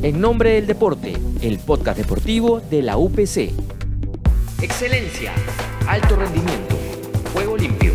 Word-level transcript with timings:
En 0.00 0.20
nombre 0.20 0.50
del 0.52 0.68
deporte, 0.68 1.14
el 1.42 1.58
podcast 1.58 1.98
deportivo 1.98 2.60
de 2.60 2.82
la 2.82 2.96
UPC. 2.96 3.50
Excelencia, 4.62 5.34
alto 5.88 6.14
rendimiento, 6.14 6.76
juego 7.32 7.56
limpio, 7.56 7.92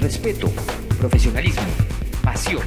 respeto, 0.00 0.50
profesionalismo, 0.98 1.66
pasión. 2.22 2.62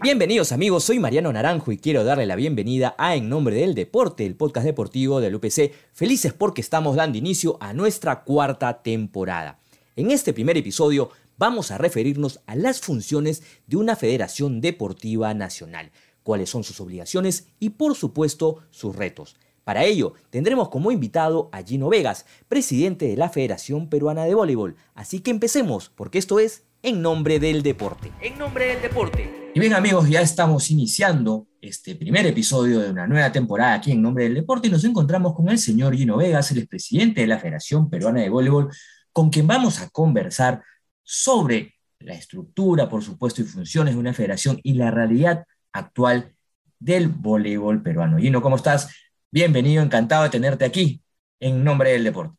Bienvenidos 0.00 0.52
amigos, 0.52 0.84
soy 0.84 0.98
Mariano 0.98 1.30
Naranjo 1.30 1.72
y 1.72 1.76
quiero 1.76 2.04
darle 2.04 2.24
la 2.24 2.36
bienvenida 2.36 2.94
a 2.96 3.16
En 3.16 3.28
Nombre 3.28 3.56
del 3.56 3.74
Deporte, 3.74 4.24
el 4.24 4.34
podcast 4.34 4.64
deportivo 4.64 5.20
del 5.20 5.34
UPC. 5.34 5.72
Felices 5.92 6.32
porque 6.32 6.62
estamos 6.62 6.96
dando 6.96 7.18
inicio 7.18 7.58
a 7.60 7.74
nuestra 7.74 8.24
cuarta 8.24 8.82
temporada. 8.82 9.60
En 9.94 10.10
este 10.10 10.32
primer 10.32 10.56
episodio 10.56 11.10
vamos 11.36 11.70
a 11.70 11.76
referirnos 11.76 12.40
a 12.46 12.56
las 12.56 12.80
funciones 12.80 13.42
de 13.66 13.76
una 13.76 13.94
federación 13.94 14.62
deportiva 14.62 15.34
nacional 15.34 15.90
cuáles 16.26 16.50
son 16.50 16.64
sus 16.64 16.80
obligaciones 16.80 17.46
y 17.60 17.70
por 17.70 17.94
supuesto 17.94 18.64
sus 18.70 18.96
retos. 18.96 19.36
Para 19.62 19.84
ello, 19.84 20.14
tendremos 20.28 20.70
como 20.70 20.90
invitado 20.90 21.48
a 21.52 21.62
Gino 21.62 21.88
Vegas, 21.88 22.26
presidente 22.48 23.06
de 23.06 23.16
la 23.16 23.28
Federación 23.28 23.88
Peruana 23.88 24.24
de 24.24 24.34
Voleibol. 24.34 24.74
Así 24.94 25.20
que 25.20 25.30
empecemos, 25.30 25.92
porque 25.94 26.18
esto 26.18 26.40
es 26.40 26.64
En 26.82 27.00
Nombre 27.00 27.38
del 27.38 27.62
Deporte. 27.62 28.10
En 28.20 28.36
Nombre 28.38 28.66
del 28.66 28.82
Deporte. 28.82 29.52
Y 29.54 29.60
bien 29.60 29.72
amigos, 29.72 30.08
ya 30.08 30.20
estamos 30.20 30.68
iniciando 30.72 31.46
este 31.60 31.94
primer 31.94 32.26
episodio 32.26 32.80
de 32.80 32.90
una 32.90 33.06
nueva 33.06 33.30
temporada 33.30 33.74
aquí 33.74 33.92
en 33.92 34.02
Nombre 34.02 34.24
del 34.24 34.34
Deporte 34.34 34.66
y 34.66 34.72
nos 34.72 34.82
encontramos 34.82 35.32
con 35.32 35.48
el 35.48 35.58
señor 35.58 35.94
Gino 35.94 36.16
Vegas, 36.16 36.50
el 36.50 36.66
presidente 36.66 37.20
de 37.20 37.28
la 37.28 37.38
Federación 37.38 37.88
Peruana 37.88 38.20
de 38.20 38.30
Voleibol, 38.30 38.68
con 39.12 39.30
quien 39.30 39.46
vamos 39.46 39.80
a 39.80 39.88
conversar 39.90 40.60
sobre 41.04 41.74
la 42.00 42.14
estructura, 42.14 42.88
por 42.88 43.04
supuesto, 43.04 43.42
y 43.42 43.44
funciones 43.44 43.94
de 43.94 44.00
una 44.00 44.12
federación 44.12 44.58
y 44.64 44.74
la 44.74 44.90
realidad 44.90 45.44
actual 45.76 46.34
del 46.78 47.08
voleibol 47.08 47.82
peruano. 47.82 48.18
Gino, 48.18 48.42
¿cómo 48.42 48.56
estás? 48.56 48.94
Bienvenido, 49.30 49.82
encantado 49.82 50.24
de 50.24 50.30
tenerte 50.30 50.64
aquí 50.64 51.02
en 51.40 51.62
nombre 51.62 51.92
del 51.92 52.04
deporte. 52.04 52.36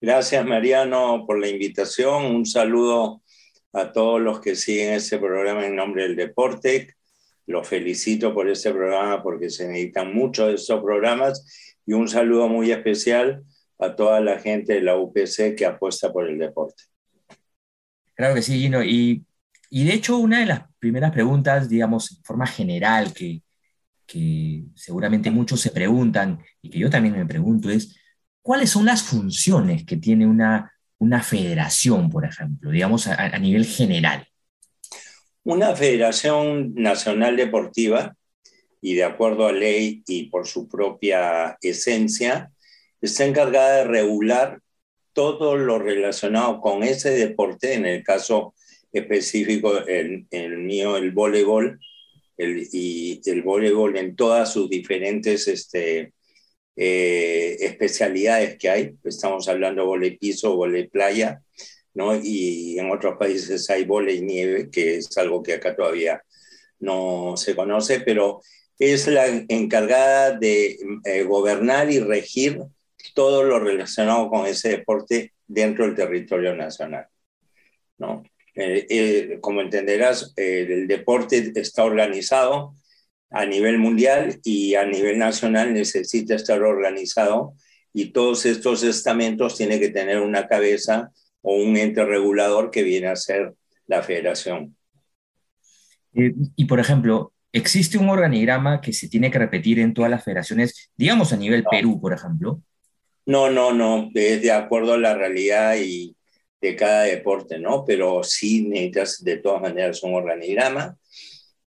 Gracias, 0.00 0.44
Mariano, 0.46 1.24
por 1.26 1.38
la 1.38 1.48
invitación. 1.48 2.26
Un 2.26 2.46
saludo 2.46 3.22
a 3.72 3.92
todos 3.92 4.20
los 4.20 4.40
que 4.40 4.56
siguen 4.56 4.94
este 4.94 5.18
programa 5.18 5.66
en 5.66 5.76
nombre 5.76 6.04
del 6.04 6.16
deporte. 6.16 6.94
Los 7.46 7.68
felicito 7.68 8.32
por 8.32 8.48
este 8.48 8.72
programa 8.72 9.22
porque 9.22 9.50
se 9.50 9.66
necesitan 9.66 10.14
mucho 10.14 10.46
de 10.46 10.54
estos 10.54 10.80
programas 10.82 11.76
y 11.84 11.92
un 11.92 12.08
saludo 12.08 12.48
muy 12.48 12.70
especial 12.70 13.42
a 13.78 13.96
toda 13.96 14.20
la 14.20 14.38
gente 14.38 14.74
de 14.74 14.82
la 14.82 14.96
UPC 14.96 15.56
que 15.56 15.66
apuesta 15.66 16.12
por 16.12 16.28
el 16.28 16.38
deporte. 16.38 16.84
Claro 18.14 18.34
que 18.34 18.42
sí, 18.42 18.58
Gino. 18.58 18.82
Y 18.82 19.24
y 19.70 19.84
de 19.84 19.94
hecho, 19.94 20.18
una 20.18 20.40
de 20.40 20.46
las 20.46 20.62
primeras 20.80 21.12
preguntas, 21.12 21.68
digamos, 21.68 22.10
en 22.10 22.24
forma 22.24 22.46
general, 22.46 23.14
que, 23.14 23.42
que 24.04 24.64
seguramente 24.74 25.30
muchos 25.30 25.60
se 25.60 25.70
preguntan 25.70 26.40
y 26.60 26.70
que 26.70 26.80
yo 26.80 26.90
también 26.90 27.16
me 27.16 27.24
pregunto 27.24 27.70
es, 27.70 27.96
¿cuáles 28.42 28.70
son 28.70 28.84
las 28.84 29.04
funciones 29.04 29.86
que 29.86 29.96
tiene 29.96 30.26
una, 30.26 30.72
una 30.98 31.22
federación, 31.22 32.10
por 32.10 32.24
ejemplo, 32.24 32.70
digamos, 32.70 33.06
a, 33.06 33.38
nivel 33.38 33.64
general? 33.64 34.26
Una 35.44 35.76
federación 35.76 36.74
nacional 36.74 37.36
deportiva, 37.36 38.16
y 38.82 38.94
de 38.94 39.04
acuerdo 39.04 39.46
a 39.46 39.52
ley 39.52 40.02
y 40.08 40.24
por 40.30 40.48
su 40.48 40.68
propia 40.68 41.56
esencia, 41.62 42.50
está 43.00 43.24
encargada 43.24 43.76
de 43.76 43.84
regular 43.84 44.60
todo 45.12 45.56
lo 45.56 45.78
relacionado 45.78 46.60
con 46.60 46.82
ese 46.82 47.10
deporte, 47.10 47.74
en 47.74 47.86
el 47.86 48.02
caso 48.02 48.54
específico, 48.92 49.84
el, 49.86 50.26
el 50.30 50.58
mío, 50.58 50.96
el 50.96 51.12
voleibol, 51.12 51.80
el, 52.36 52.66
y 52.72 53.20
el 53.26 53.42
voleibol 53.42 53.96
en 53.96 54.16
todas 54.16 54.52
sus 54.52 54.68
diferentes 54.68 55.46
este, 55.48 56.12
eh, 56.76 57.56
especialidades 57.60 58.56
que 58.58 58.70
hay. 58.70 58.94
Estamos 59.04 59.48
hablando 59.48 59.86
volei 59.86 60.16
piso, 60.16 60.56
volei 60.56 60.88
playa, 60.88 61.42
¿no? 61.94 62.16
Y 62.16 62.78
en 62.78 62.90
otros 62.90 63.18
países 63.18 63.68
hay 63.70 63.84
volei 63.84 64.22
nieve, 64.22 64.70
que 64.70 64.96
es 64.96 65.16
algo 65.18 65.42
que 65.42 65.54
acá 65.54 65.76
todavía 65.76 66.22
no 66.78 67.36
se 67.36 67.54
conoce, 67.54 68.00
pero 68.00 68.40
es 68.78 69.06
la 69.06 69.26
encargada 69.26 70.38
de 70.38 70.78
eh, 71.04 71.22
gobernar 71.24 71.90
y 71.90 72.00
regir 72.00 72.62
todo 73.14 73.44
lo 73.44 73.60
relacionado 73.60 74.30
con 74.30 74.46
ese 74.46 74.70
deporte 74.70 75.34
dentro 75.46 75.84
del 75.84 75.94
territorio 75.94 76.54
nacional. 76.56 77.06
¿no? 77.98 78.22
Eh, 78.54 78.86
eh, 78.90 79.38
como 79.40 79.60
entenderás, 79.60 80.32
eh, 80.36 80.66
el 80.68 80.88
deporte 80.88 81.52
está 81.54 81.84
organizado 81.84 82.74
a 83.30 83.46
nivel 83.46 83.78
mundial 83.78 84.40
y 84.42 84.74
a 84.74 84.84
nivel 84.84 85.18
nacional 85.18 85.72
necesita 85.72 86.34
estar 86.34 86.60
organizado 86.62 87.54
y 87.92 88.06
todos 88.06 88.46
estos 88.46 88.82
estamentos 88.82 89.56
tienen 89.56 89.78
que 89.78 89.90
tener 89.90 90.20
una 90.20 90.48
cabeza 90.48 91.10
o 91.42 91.54
un 91.54 91.76
ente 91.76 92.04
regulador 92.04 92.70
que 92.70 92.82
viene 92.82 93.06
a 93.06 93.16
ser 93.16 93.54
la 93.86 94.02
federación. 94.02 94.76
y 96.12 96.64
por 96.64 96.80
ejemplo, 96.80 97.32
¿existe 97.52 97.98
un 97.98 98.08
organigrama 98.08 98.80
que 98.80 98.92
se 98.92 99.08
tiene 99.08 99.30
que 99.30 99.38
repetir 99.38 99.78
en 99.78 99.94
todas 99.94 100.10
las 100.10 100.24
federaciones, 100.24 100.90
digamos 100.96 101.32
a 101.32 101.36
nivel 101.36 101.64
Perú, 101.70 102.00
por 102.00 102.12
ejemplo? 102.12 102.60
No, 103.26 103.48
no, 103.48 103.72
no, 103.72 104.10
es 104.12 104.42
de 104.42 104.50
acuerdo 104.50 104.94
a 104.94 104.98
la 104.98 105.14
realidad 105.14 105.76
y, 105.76 106.16
de 106.60 106.76
cada 106.76 107.04
deporte, 107.04 107.58
¿no? 107.58 107.84
Pero 107.84 108.22
sí 108.22 108.62
necesitas 108.62 109.24
de 109.24 109.38
todas 109.38 109.62
maneras 109.62 110.02
un 110.02 110.14
organigrama. 110.14 110.96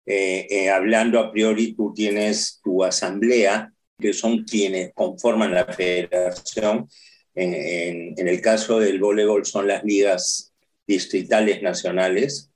Eh, 0.05 0.47
eh, 0.49 0.69
hablando 0.69 1.19
a 1.19 1.31
priori, 1.31 1.73
tú 1.73 1.93
tienes 1.93 2.59
tu 2.63 2.83
asamblea, 2.83 3.71
que 3.99 4.13
son 4.13 4.43
quienes 4.43 4.93
conforman 4.93 5.53
la 5.53 5.65
federación. 5.65 6.89
En, 7.33 8.27
el 8.27 8.41
caso 8.41 8.79
del 8.79 8.99
voleibol 8.99 9.45
son 9.45 9.67
las 9.67 9.83
ligas 9.83 10.53
distritales 10.85 11.61
nacionales, 11.61 12.51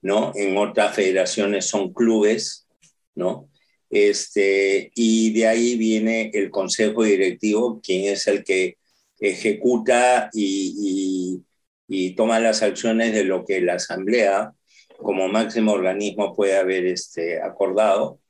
¿no? 0.00 0.32
En 0.34 0.56
otras 0.56 0.94
federaciones 0.94 1.66
son 1.66 1.92
clubes, 1.92 2.66
¿no? 3.14 3.50
Este, 3.90 4.90
y 4.94 5.32
de 5.34 5.46
ahí 5.46 5.76
viene 5.76 6.30
el 6.32 6.50
consejo 6.50 7.04
directivo, 7.04 7.80
quien 7.82 8.12
es 8.12 8.26
el 8.26 8.42
que 8.42 8.78
ejecuta 9.18 10.30
y 10.32 11.42
y 11.88 12.14
toma 12.14 12.40
las 12.40 12.62
acciones 12.62 13.12
de 13.12 13.24
lo 13.24 13.44
que 13.44 13.60
la 13.60 13.74
Asamblea 13.74 14.52
como 14.98 15.28
máximo 15.28 15.72
organismo 15.72 16.34
puede 16.34 16.56
haber 16.56 16.86
este, 16.86 17.40
acordado 17.40 18.20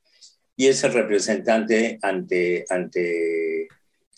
y 0.57 0.67
es 0.67 0.83
el 0.85 0.93
representante 0.93 1.99
ante, 2.03 2.65
ante 2.69 3.69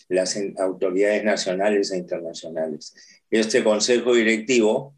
las 0.07 0.37
autoridades 0.57 1.23
nacionales 1.23 1.91
e 1.91 1.97
internacionales. 1.97 2.93
Este 3.29 3.63
consejo 3.63 4.13
directivo, 4.13 4.95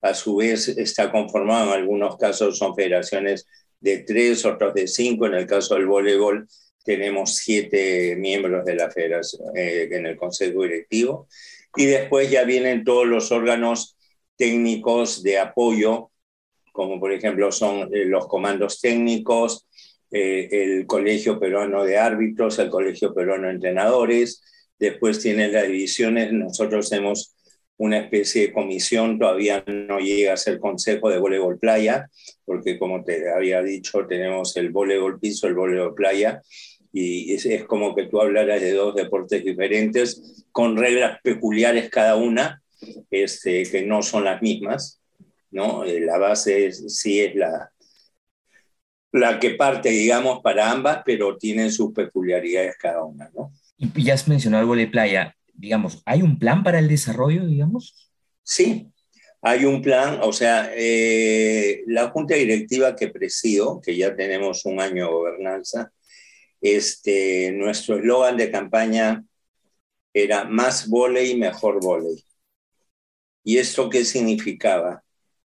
a 0.00 0.14
su 0.14 0.36
vez, 0.36 0.68
está 0.68 1.12
conformado 1.12 1.74
en 1.74 1.80
algunos 1.80 2.16
casos, 2.16 2.58
son 2.58 2.74
federaciones 2.74 3.46
de 3.80 3.98
tres, 3.98 4.44
otros 4.44 4.74
de 4.74 4.88
cinco. 4.88 5.26
En 5.26 5.34
el 5.34 5.46
caso 5.46 5.74
del 5.74 5.86
voleibol, 5.86 6.48
tenemos 6.84 7.36
siete 7.36 8.16
miembros 8.16 8.64
de 8.64 8.74
la 8.74 8.90
federación 8.90 9.56
eh, 9.56 9.88
en 9.90 10.06
el 10.06 10.16
consejo 10.16 10.62
directivo 10.62 11.28
y 11.78 11.86
después 11.86 12.30
ya 12.30 12.44
vienen 12.44 12.82
todos 12.82 13.06
los 13.06 13.30
órganos 13.30 13.96
técnicos 14.36 15.22
de 15.22 15.38
apoyo, 15.38 16.10
como 16.72 16.98
por 16.98 17.12
ejemplo 17.12 17.52
son 17.52 17.88
eh, 17.94 18.04
los 18.04 18.26
comandos 18.26 18.80
técnicos, 18.80 19.66
eh, 20.10 20.48
el 20.50 20.86
Colegio 20.86 21.38
Peruano 21.38 21.84
de 21.84 21.96
Árbitros, 21.96 22.58
el 22.58 22.68
Colegio 22.68 23.14
Peruano 23.14 23.46
de 23.46 23.54
Entrenadores, 23.54 24.42
después 24.78 25.20
tienen 25.20 25.52
las 25.52 25.66
divisiones, 25.66 26.32
nosotros 26.32 26.90
hemos 26.92 27.36
una 27.76 27.98
especie 27.98 28.48
de 28.48 28.52
comisión, 28.52 29.18
todavía 29.18 29.62
no 29.66 30.00
llega 30.00 30.32
a 30.32 30.36
ser 30.36 30.58
Consejo 30.58 31.10
de 31.10 31.18
Voleibol 31.18 31.60
Playa, 31.60 32.10
porque 32.44 32.76
como 32.76 33.04
te 33.04 33.30
había 33.30 33.62
dicho, 33.62 34.04
tenemos 34.08 34.56
el 34.56 34.70
voleibol 34.70 35.20
piso, 35.20 35.46
el 35.46 35.54
voleibol 35.54 35.94
playa, 35.94 36.42
y 36.92 37.34
es, 37.34 37.46
es, 37.46 37.64
como 37.64 37.94
que 37.94 38.06
tú 38.06 38.20
hablaras 38.20 38.60
de 38.60 38.72
dos 38.72 38.94
deportes 38.94 39.44
diferentes, 39.44 40.44
con 40.52 40.76
reglas 40.76 41.20
peculiares 41.22 41.90
cada 41.90 42.16
una, 42.16 42.62
este, 43.10 43.64
que 43.64 43.82
no 43.82 44.02
son 44.02 44.24
las 44.24 44.40
mismas. 44.42 45.00
¿no? 45.50 45.84
Eh, 45.84 46.00
la 46.00 46.18
base 46.18 46.72
sí 46.72 47.20
es 47.20 47.34
la, 47.34 47.70
la 49.12 49.38
que 49.38 49.50
parte, 49.50 49.90
digamos, 49.90 50.40
para 50.42 50.70
ambas, 50.70 51.02
pero 51.04 51.36
tienen 51.36 51.72
sus 51.72 51.92
peculiaridades 51.92 52.76
cada 52.78 53.04
una. 53.04 53.30
¿no? 53.34 53.52
Y 53.76 54.02
ya 54.02 54.14
has 54.14 54.28
mencionado 54.28 54.72
el 54.72 54.78
de 54.80 54.86
playa, 54.88 55.36
digamos, 55.54 56.02
¿hay 56.04 56.22
un 56.22 56.38
plan 56.38 56.62
para 56.62 56.78
el 56.78 56.88
desarrollo, 56.88 57.46
digamos? 57.46 58.10
Sí, 58.42 58.90
hay 59.42 59.64
un 59.64 59.82
plan, 59.82 60.20
o 60.22 60.32
sea, 60.32 60.70
eh, 60.74 61.82
la 61.86 62.08
junta 62.08 62.34
directiva 62.34 62.96
que 62.96 63.08
presido, 63.08 63.80
que 63.80 63.96
ya 63.96 64.16
tenemos 64.16 64.64
un 64.64 64.80
año 64.80 65.04
de 65.04 65.12
gobernanza, 65.12 65.92
este, 66.60 67.52
nuestro 67.52 67.98
eslogan 67.98 68.36
de 68.36 68.50
campaña 68.50 69.24
era 70.12 70.44
más 70.44 70.88
volei, 70.88 71.36
mejor 71.36 71.82
volei. 71.82 72.24
¿Y 73.44 73.58
esto 73.58 73.88
qué 73.88 74.04
significaba? 74.04 75.02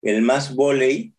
El 0.02 0.22
más 0.22 0.54
volei 0.54 1.14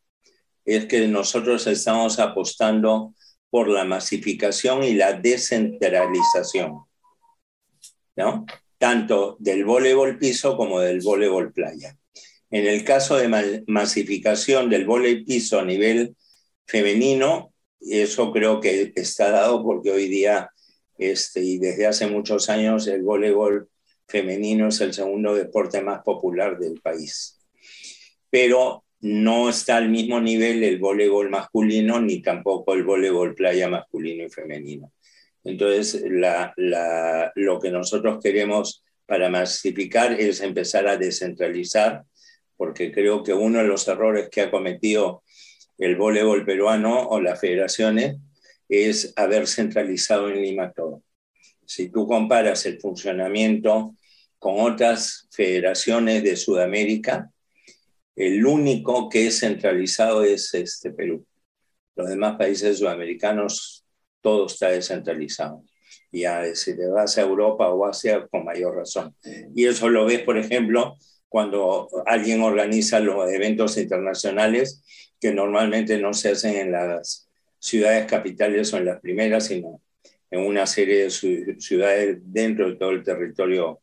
es 0.66 0.86
que 0.86 1.08
nosotros 1.08 1.66
estamos 1.68 2.20
apostando 2.20 3.14
por 3.50 3.68
la 3.68 3.84
masificación 3.84 4.84
y 4.84 4.94
la 4.94 5.14
descentralización, 5.14 6.84
¿no? 8.16 8.46
Tanto 8.78 9.36
del 9.40 9.66
voleibol 9.66 10.18
piso 10.20 10.56
como 10.56 10.80
del 10.80 11.02
voleibol 11.02 11.52
playa. 11.52 11.98
En 12.52 12.68
el 12.68 12.84
caso 12.84 13.18
de 13.18 13.64
masificación 13.68 14.70
del 14.70 14.86
voleibol 14.86 15.26
piso 15.26 15.60
a 15.60 15.66
nivel 15.66 16.16
femenino, 16.66 17.49
eso 17.82 18.32
creo 18.32 18.60
que 18.60 18.92
está 18.96 19.32
dado 19.32 19.64
porque 19.64 19.92
hoy 19.92 20.08
día 20.08 20.50
este, 20.98 21.42
y 21.42 21.58
desde 21.58 21.88
hace 21.88 22.08
muchos 22.08 22.50
años 22.50 22.88
el 22.88 23.04
voleibol 23.04 23.70
femenino 24.08 24.68
es 24.68 24.82
el 24.82 24.94
segundo 24.94 25.34
deporte 25.34 25.82
más 25.82 26.04
popular 26.04 26.60
del 26.60 26.82
país. 26.82 27.40
Pero 28.30 28.84
no 29.02 29.50
está 29.50 29.78
al 29.78 29.90
mismo 29.90 30.20
nivel 30.20 30.64
el 30.64 30.78
voleibol 30.78 31.30
masculino 31.30 32.02
ni 32.02 32.22
tampoco 32.22 32.74
el 32.74 32.84
voleibol 32.84 33.34
playa 33.34 33.70
masculino 33.70 34.26
y 34.26 34.30
femenino. 34.30 34.92
Entonces, 35.44 36.04
lo 36.06 37.60
que 37.60 37.72
nosotros 37.72 38.20
queremos 38.22 38.84
para 39.06 39.30
masificar 39.30 40.20
es 40.20 40.42
empezar 40.42 40.88
a 40.88 40.98
descentralizar, 40.98 42.04
porque 42.58 42.92
creo 42.92 43.24
que 43.24 43.34
uno 43.34 43.60
de 43.60 43.68
los 43.68 43.88
errores 43.88 44.28
que 44.30 44.42
ha 44.42 44.52
cometido 44.52 45.24
el 45.80 45.96
voleibol 45.96 46.46
peruano 46.46 47.08
o 47.08 47.20
las 47.22 47.40
federaciones 47.40 48.18
es 48.68 49.14
haber 49.16 49.48
centralizado 49.48 50.30
en 50.30 50.42
Lima 50.42 50.72
todo. 50.72 51.02
Si 51.66 51.90
tú 51.90 52.06
comparas 52.06 52.66
el 52.66 52.80
funcionamiento 52.80 53.96
con 54.38 54.60
otras 54.60 55.28
federaciones 55.32 56.24
de 56.24 56.36
Sudamérica, 56.36 57.32
el 58.16 58.46
único 58.46 59.08
que 59.08 59.28
es 59.28 59.40
centralizado 59.40 60.24
es 60.24 60.54
este 60.54 60.92
Perú. 60.92 61.26
Los 61.96 62.10
demás 62.10 62.38
países 62.38 62.80
sudamericanos, 62.80 63.86
todo 64.22 64.48
está 64.48 64.70
descentralizado. 64.70 65.64
Ya 66.12 66.44
si 66.56 66.76
te 66.76 66.88
vas 66.88 67.18
a 67.18 67.22
Europa 67.22 67.70
o 67.70 67.86
Asia, 67.86 68.28
con 68.30 68.44
mayor 68.44 68.76
razón. 68.76 69.16
Y 69.56 69.66
eso 69.66 69.88
lo 69.90 70.06
ves, 70.06 70.22
por 70.24 70.38
ejemplo, 70.38 70.98
cuando 71.30 71.88
alguien 72.06 72.42
organiza 72.42 73.00
los 73.00 73.32
eventos 73.32 73.78
internacionales 73.78 74.84
que 75.22 75.32
normalmente 75.32 75.98
no 76.00 76.14
se 76.14 76.32
hacen 76.32 76.56
en 76.56 76.72
las 76.72 77.30
ciudades 77.60 78.06
capitales 78.06 78.74
o 78.74 78.78
en 78.78 78.86
las 78.86 79.00
primeras, 79.00 79.46
sino 79.46 79.82
en 80.32 80.46
una 80.46 80.66
serie 80.66 81.04
de 81.04 81.10
ciudades 81.60 82.18
dentro 82.22 82.70
de 82.70 82.76
todo 82.76 82.92
el 82.92 83.04
territorio 83.04 83.82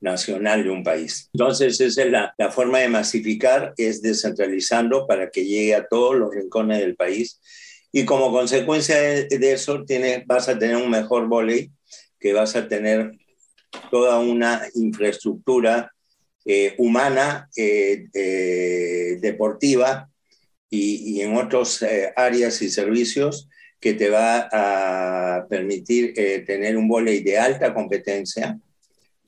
nacional 0.00 0.64
de 0.64 0.70
un 0.70 0.82
país. 0.82 1.28
Entonces, 1.34 1.80
esa 1.80 2.02
es 2.02 2.10
la, 2.10 2.34
la, 2.38 2.50
forma 2.50 2.78
de 2.78 2.88
masificar, 2.88 3.74
es 3.76 4.00
descentralizando 4.00 5.06
para 5.06 5.30
que 5.30 5.44
llegue 5.44 5.74
a 5.74 5.86
todos 5.86 6.16
los 6.16 6.34
rincones 6.34 6.78
del 6.80 6.96
país. 6.96 7.40
Y 7.92 8.04
como 8.04 8.32
consecuencia 8.32 8.96
de, 8.96 9.52
eso, 9.52 9.84
tienes, 9.84 10.26
vas 10.26 10.48
a 10.48 10.58
tener 10.58 10.76
un 10.76 10.90
mejor 10.90 11.28
volei, 11.28 11.70
que 12.18 12.32
vas 12.32 12.56
a 12.56 12.66
tener 12.66 13.12
toda 13.90 14.18
una 14.18 14.62
infraestructura 14.74 15.92
eh, 16.44 16.74
humana, 16.78 17.48
eh, 17.56 18.06
eh, 18.14 19.18
deportiva, 19.20 20.10
y, 20.70 21.20
en 21.20 21.36
otras 21.36 21.82
eh, 21.82 22.12
áreas 22.16 22.62
y 22.62 22.70
servicios 22.70 23.48
que 23.80 23.94
te 23.94 24.08
va 24.08 24.48
a 24.52 25.46
permitir 25.48 26.12
eh, 26.16 26.40
tener 26.46 26.76
un 26.76 26.88
volei 26.88 27.22
de 27.22 27.38
alta 27.38 27.74
competencia, 27.74 28.58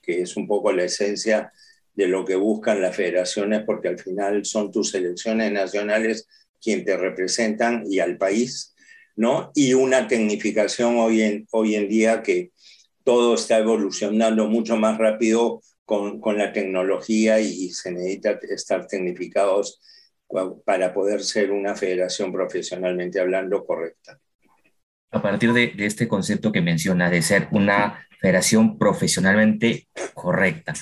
que 0.00 0.22
es 0.22 0.36
un 0.36 0.46
poco 0.46 0.72
la 0.72 0.84
esencia 0.84 1.52
de 1.94 2.06
lo 2.06 2.24
que 2.24 2.36
buscan 2.36 2.80
las 2.80 2.94
federaciones, 2.94 3.62
porque 3.66 3.88
al 3.88 3.98
final 3.98 4.44
son 4.44 4.70
tus 4.70 4.90
selecciones 4.90 5.52
nacionales 5.52 6.28
quien 6.60 6.84
te 6.84 6.96
representan 6.96 7.84
y 7.88 7.98
al 7.98 8.18
país, 8.18 8.74
¿no? 9.16 9.50
Y 9.54 9.74
una 9.74 10.06
tecnificación 10.06 10.96
hoy 10.98 11.22
en, 11.22 11.46
hoy 11.50 11.74
en 11.74 11.88
día 11.88 12.22
que 12.22 12.52
todo 13.04 13.34
está 13.34 13.58
evolucionando 13.58 14.46
mucho 14.46 14.76
más 14.76 14.96
rápido 14.96 15.60
con, 15.92 16.20
con 16.22 16.38
la 16.38 16.54
tecnología 16.54 17.38
y 17.38 17.68
se 17.68 17.92
necesita 17.92 18.38
estar 18.48 18.86
tecnificados 18.86 19.78
para 20.64 20.94
poder 20.94 21.22
ser 21.22 21.52
una 21.52 21.74
federación 21.74 22.32
profesionalmente 22.32 23.20
hablando 23.20 23.62
correcta. 23.62 24.18
A 25.10 25.20
partir 25.20 25.52
de, 25.52 25.74
este 25.76 26.08
concepto 26.08 26.50
que 26.50 26.62
menciona 26.62 27.10
de 27.10 27.20
ser 27.20 27.48
una 27.50 28.08
federación 28.18 28.78
profesionalmente 28.78 29.88
correcta, 30.14 30.72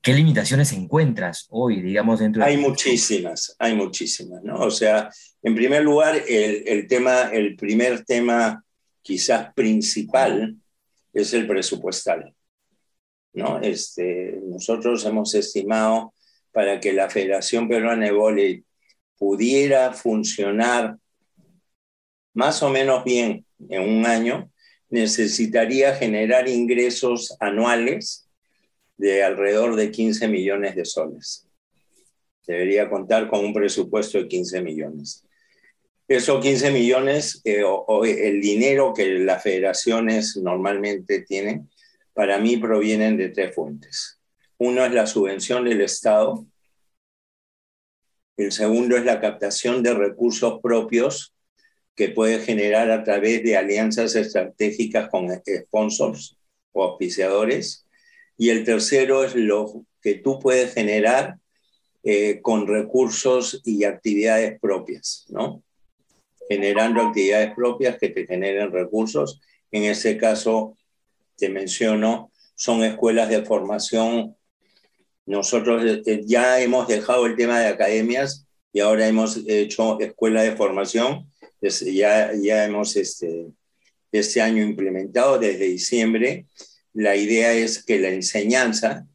¿qué 0.00 0.12
limitaciones 0.12 0.72
encuentras 0.72 1.48
hoy, 1.50 1.82
digamos, 1.82 2.20
dentro 2.20 2.44
Hay 2.44 2.56
muchísimas, 2.56 3.56
hay 3.58 3.74
muchísimas, 3.74 4.44
¿no? 4.44 4.60
O 4.60 4.70
sea, 4.70 5.10
en 5.42 5.56
primer 5.56 5.82
lugar, 5.82 6.14
el, 6.28 6.62
el 6.68 6.86
tema, 6.86 7.30
el 7.32 7.56
primer 7.56 8.04
tema 8.04 8.64
quizás 9.02 9.52
principal 9.54 10.54
es 11.12 11.34
el 11.34 11.48
presupuestal, 11.48 12.32
¿no? 13.32 13.60
Este, 13.60 14.38
nosotros 14.44 15.04
hemos 15.04 15.34
estimado 15.34 16.14
para 16.52 16.80
que 16.80 16.92
la 16.92 17.08
Federación 17.08 17.68
Peruana 17.68 18.06
de 18.06 18.12
Voleibol 18.12 18.64
pudiera 19.16 19.92
funcionar 19.92 20.96
más 22.34 22.62
o 22.62 22.70
menos 22.70 23.04
bien 23.04 23.46
en 23.68 23.82
un 23.82 24.06
año, 24.06 24.50
necesitaría 24.88 25.94
generar 25.94 26.48
ingresos 26.48 27.36
anuales 27.40 28.28
de 28.96 29.22
alrededor 29.22 29.76
de 29.76 29.90
15 29.90 30.28
millones 30.28 30.76
de 30.76 30.84
soles. 30.84 31.48
Debería 32.46 32.90
contar 32.90 33.28
con 33.28 33.44
un 33.44 33.54
presupuesto 33.54 34.18
de 34.18 34.28
15 34.28 34.62
millones. 34.62 35.24
Esos 36.08 36.42
15 36.42 36.72
millones, 36.72 37.40
eh, 37.44 37.62
o, 37.64 38.04
el 38.04 38.40
dinero 38.40 38.92
que 38.92 39.18
las 39.20 39.42
federaciones 39.42 40.36
normalmente 40.36 41.22
tienen, 41.22 41.70
para 42.14 42.38
mí 42.38 42.56
provienen 42.56 43.16
de 43.16 43.30
tres 43.30 43.54
fuentes. 43.54 44.20
Uno 44.58 44.84
es 44.84 44.92
la 44.92 45.06
subvención 45.06 45.64
del 45.64 45.80
Estado, 45.80 46.46
el 48.36 48.52
segundo 48.52 48.96
es 48.96 49.04
la 49.04 49.20
captación 49.20 49.82
de 49.82 49.94
recursos 49.94 50.60
propios 50.62 51.34
que 51.94 52.08
puede 52.08 52.40
generar 52.40 52.90
a 52.90 53.04
través 53.04 53.42
de 53.42 53.56
alianzas 53.56 54.14
estratégicas 54.16 55.10
con 55.10 55.28
sponsors 55.30 56.38
o 56.72 56.82
auspiciadores. 56.82 57.86
Y 58.38 58.48
el 58.48 58.64
tercero 58.64 59.24
es 59.24 59.34
lo 59.34 59.84
que 60.00 60.14
tú 60.14 60.38
puedes 60.38 60.72
generar 60.72 61.36
eh, 62.02 62.40
con 62.40 62.66
recursos 62.66 63.60
y 63.64 63.84
actividades 63.84 64.58
propias, 64.58 65.26
¿no? 65.28 65.62
Generando 66.48 67.02
actividades 67.02 67.54
propias 67.54 67.98
que 67.98 68.08
te 68.08 68.26
generen 68.26 68.72
recursos. 68.72 69.40
En 69.70 69.84
ese 69.84 70.16
caso, 70.16 70.76
te 71.36 71.48
menciono, 71.48 72.30
son 72.54 72.82
escuelas 72.84 73.28
de 73.28 73.44
formación 73.44 74.36
nosotros 75.26 75.82
eh, 76.06 76.22
ya 76.26 76.60
hemos 76.60 76.88
dejado 76.88 77.26
el 77.26 77.36
tema 77.36 77.60
de 77.60 77.68
academias 77.68 78.46
y 78.72 78.80
ahora 78.80 79.06
hemos 79.06 79.40
hecho 79.46 80.00
escuela 80.00 80.42
de 80.42 80.56
formación. 80.56 81.30
ya, 81.60 82.32
ya 82.34 82.64
hemos 82.64 82.96
este, 82.96 83.46
este 84.10 84.40
año 84.40 84.62
implementado 84.62 85.38
desde 85.38 85.66
diciembre. 85.66 86.46
La 86.92 87.14
idea 87.16 87.52
es 87.52 87.84
que 87.84 88.00
la 88.00 88.08
enseñanza 88.08 89.06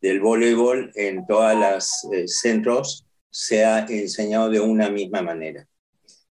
del 0.00 0.20
voleibol 0.20 0.92
en 0.94 1.26
todos 1.26 1.54
los 1.54 2.04
eh, 2.12 2.28
centros 2.28 3.06
sea 3.30 3.86
enseñado 3.88 4.48
de 4.50 4.60
una 4.60 4.88
misma 4.88 5.20
manera. 5.22 5.66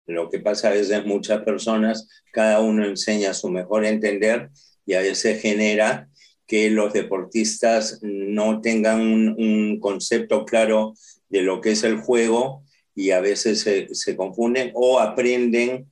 Lo 0.05 0.29
que 0.29 0.39
pasa 0.39 0.67
a 0.67 0.73
veces 0.73 1.05
muchas 1.05 1.43
personas, 1.43 2.09
cada 2.31 2.59
uno 2.59 2.85
enseña 2.85 3.31
a 3.31 3.33
su 3.33 3.49
mejor 3.49 3.85
entender 3.85 4.49
y 4.85 4.93
a 4.93 5.01
veces 5.01 5.41
genera 5.41 6.09
que 6.47 6.69
los 6.69 6.93
deportistas 6.93 7.99
no 8.01 8.61
tengan 8.61 9.01
un, 9.01 9.79
concepto 9.79 10.45
claro 10.45 10.93
de 11.29 11.41
lo 11.41 11.61
que 11.61 11.71
es 11.71 11.83
el 11.83 11.97
juego 11.97 12.63
y 12.95 13.11
a 13.11 13.21
veces 13.21 13.61
se, 13.61 14.15
confunden 14.15 14.71
o 14.75 14.99
aprenden 14.99 15.91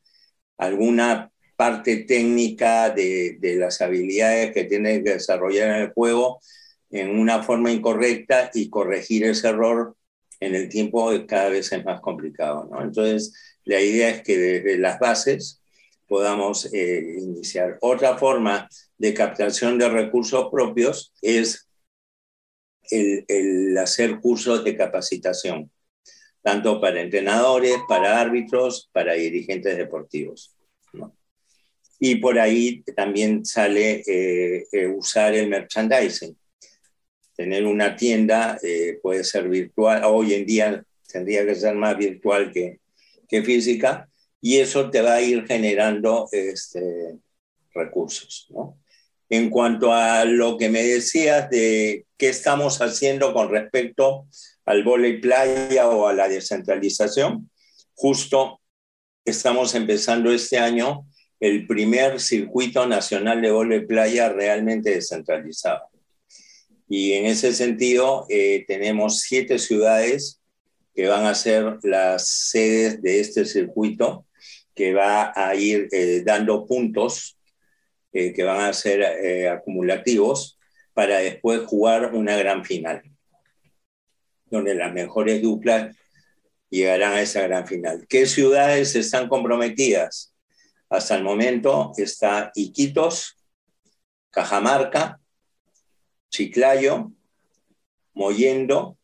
alguna 0.58 1.32
parte 1.56 1.98
técnica 1.98 2.90
de, 2.90 3.38
de, 3.40 3.56
las 3.56 3.82
habilidades 3.82 4.54
que 4.54 4.66
tienen 4.66 5.04
que 5.04 5.14
desarrollar 5.14 5.70
en 5.70 5.84
el 5.84 5.94
juego 5.94 6.40
en 6.92 7.18
una 7.18 7.44
forma 7.44 7.72
incorrecta 7.72 8.52
y 8.54 8.70
corregir 8.70 9.24
ese 9.24 9.48
error 9.48 9.96
en 10.40 10.56
el 10.56 10.70
tiempo 10.70 11.12
cada 11.28 11.50
vez 11.50 11.72
es 11.72 11.86
más 11.86 12.02
complicado. 12.02 12.68
¿no? 12.70 12.82
Entonces, 12.82 13.34
la 13.64 13.80
idea 13.80 14.10
es 14.10 14.24
que 14.24 14.38
desde 14.38 14.78
las 14.78 15.00
bases 15.00 15.61
podamos 16.12 16.66
eh, 16.74 17.16
iniciar. 17.20 17.78
Otra 17.80 18.18
forma 18.18 18.68
de 18.98 19.14
captación 19.14 19.80
de 19.80 19.88
recursos 19.88 20.50
propios 20.52 21.14
es 21.22 21.70
el, 22.90 23.78
hacer 23.78 24.20
cursos 24.20 24.66
de 24.66 24.76
capacitación, 24.76 25.72
tanto 26.42 26.82
para 26.82 27.02
entrenadores, 27.02 27.78
para 27.88 28.20
árbitros, 28.20 28.90
para 28.92 29.14
dirigentes 29.14 29.78
deportivos. 29.78 30.54
Y 31.98 32.16
por 32.16 32.38
ahí 32.40 32.84
también 32.94 33.46
sale 33.46 34.04
eh, 34.06 34.66
eh, 34.70 34.88
usar 34.88 35.34
el 35.34 35.48
merchandising. 35.48 36.36
Tener 37.38 37.66
una 37.66 37.96
tienda 37.96 38.60
eh, 38.62 39.00
puede 39.02 39.24
ser 39.24 39.48
virtual, 39.48 40.04
hoy 40.04 40.34
en 40.34 40.46
día 40.46 40.84
tendría 41.10 41.46
que 41.46 41.56
ser 41.56 41.76
más 41.76 41.98
virtual 41.98 42.52
que, 42.52 42.82
que 43.30 43.44
física, 43.44 44.10
y 44.42 44.58
eso 44.58 44.90
te 44.90 45.02
va 45.02 45.16
a 45.16 45.22
ir 45.22 45.46
generando 45.46 46.28
este, 46.32 47.18
recursos. 47.74 48.48
¿no? 48.50 48.80
En 49.30 49.50
cuanto 49.50 49.94
a 49.94 50.26
lo 50.26 50.58
que 50.58 50.70
me 50.70 50.84
decías 50.84 51.50
de 51.50 52.06
qué 52.18 52.30
estamos 52.30 52.82
haciendo 52.82 53.34
con 53.34 53.50
respecto 53.50 54.28
al 54.66 54.84
volei 54.84 55.22
playa 55.22 55.88
o 55.88 56.08
a 56.08 56.14
la 56.14 56.28
descentralización, 56.28 57.50
justo 57.94 58.60
estamos 59.24 59.76
empezando 59.76 60.32
este 60.32 60.58
año 60.58 61.06
el 61.40 61.66
primer 61.66 62.20
circuito 62.20 62.88
nacional 62.88 63.42
de 63.42 63.52
volei 63.52 63.86
playa 63.86 64.30
realmente 64.30 64.92
descentralizado. 64.92 65.92
Y 66.90 67.14
en 67.14 67.26
ese 67.26 67.54
sentido, 67.54 68.26
eh, 68.28 68.66
tenemos 68.68 69.20
siete 69.20 69.60
ciudades 69.60 70.42
que 70.94 71.08
van 71.08 71.26
a 71.26 71.36
ser 71.36 71.78
las 71.84 72.28
sedes 72.28 73.02
de 73.02 73.22
este 73.22 73.46
circuito, 73.46 74.26
que 74.76 74.94
va 74.94 75.34
a 75.36 75.56
ir 75.56 75.88
eh, 75.92 76.22
dando 76.26 76.66
puntos 76.66 77.38
eh, 78.14 78.34
que 78.34 78.44
van 78.44 78.62
a 78.62 78.74
ser 78.74 79.04
acumulativos 79.48 80.60
para 80.94 81.20
después 81.20 81.62
jugar 81.66 82.14
una 82.14 82.36
gran 82.36 82.66
final, 82.66 83.02
donde 84.46 84.76
las 84.76 84.92
mejores 84.94 85.42
duplas 85.42 85.96
llegarán 86.70 87.14
a 87.14 87.22
esa 87.22 87.42
gran 87.42 87.68
final. 87.68 88.06
¿Qué 88.08 88.26
ciudades 88.26 88.96
están 88.96 89.28
comprometidas? 89.28 90.34
Hasta 90.90 91.16
el 91.16 91.24
momento 91.24 91.94
está 91.98 92.52
Iquitos, 92.54 93.38
Cajamarca, 94.30 95.22
Chiclayo, 96.30 97.12
Moyendo, 98.14 98.98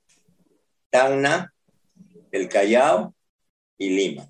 Tacna, 0.90 1.54
El 2.32 2.50
Callao 2.50 3.14
y 3.78 3.90
Lima. 3.90 4.30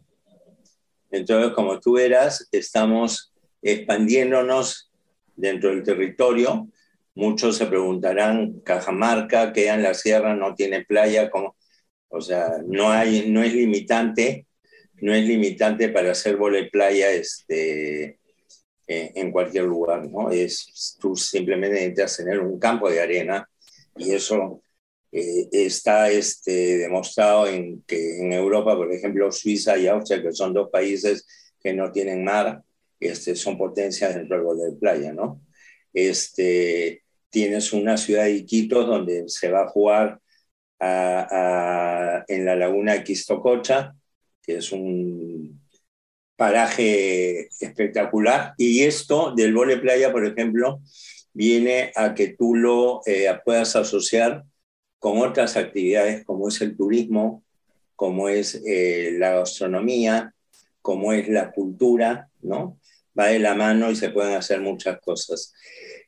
Entonces, 1.12 1.54
como 1.54 1.80
tú 1.80 1.94
verás, 1.94 2.48
estamos 2.52 3.34
expandiéndonos 3.62 4.92
dentro 5.36 5.70
del 5.70 5.84
territorio. 5.84 6.68
Muchos 7.16 7.58
se 7.58 7.66
preguntarán, 7.66 8.60
Cajamarca 8.62 9.54
queda 9.54 9.76
en 9.76 9.84
la 9.84 9.94
sierra, 9.94 10.36
no 10.36 10.54
tiene 10.54 10.86
playa, 10.86 11.32
o 12.10 12.22
sea, 12.22 12.58
no, 12.66 12.92
hay, 12.92 13.30
no 13.30 13.42
es 13.42 13.54
limitante, 13.54 14.46
no 15.02 15.14
es 15.14 15.26
limitante 15.26 15.90
para 15.90 16.12
hacer 16.12 16.38
vole 16.38 16.70
playa 16.70 17.12
este, 17.12 18.20
en 18.88 19.32
cualquier 19.32 19.66
lugar, 19.66 20.08
¿no? 20.10 20.30
Es, 20.32 20.96
tú 21.00 21.16
simplemente 21.16 21.76
necesitas 21.76 22.18
tener 22.18 22.40
un 22.40 22.60
campo 22.60 22.90
de 22.90 23.02
arena 23.02 23.50
y 23.96 24.12
eso 24.12 24.62
eh, 25.18 25.50
está 25.52 26.12
este, 26.12 26.78
demostrado 26.78 27.48
en 27.48 27.82
que 27.88 28.20
en 28.20 28.34
Europa, 28.34 28.76
por 28.76 28.94
ejemplo, 28.94 29.32
Suiza 29.32 29.76
y 29.78 29.88
Austria, 29.88 30.22
que 30.22 30.32
son 30.32 30.54
dos 30.54 30.70
países 30.70 31.26
que 31.60 31.74
no 31.74 31.92
tienen 31.92 32.24
mar, 32.24 32.62
este, 33.00 33.36
son 33.36 33.58
potencias 33.58 34.14
dentro 34.14 34.54
del 34.54 34.74
de 34.74 34.78
playa, 34.78 35.14
¿no? 35.14 35.42
Este, 35.92 37.04
tienes 37.32 37.74
una 37.74 37.98
ciudad 37.98 38.26
de 38.26 38.34
Iquitos 38.34 38.86
donde 38.86 39.28
se 39.28 39.50
va 39.50 39.64
a 39.64 39.70
jugar 39.70 40.20
en 40.80 42.46
la 42.46 42.56
laguna 42.56 43.04
Quistococha, 43.04 43.96
que 44.44 44.58
es 44.58 44.72
un 44.72 45.60
paraje 46.36 47.48
espectacular. 47.60 48.54
Y 48.58 48.84
esto 48.84 49.34
del 49.36 49.56
vole 49.56 49.78
playa, 49.78 50.12
por 50.12 50.28
ejemplo, 50.28 50.80
viene 51.34 51.92
a 51.96 52.14
que 52.14 52.36
tú 52.38 52.54
lo 52.54 53.02
eh, 53.08 53.28
puedas 53.44 53.76
asociar 53.76 54.44
con 55.00 55.20
otras 55.20 55.58
actividades 55.58 56.26
como 56.26 56.48
es 56.48 56.62
el 56.62 56.76
turismo, 56.76 57.44
como 57.96 58.30
es 58.30 58.62
eh, 58.66 59.16
la 59.18 59.32
gastronomía, 59.32 60.34
como 60.82 61.14
es 61.14 61.28
la 61.28 61.52
cultura, 61.52 62.30
¿no? 62.42 62.80
Va 63.18 63.28
de 63.28 63.40
la 63.40 63.56
mano 63.56 63.92
y 63.92 63.96
se 63.96 64.10
pueden 64.10 64.36
hacer 64.36 64.62
muchas 64.62 65.00
cosas. 65.02 65.54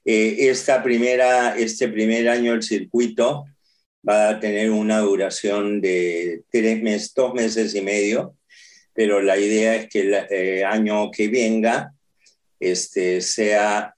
Eh, 0.05 0.49
esta 0.49 0.81
primera, 0.83 1.57
este 1.57 1.89
primer 1.89 2.29
año 2.29 2.53
el 2.53 2.63
circuito 2.63 3.45
va 4.07 4.29
a 4.29 4.39
tener 4.39 4.71
una 4.71 4.99
duración 4.99 5.81
de 5.81 6.43
tres 6.51 6.81
meses, 6.81 7.13
dos 7.13 7.33
meses 7.33 7.75
y 7.75 7.81
medio, 7.81 8.35
pero 8.93 9.21
la 9.21 9.37
idea 9.37 9.75
es 9.75 9.89
que 9.89 10.01
el 10.01 10.13
eh, 10.29 10.63
año 10.63 11.11
que 11.11 11.27
venga 11.27 11.93
este, 12.59 13.21
sea 13.21 13.93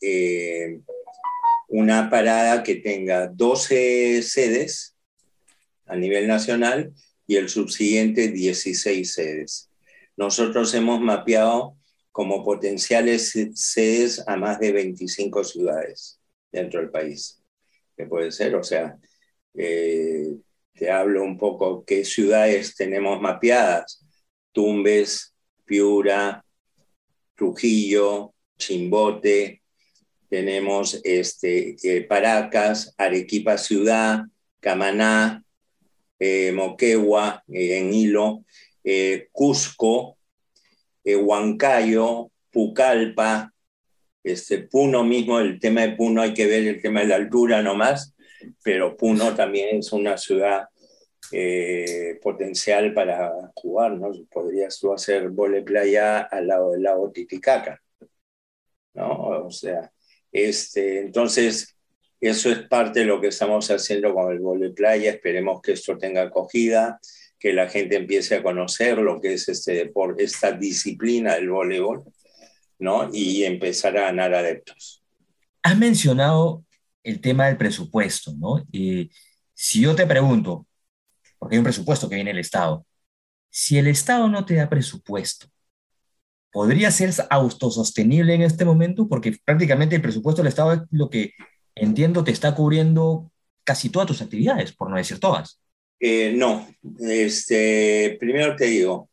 una 1.71 2.09
parada 2.09 2.63
que 2.63 2.75
tenga 2.75 3.27
12 3.27 4.21
sedes 4.23 4.93
a 5.85 5.95
nivel 5.95 6.27
nacional 6.27 6.93
y 7.25 7.37
el 7.37 7.47
subsiguiente 7.47 8.27
16 8.27 9.13
sedes. 9.13 9.69
Nosotros 10.17 10.73
hemos 10.73 10.99
mapeado 10.99 11.77
como 12.11 12.43
potenciales 12.43 13.33
sedes 13.55 14.21
a 14.27 14.35
más 14.35 14.59
de 14.59 14.73
25 14.73 15.45
ciudades 15.45 16.19
dentro 16.51 16.81
del 16.81 16.89
país, 16.89 17.41
que 17.95 18.05
puede 18.05 18.33
ser, 18.33 18.55
o 18.55 18.63
sea, 18.63 18.97
eh, 19.53 20.35
te 20.73 20.91
hablo 20.91 21.23
un 21.23 21.37
poco 21.37 21.85
qué 21.85 22.03
ciudades 22.03 22.75
tenemos 22.75 23.21
mapeadas. 23.21 24.05
Tumbes, 24.51 25.33
Piura, 25.63 26.43
Trujillo, 27.35 28.33
Chimbote, 28.57 29.60
tenemos 30.31 31.01
este, 31.03 31.75
eh, 31.83 32.03
Paracas, 32.03 32.95
Arequipa 32.97 33.57
Ciudad, 33.57 34.21
Camaná, 34.61 35.43
eh, 36.17 36.53
Moquegua, 36.53 37.43
eh, 37.49 37.79
en 37.79 37.93
Hilo, 37.93 38.45
Cusco, 39.33 40.17
Huancayo, 41.03 42.31
Pucallpa, 42.49 43.53
este, 44.23 44.59
Puno 44.59 45.03
mismo, 45.03 45.37
el 45.41 45.59
tema 45.59 45.81
de 45.81 45.97
Puno 45.97 46.21
hay 46.21 46.33
que 46.33 46.45
ver 46.45 46.65
el 46.65 46.81
tema 46.81 47.01
de 47.01 47.07
la 47.07 47.15
altura 47.17 47.61
nomás, 47.61 48.15
pero 48.63 48.95
Puno 48.95 49.35
también 49.35 49.79
es 49.79 49.91
una 49.91 50.17
ciudad 50.17 50.69
eh, 51.33 52.17
potencial 52.21 52.93
para 52.93 53.51
jugar, 53.53 53.97
¿no? 53.97 54.11
Podrías 54.31 54.79
tú 54.79 54.93
hacer 54.93 55.29
vole 55.29 55.61
playa 55.61 56.21
al 56.21 56.47
lado 56.47 56.71
del 56.71 56.83
lago 56.83 57.11
Titicaca, 57.11 57.81
¿no? 58.93 59.45
O 59.45 59.51
sea, 59.51 59.91
este, 60.31 60.99
entonces, 60.99 61.75
eso 62.19 62.51
es 62.51 62.59
parte 62.67 63.01
de 63.01 63.05
lo 63.05 63.19
que 63.19 63.27
estamos 63.27 63.69
haciendo 63.69 64.13
con 64.13 64.31
el 64.31 64.39
vole 64.39 64.69
playa, 64.69 65.11
esperemos 65.11 65.61
que 65.61 65.73
esto 65.73 65.97
tenga 65.97 66.23
acogida, 66.23 66.99
que 67.39 67.53
la 67.53 67.67
gente 67.67 67.95
empiece 67.95 68.35
a 68.35 68.43
conocer 68.43 68.99
lo 68.99 69.19
que 69.19 69.33
es 69.33 69.49
este 69.49 69.73
deporte, 69.73 70.23
esta 70.23 70.51
disciplina 70.51 71.33
del 71.35 71.49
voleibol, 71.49 72.03
¿no? 72.77 73.09
Y 73.11 73.43
empezar 73.43 73.97
a 73.97 74.03
ganar 74.03 74.33
adeptos. 74.35 75.03
Has 75.63 75.77
mencionado 75.77 76.63
el 77.03 77.19
tema 77.19 77.47
del 77.47 77.57
presupuesto, 77.57 78.33
¿no? 78.37 78.63
Eh, 78.71 79.09
si 79.53 79.81
yo 79.81 79.95
te 79.95 80.05
pregunto, 80.05 80.67
porque 81.39 81.55
hay 81.55 81.59
un 81.59 81.63
presupuesto 81.63 82.07
que 82.07 82.15
viene 82.15 82.29
del 82.29 82.39
Estado. 82.39 82.85
Si 83.49 83.79
el 83.79 83.87
Estado 83.87 84.27
no 84.27 84.45
te 84.45 84.53
da 84.53 84.69
presupuesto, 84.69 85.47
¿podría 86.51 86.91
ser 86.91 87.11
autosostenible 87.29 88.33
en 88.33 88.41
este 88.41 88.65
momento? 88.65 89.07
Porque 89.07 89.37
prácticamente 89.43 89.95
el 89.95 90.01
presupuesto 90.01 90.41
del 90.41 90.49
Estado 90.49 90.73
es 90.73 90.79
lo 90.91 91.09
que 91.09 91.33
entiendo 91.75 92.23
te 92.23 92.31
está 92.31 92.53
cubriendo 92.53 93.31
casi 93.63 93.89
todas 93.89 94.07
tus 94.07 94.21
actividades, 94.21 94.73
por 94.73 94.89
no 94.89 94.97
decir 94.97 95.19
todas. 95.19 95.59
Eh, 95.99 96.33
no, 96.35 96.67
este, 96.99 98.17
primero 98.19 98.55
te 98.55 98.65
digo, 98.65 99.09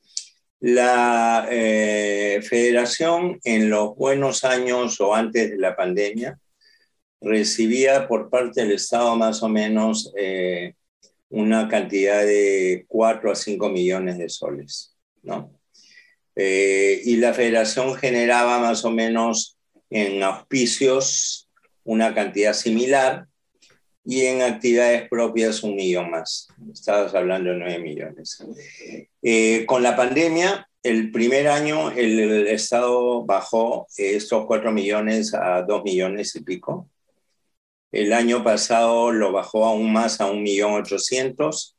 la 0.61 1.47
eh, 1.51 2.41
federación 2.43 3.39
en 3.45 3.71
los 3.71 3.95
buenos 3.95 4.43
años 4.45 5.01
o 5.01 5.15
antes 5.15 5.51
de 5.51 5.59
la 5.59 5.77
pandemia 5.77 6.39
recibía 7.21 8.09
por 8.09 8.31
parte 8.31 8.63
del 8.63 8.73
Estado 8.73 9.15
más 9.17 9.43
o 9.43 9.49
menos 9.49 10.13
eh, 10.17 10.75
una 11.29 11.69
cantidad 11.69 12.25
de 12.25 12.87
4 12.89 13.33
a 13.33 13.35
5 13.35 13.69
millones 13.69 14.19
de 14.19 14.29
soles, 14.29 14.97
¿no? 15.23 15.58
Eh, 16.39 17.03
y 17.05 17.17
la 17.17 17.35
federación 17.35 17.97
generaba 17.97 18.61
más 18.61 18.85
o 18.85 18.91
menos 18.91 19.59
en 19.91 20.23
auspicios 20.23 21.49
una 21.85 22.15
cantidad 22.15 22.53
similar 22.53 23.27
y 24.05 24.23
en 24.27 24.43
actividades 24.43 25.09
propias 25.09 25.63
un 25.63 25.75
millón 25.75 26.11
más. 26.11 26.49
Estabas 26.73 27.15
hablando 27.15 27.51
de 27.51 27.57
9 27.57 27.79
millones. 27.81 28.43
Eh, 29.23 29.67
con 29.67 29.83
la 29.83 29.97
pandemia, 29.97 30.69
el 30.83 31.11
primer 31.11 31.49
año 31.49 31.91
el, 31.91 32.19
el 32.21 32.47
Estado 32.47 33.25
bajó 33.25 33.87
estos 33.97 34.47
4 34.47 34.71
millones 34.71 35.35
a 35.35 35.63
2 35.63 35.83
millones 35.83 36.37
y 36.37 36.41
pico 36.41 36.89
el 37.91 38.13
año 38.13 38.45
pasado 38.45 39.13
lo 39.13 39.33
bajó 39.33 39.65
aún 39.65 39.93
más 39.93 40.21
a 40.21 40.31
1.800.000 40.31 41.75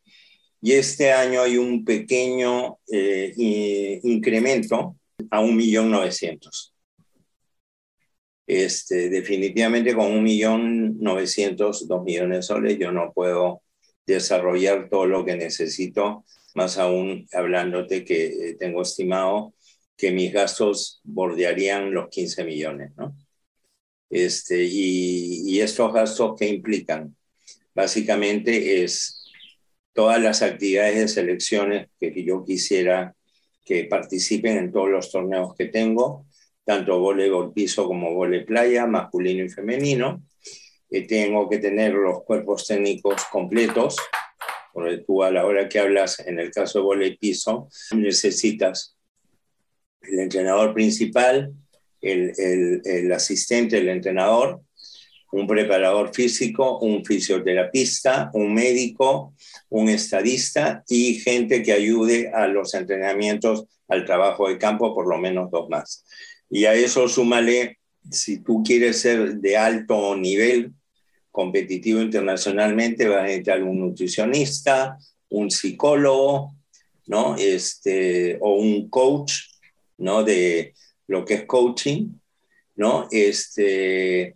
y 0.62 0.74
este 0.74 1.12
año 1.12 1.42
hay 1.42 1.58
un 1.58 1.86
pequeño 1.86 2.80
eh, 2.92 4.00
incremento 4.04 4.98
a 5.30 5.42
1.900.000. 5.42 6.72
Este, 8.46 9.10
definitivamente 9.10 9.94
con 9.94 10.25
1.900.000, 10.25 11.86
2 11.86 12.04
millones 12.04 12.38
de 12.39 12.42
soles 12.42 12.80
yo 12.80 12.92
no 12.92 13.13
puedo 13.13 13.62
desarrollar 14.06 14.89
todo 14.89 15.06
lo 15.06 15.24
que 15.24 15.36
necesito, 15.36 16.25
más 16.56 16.78
aún 16.78 17.28
hablándote 17.32 18.04
que 18.04 18.25
eh, 18.25 18.56
tengo 18.56 18.82
estimado 18.82 19.54
que 19.96 20.12
mis 20.12 20.34
gastos 20.34 21.00
bordearían 21.04 21.94
los 21.94 22.10
15 22.10 22.44
millones, 22.44 22.92
¿no? 22.98 23.16
Este, 24.10 24.63
y, 24.63 25.44
y 25.51 25.62
estos 25.62 25.94
gastos, 25.94 26.34
¿qué 26.39 26.48
implican? 26.48 27.16
Básicamente 27.75 28.84
es 28.84 29.19
todas 30.00 30.22
las 30.22 30.41
actividades 30.41 30.96
de 30.96 31.08
selecciones 31.10 31.89
que 32.00 32.24
yo 32.24 32.46
quisiera 32.46 33.13
que 33.65 33.84
participen 33.84 34.58
en 34.58 34.72
todos 34.72 34.89
los 34.89 35.12
torneos 35.12 35.53
que 35.58 35.65
tengo, 35.65 36.25
tanto 36.63 37.01
voleibol 37.01 37.51
piso 37.51 37.86
como 37.86 38.13
voleibol 38.13 38.46
playa, 38.46 38.86
masculino 38.86 39.44
y 39.44 39.50
femenino. 39.50 40.24
Eh, 40.89 41.06
tengo 41.06 41.50
que 41.50 41.58
tener 41.58 41.96
los 41.96 42.24
cuerpos 42.24 42.65
técnicos 42.65 43.25
completos, 43.29 43.98
porque 44.72 45.00
tú 45.00 45.22
a 45.22 45.32
la 45.32 45.46
hora 45.46 45.68
que 45.68 45.79
hablas, 45.79 46.22
en 46.22 46.39
el 46.39 46.50
caso 46.50 46.79
de 46.79 46.86
voleibol 46.86 47.18
piso, 47.18 47.68
necesitas 47.94 48.96
el 50.00 50.18
entrenador 50.18 50.74
principal, 50.74 51.51
el, 52.00 52.32
el, 52.38 52.82
el 52.86 53.12
asistente 53.12 53.75
del 53.75 53.89
entrenador, 53.89 54.62
un 55.32 55.48
preparador 55.48 56.14
físico, 56.14 56.80
un 56.80 57.06
fisioterapista, 57.06 58.32
un 58.34 58.54
médico, 58.54 59.34
un 59.70 59.90
estadista 59.90 60.84
y 60.88 61.16
gente 61.16 61.62
que 61.62 61.74
ayude 61.74 62.32
a 62.34 62.48
los 62.48 62.74
entrenamientos, 62.74 63.66
al 63.88 64.06
trabajo 64.06 64.50
de 64.50 64.58
campo, 64.58 64.94
por 64.94 65.08
lo 65.08 65.18
menos 65.18 65.52
dos 65.52 65.70
más. 65.70 66.04
Y 66.50 66.66
a 66.66 66.74
eso 66.74 67.08
súmale, 67.08 67.78
si 68.10 68.40
tú 68.40 68.64
quieres 68.64 69.02
ser 69.02 69.36
de 69.36 69.58
alto 69.58 70.16
nivel 70.16 70.74
competitivo 71.32 72.02
internacionalmente, 72.02 73.08
vas 73.08 73.20
a 73.20 73.24
necesitar 73.24 73.64
un 73.64 73.80
nutricionista, 73.80 74.98
un 75.30 75.52
psicólogo, 75.52 76.56
¿no? 77.06 77.36
Este, 77.36 78.38
o 78.42 78.56
un 78.56 78.90
coach, 78.90 79.34
¿no? 79.98 80.24
De 80.24 80.74
lo 81.08 81.24
que 81.24 81.36
es 81.36 81.46
coaching, 81.46 82.10
¿no? 82.76 83.08
Este, 83.12 84.36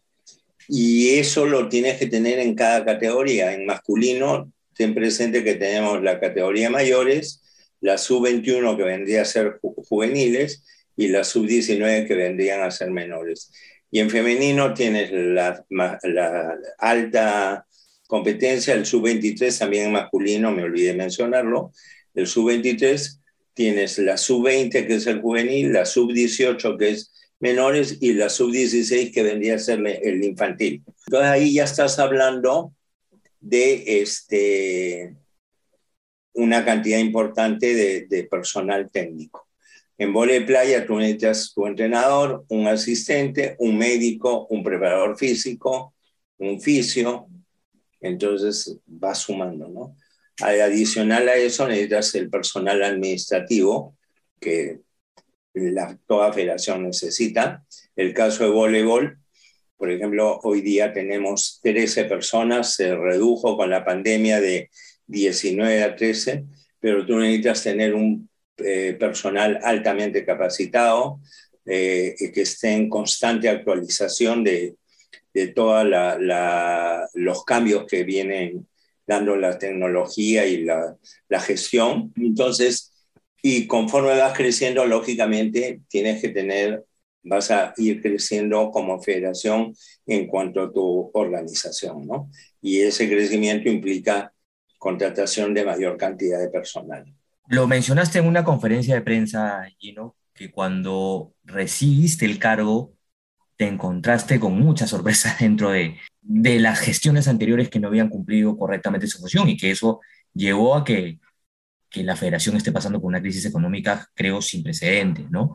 y 0.67 1.17
eso 1.17 1.45
lo 1.45 1.69
tienes 1.69 1.97
que 1.97 2.07
tener 2.07 2.39
en 2.39 2.55
cada 2.55 2.85
categoría. 2.85 3.53
En 3.53 3.65
masculino, 3.65 4.51
ten 4.75 4.93
presente 4.93 5.43
que 5.43 5.55
tenemos 5.55 6.01
la 6.01 6.19
categoría 6.19 6.69
mayores, 6.69 7.41
la 7.81 7.97
sub-21 7.97 8.77
que 8.77 8.83
vendría 8.83 9.21
a 9.21 9.25
ser 9.25 9.59
juveniles 9.61 10.63
y 10.95 11.07
la 11.07 11.23
sub-19 11.23 12.07
que 12.07 12.15
vendrían 12.15 12.61
a 12.61 12.71
ser 12.71 12.91
menores. 12.91 13.51
Y 13.91 13.99
en 13.99 14.09
femenino 14.09 14.73
tienes 14.73 15.11
la, 15.11 15.63
la 15.69 16.57
alta 16.79 17.65
competencia, 18.07 18.73
el 18.73 18.85
sub-23 18.85 19.57
también 19.57 19.87
en 19.87 19.93
masculino, 19.93 20.51
me 20.51 20.63
olvidé 20.63 20.93
mencionarlo, 20.93 21.71
el 22.13 22.27
sub-23 22.27 23.19
tienes 23.53 23.97
la 23.99 24.17
sub-20 24.17 24.87
que 24.87 24.95
es 24.95 25.07
el 25.07 25.21
juvenil, 25.21 25.73
la 25.73 25.85
sub-18 25.85 26.77
que 26.77 26.89
es 26.89 27.12
menores 27.43 27.97
y 27.99 28.13
la 28.13 28.29
sub-16 28.29 29.13
que 29.13 29.21
vendría 29.21 29.55
a 29.55 29.59
ser 29.59 29.85
el 29.85 30.23
infantil. 30.23 30.81
Entonces 31.05 31.29
ahí 31.29 31.53
ya 31.53 31.65
estás 31.65 31.99
hablando 31.99 32.73
de 33.41 34.01
este, 34.01 35.13
una 36.31 36.63
cantidad 36.63 36.99
importante 36.99 37.75
de, 38.07 38.23
personal 38.31 38.89
técnico. 38.89 39.49
En 39.97 40.13
vole 40.13 40.39
playa 40.39 40.85
tú 40.85 40.95
necesitas 40.95 41.51
tu 41.53 41.67
entrenador, 41.67 42.45
un 42.47 42.65
asistente, 42.65 43.57
un 43.59 43.77
médico, 43.77 44.47
un 44.49 44.63
preparador 44.63 45.17
físico, 45.17 45.93
un 46.37 46.61
fisio, 46.61 47.27
entonces 47.99 48.77
va 48.87 49.13
sumando, 49.13 49.67
¿no? 49.67 49.97
Adicional 50.39 51.27
a 51.27 51.35
eso 51.35 51.67
necesitas 51.67 52.15
el 52.15 52.29
personal 52.29 52.81
administrativo, 52.83 53.97
que 54.39 54.79
la, 55.53 55.97
toda 56.07 56.33
federación 56.33 56.83
necesita. 56.83 57.63
El 57.95 58.13
caso 58.13 58.43
de 58.43 58.49
voleibol, 58.49 59.17
por 59.77 59.91
ejemplo, 59.91 60.39
hoy 60.43 60.61
día 60.61 60.93
tenemos 60.93 61.59
13 61.61 62.05
personas, 62.05 62.75
se 62.75 62.95
redujo 62.95 63.57
con 63.57 63.69
la 63.69 63.83
pandemia 63.83 64.39
de 64.39 64.69
19 65.07 65.83
a 65.83 65.95
13, 65.95 66.45
pero 66.79 67.05
tú 67.05 67.17
necesitas 67.17 67.63
tener 67.63 67.93
un 67.93 68.29
eh, 68.57 68.95
personal 68.99 69.59
altamente 69.63 70.25
capacitado, 70.25 71.19
eh, 71.65 72.15
que 72.33 72.41
esté 72.41 72.71
en 72.71 72.89
constante 72.89 73.49
actualización 73.49 74.43
de, 74.43 74.75
de 75.33 75.47
todos 75.47 75.85
los 77.13 77.45
cambios 77.45 77.85
que 77.87 78.03
vienen 78.03 78.67
dando 79.05 79.35
la 79.35 79.57
tecnología 79.57 80.45
y 80.45 80.63
la, 80.63 80.95
la 81.27 81.39
gestión. 81.39 82.13
Entonces, 82.15 82.92
y 83.45 83.67
conforme 83.67 84.17
vas 84.17 84.35
creciendo, 84.35 84.85
lógicamente, 84.85 85.81
tienes 85.89 86.21
que 86.21 86.29
tener, 86.29 86.85
vas 87.23 87.51
a 87.51 87.73
ir 87.75 88.01
creciendo 88.01 88.71
como 88.71 89.01
federación 89.01 89.75
en 90.07 90.27
cuanto 90.27 90.61
a 90.61 90.71
tu 90.71 91.11
organización, 91.13 92.07
¿no? 92.07 92.31
Y 92.61 92.79
ese 92.79 93.09
crecimiento 93.09 93.67
implica 93.69 94.33
contratación 94.79 95.53
de 95.53 95.65
mayor 95.65 95.97
cantidad 95.97 96.39
de 96.39 96.47
personal. 96.47 97.03
Lo 97.49 97.67
mencionaste 97.67 98.19
en 98.19 98.27
una 98.27 98.45
conferencia 98.45 98.95
de 98.95 99.01
prensa, 99.01 99.67
Gino, 99.77 100.15
que 100.33 100.49
cuando 100.49 101.33
recibiste 101.43 102.25
el 102.25 102.39
cargo 102.39 102.93
te 103.57 103.67
encontraste 103.67 104.39
con 104.39 104.57
muchas 104.57 104.89
sorpresas 104.89 105.37
dentro 105.41 105.71
de, 105.71 105.97
de 106.21 106.59
las 106.61 106.79
gestiones 106.79 107.27
anteriores 107.27 107.69
que 107.69 107.81
no 107.81 107.89
habían 107.89 108.07
cumplido 108.07 108.57
correctamente 108.57 109.07
su 109.07 109.19
función 109.19 109.49
y 109.49 109.57
que 109.57 109.71
eso 109.71 109.99
llevó 110.33 110.75
a 110.75 110.85
que 110.85 111.19
que 111.93 112.03
la 112.03 112.15
federación 112.15 112.57
esté 112.57 112.71
pasando 112.71 112.99
por 112.99 113.07
una 113.07 113.21
crisis 113.21 113.45
económica, 113.45 114.09
creo, 114.15 114.41
sin 114.41 114.63
precedentes, 114.63 115.29
¿no? 115.29 115.53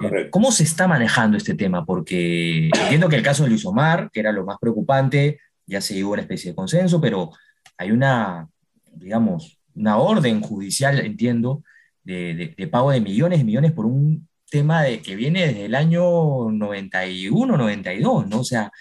Eh, 0.00 0.28
¿Cómo 0.28 0.50
se 0.50 0.64
está 0.64 0.88
manejando 0.88 1.36
este 1.36 1.54
tema? 1.54 1.86
Porque 1.86 2.66
entiendo 2.66 3.08
que 3.08 3.14
el 3.14 3.22
caso 3.22 3.44
de 3.44 3.50
Luis 3.50 3.64
Omar, 3.64 4.10
que 4.12 4.18
era 4.18 4.32
lo 4.32 4.44
más 4.44 4.58
preocupante, 4.60 5.38
ya 5.64 5.80
se 5.80 5.94
llegó 5.94 6.10
a 6.10 6.12
una 6.14 6.22
especie 6.22 6.50
de 6.50 6.56
consenso, 6.56 7.00
pero 7.00 7.30
hay 7.78 7.92
una, 7.92 8.48
digamos, 8.92 9.60
una 9.76 9.98
orden 9.98 10.40
judicial, 10.40 10.98
entiendo, 10.98 11.62
de, 12.02 12.68
pago 12.68 12.90
de 12.90 13.00
millones 13.00 13.40
y 13.40 13.44
millones 13.44 13.70
por 13.70 13.86
un 13.86 14.28
tema 14.50 14.82
de, 14.82 15.00
que 15.00 15.14
viene 15.14 15.46
desde 15.46 15.66
el 15.66 15.76
año 15.76 16.50
91, 16.50 17.56
92, 17.56 18.26
¿no? 18.26 18.40
O 18.40 18.44
sea, 18.44 18.72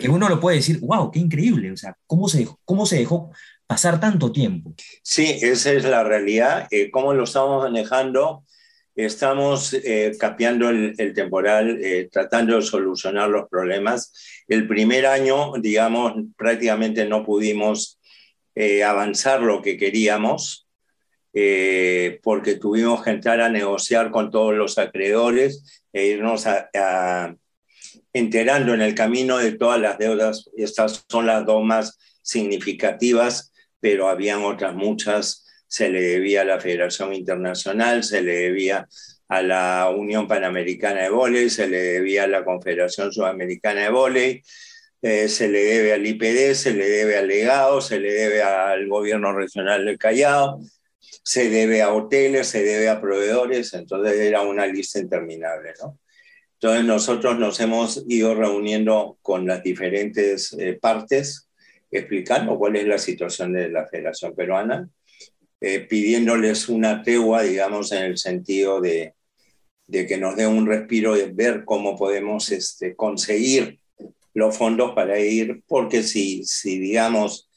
que 0.00 0.08
uno 0.08 0.30
lo 0.30 0.40
puede 0.40 0.56
decir, 0.56 0.80
wow, 0.80 1.10
qué 1.10 1.18
increíble, 1.18 1.72
o 1.72 1.76
sea, 1.76 1.94
¿cómo 2.06 2.26
se, 2.26 2.48
cómo 2.64 2.86
se 2.86 2.96
dejó 2.96 3.32
pasar 3.66 4.00
tanto 4.00 4.30
tiempo. 4.32 4.74
Sí, 5.02 5.38
esa 5.40 5.72
es 5.72 5.84
la 5.84 6.04
realidad. 6.04 6.66
Eh, 6.70 6.90
¿Cómo 6.90 7.14
lo 7.14 7.24
estamos 7.24 7.62
manejando? 7.62 8.44
Estamos 8.94 9.72
eh, 9.72 10.12
capeando 10.18 10.68
el, 10.68 11.14
temporal, 11.14 11.78
eh, 11.82 12.10
tratando 12.12 12.56
de 12.56 12.62
solucionar 12.62 13.30
los 13.30 13.48
problemas. 13.48 14.12
El 14.46 14.68
primer 14.68 15.06
año, 15.06 15.52
digamos, 15.58 16.12
prácticamente 16.36 17.06
no 17.06 17.24
pudimos 17.24 17.98
eh, 18.54 18.84
avanzar 18.84 19.40
lo 19.40 19.62
que 19.62 19.78
queríamos, 19.78 20.68
porque 22.22 22.56
tuvimos 22.56 23.02
que 23.02 23.08
entrar 23.08 23.40
a 23.40 23.48
negociar 23.48 24.10
con 24.10 24.30
todos 24.30 24.54
los 24.54 24.76
acreedores 24.76 25.82
e 25.90 26.08
irnos 26.08 26.44
enterando 28.12 28.74
en 28.74 28.82
el 28.82 28.94
camino 28.94 29.38
de 29.38 29.52
todas 29.52 29.80
las 29.80 29.96
deudas. 29.96 30.50
Estas 30.54 31.06
son 31.08 31.24
las 31.24 31.46
dos 31.46 31.64
más 31.64 31.98
significativas 32.20 33.51
pero 33.82 34.08
habían 34.08 34.44
otras 34.44 34.76
muchas, 34.76 35.44
se 35.66 35.90
le 35.90 36.00
debía 36.00 36.42
a 36.42 36.44
la 36.44 36.60
Federación 36.60 37.12
Internacional, 37.12 38.04
se 38.04 38.22
le 38.22 38.36
debía 38.36 38.88
a 39.26 39.42
la 39.42 39.90
Unión 39.90 40.28
Panamericana 40.28 41.02
de 41.02 41.10
Voley, 41.10 41.50
se 41.50 41.66
le 41.66 41.82
debía 41.82 42.24
a 42.24 42.28
la 42.28 42.44
Confederación 42.44 43.12
Sudamericana 43.12 43.82
de 43.82 43.90
Voley, 43.90 44.42
eh, 45.02 45.28
se 45.28 45.48
le 45.48 45.64
debe 45.64 45.92
al 45.94 46.06
IPD, 46.06 46.54
se 46.54 46.74
le 46.74 46.88
debe 46.88 47.18
al 47.18 47.26
legado, 47.26 47.80
se 47.80 47.98
le 47.98 48.12
debe 48.12 48.42
al 48.42 48.86
gobierno 48.86 49.32
regional 49.32 49.84
del 49.84 49.98
Callao, 49.98 50.60
se 51.24 51.50
debe 51.50 51.82
a 51.82 51.92
hoteles, 51.92 52.46
se 52.46 52.62
debe 52.62 52.88
a 52.88 53.00
proveedores, 53.00 53.74
entonces 53.74 54.20
era 54.20 54.42
una 54.42 54.64
lista 54.64 55.00
interminable, 55.00 55.72
¿no? 55.80 55.98
Entonces 56.54 56.84
nosotros 56.84 57.36
nos 57.36 57.58
hemos 57.58 58.04
ido 58.06 58.36
reuniendo 58.36 59.18
con 59.22 59.44
las 59.44 59.64
diferentes 59.64 60.52
eh, 60.52 60.78
partes 60.80 61.48
explicando 61.92 62.58
cuál 62.58 62.76
es 62.76 62.86
la 62.86 62.98
situación 62.98 63.52
de 63.52 63.68
la 63.68 63.86
Federación 63.86 64.34
Peruana, 64.34 64.88
eh, 65.60 65.80
pidiéndoles 65.80 66.68
una 66.68 67.02
tregua, 67.02 67.42
digamos, 67.42 67.92
en 67.92 68.02
el 68.02 68.18
sentido 68.18 68.80
de, 68.80 69.14
que 69.88 70.16
nos 70.18 70.34
dé 70.36 70.46
un 70.46 70.66
respiro 70.66 71.14
de 71.14 71.26
ver 71.26 71.64
cómo 71.64 71.96
podemos 71.96 72.50
este, 72.50 72.96
conseguir 72.96 73.78
los 74.34 74.56
fondos 74.56 74.92
para 74.94 75.20
ir, 75.20 75.62
porque 75.68 76.02
si, 76.02 76.44
si 76.44 76.78
digamos, 76.78 77.50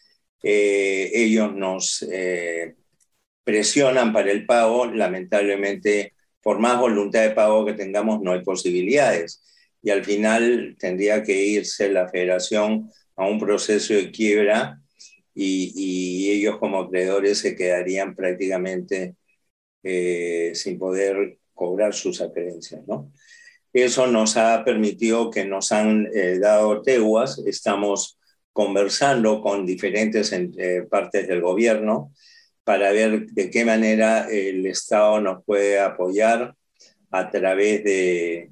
eh, 0.43 1.11
ellos 1.13 1.55
nos 1.55 2.05
eh, 2.11 2.75
presionan 3.43 4.11
para 4.11 4.31
el 4.31 4.45
pago, 4.45 4.85
lamentablemente, 4.85 6.13
por 6.41 6.59
más 6.59 6.77
voluntad 6.77 7.21
de 7.21 7.31
pago 7.31 7.65
que 7.65 7.73
tengamos, 7.73 8.21
no 8.21 8.33
hay 8.33 8.43
posibilidades. 8.43 9.41
Y 9.81 9.91
al 9.91 10.03
final 10.03 10.75
tendría 10.77 11.23
que 11.23 11.41
irse 11.41 11.89
la 11.89 12.09
federación 12.09 12.91
a 13.15 13.27
un 13.27 13.39
proceso 13.39 13.93
de 13.93 14.11
quiebra 14.11 14.79
y, 15.33 16.31
ellos 16.31 16.57
como 16.59 16.79
acreedores 16.79 17.39
se 17.39 17.55
quedarían 17.55 18.15
prácticamente 18.15 19.15
eh, 19.83 20.51
sin 20.55 20.79
poder 20.79 21.37
cobrar 21.53 21.93
sus 21.93 22.21
acreencias, 22.21 22.85
¿no? 22.87 23.11
Eso 23.73 24.07
nos 24.07 24.37
ha 24.37 24.63
permitido 24.63 25.29
que 25.29 25.43
nos 25.45 25.71
han 25.73 26.07
eh, 26.13 26.39
dado 26.39 26.81
teguas, 26.81 27.39
estamos 27.45 28.17
conversando 28.53 29.41
con 29.41 29.65
diferentes 29.65 30.31
eh, 30.31 30.87
partes 30.89 31.27
del 31.27 31.41
gobierno 31.41 32.13
para 32.63 32.91
ver 32.93 33.27
de 33.27 33.49
qué 33.49 33.65
manera 33.65 34.29
el 34.29 34.65
Estado 34.65 35.19
nos 35.19 35.43
puede 35.43 35.79
apoyar 35.79 36.55
a 37.11 37.29
través 37.29 37.83
de, 37.83 38.51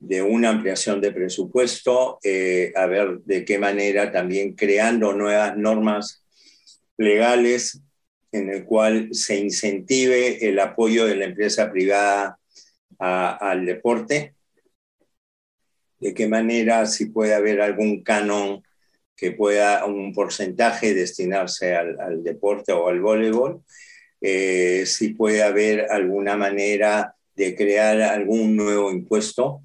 de 0.00 0.22
una 0.22 0.48
ampliación 0.48 1.00
de 1.00 1.12
presupuesto, 1.12 2.18
eh, 2.24 2.72
a 2.74 2.86
ver 2.86 3.20
de 3.24 3.44
qué 3.44 3.58
manera 3.58 4.10
también 4.10 4.54
creando 4.54 5.12
nuevas 5.12 5.56
normas 5.56 6.24
legales 6.96 7.80
en 8.32 8.50
el 8.50 8.64
cual 8.64 9.10
se 9.12 9.36
incentive 9.36 10.48
el 10.48 10.58
apoyo 10.58 11.04
de 11.04 11.16
la 11.16 11.26
empresa 11.26 11.70
privada 11.70 12.38
al 12.98 13.64
deporte, 13.64 14.34
de 15.98 16.14
qué 16.14 16.28
manera 16.28 16.86
si 16.86 17.06
puede 17.06 17.34
haber 17.34 17.60
algún 17.60 18.02
canon 18.02 18.62
que 19.16 19.32
pueda 19.32 19.84
un 19.84 20.14
porcentaje 20.14 20.94
destinarse 20.94 21.74
al, 21.74 22.22
deporte 22.22 22.72
o 22.72 22.88
al 22.88 23.00
voleibol, 23.00 23.62
eh, 24.22 24.84
si 24.86 25.10
puede 25.10 25.42
haber 25.42 25.90
alguna 25.90 26.36
manera 26.36 27.14
de 27.36 27.54
crear 27.54 28.00
algún 28.00 28.56
nuevo 28.56 28.90
impuesto. 28.90 29.62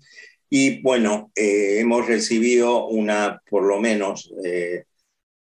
Y 0.49 0.81
bueno, 0.81 1.31
eh, 1.35 1.79
hemos 1.79 2.07
recibido 2.07 2.87
una, 2.87 3.41
por 3.49 3.63
lo 3.63 3.79
menos, 3.79 4.31
eh, 4.43 4.85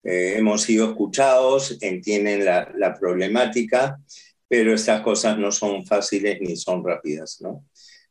hemos 0.03 0.62
sido 0.63 0.91
escuchados, 0.91 1.77
entienden 1.81 2.45
la, 2.45 2.71
la, 2.77 2.93
problemática, 2.93 3.99
pero 4.47 4.73
estas 4.73 5.01
cosas 5.01 5.38
no 5.38 5.51
son 5.51 5.86
fáciles 5.86 6.39
ni 6.41 6.55
son 6.55 6.86
rápidas, 6.86 7.41
¿no? 7.41 7.65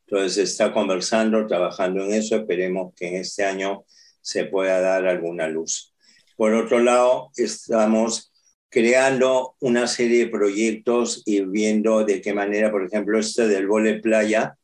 Entonces 0.07 0.33
se 0.35 0.43
está 0.43 0.71
conversando, 0.71 1.47
trabajando 1.47 2.03
en 2.03 2.13
eso, 2.13 2.35
esperemos 2.35 2.93
que 2.95 3.07
en 3.07 3.15
este 3.15 3.43
año 3.43 3.85
se 4.21 4.45
pueda 4.45 4.79
dar 4.79 5.07
alguna 5.07 5.47
luz. 5.47 5.93
Por 6.35 6.53
otro 6.53 6.79
lado, 6.79 7.31
estamos 7.35 8.33
creando 8.69 9.55
una 9.61 9.87
serie 9.87 10.25
de 10.25 10.31
proyectos 10.31 11.23
y 11.25 11.41
viendo 11.45 12.03
de 12.03 12.21
qué 12.21 12.33
manera, 12.33 12.71
por 12.71 12.85
ejemplo, 12.85 13.17
este 13.17 13.47
del 13.47 13.67
vole 13.67 13.99
playa, 14.01 14.57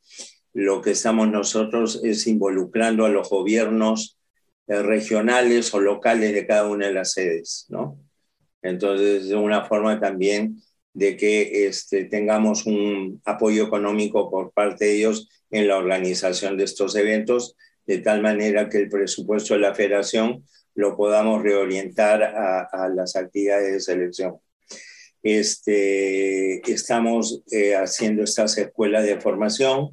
lo 0.54 0.82
que 0.82 0.92
estamos 0.92 1.30
nosotros 1.30 2.02
es 2.04 2.28
involucrando 2.28 3.06
a 3.06 3.10
los 3.10 3.30
gobiernos 3.30 4.18
eh, 4.68 4.82
regionales 4.82 5.74
o 5.74 5.80
locales 5.80 6.34
de 6.34 6.46
cada 6.46 6.68
una 6.68 6.88
de 6.88 6.94
las 6.94 7.14
sedes, 7.14 7.66
¿no? 7.70 7.98
Entonces, 8.62 9.28
de 9.28 9.36
una 9.36 9.66
forma 9.66 10.00
también 10.00 10.62
de 10.94 11.16
que 11.18 11.68
este, 11.68 12.06
tengamos 12.06 12.66
un 12.66 13.22
apoyo 13.26 13.66
económico 13.66 14.30
por 14.30 14.52
parte 14.52 14.86
de 14.86 14.98
ellos 14.98 15.30
en 15.50 15.68
la 15.68 15.78
organización 15.78 16.58
de 16.58 16.66
estos 16.66 16.96
eventos, 16.96 17.56
de 17.86 18.00
tal 18.00 18.22
manera 18.22 18.70
que 18.70 18.78
el 18.78 18.90
presupuesto 18.90 19.54
de 19.54 19.62
la 19.62 19.74
federación 19.74 20.46
lo 20.76 20.96
podamos 20.96 21.42
reorientar 21.42 22.24
a, 22.24 22.90
las 22.90 23.16
actividades 23.16 23.74
de 23.74 23.80
selección. 23.80 24.36
Este, 25.24 26.62
estamos 26.72 27.44
eh, 27.52 27.76
haciendo 27.76 28.24
estas 28.24 28.58
escuelas 28.58 29.06
de 29.06 29.20
formación, 29.20 29.92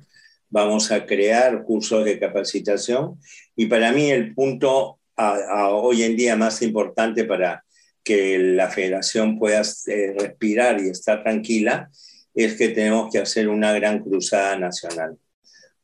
vamos 0.51 0.91
a 0.91 1.07
crear 1.07 1.63
cursos 1.65 2.05
de 2.05 2.19
capacitación 2.19 3.19
y 3.57 3.67
para 3.67 3.93
mí 3.93 4.11
el 4.11 4.35
punto 4.35 4.99
hoy 5.17 6.03
en 6.03 6.17
día 6.17 6.37
más 6.37 6.63
importante 6.63 7.25
para 7.25 7.65
que 8.05 8.39
la 8.39 8.71
federación 8.71 9.39
pueda 9.39 9.63
eh, 9.87 10.15
respirar 10.19 10.81
y 10.81 10.89
estar 10.89 11.23
tranquila 11.23 11.91
es 12.35 12.55
que 12.57 12.69
tenemos 12.69 13.13
que 13.13 13.19
hacer 13.19 13.49
una 13.49 13.73
gran 13.73 13.99
cruzada 14.03 14.57
nacional. 14.59 15.19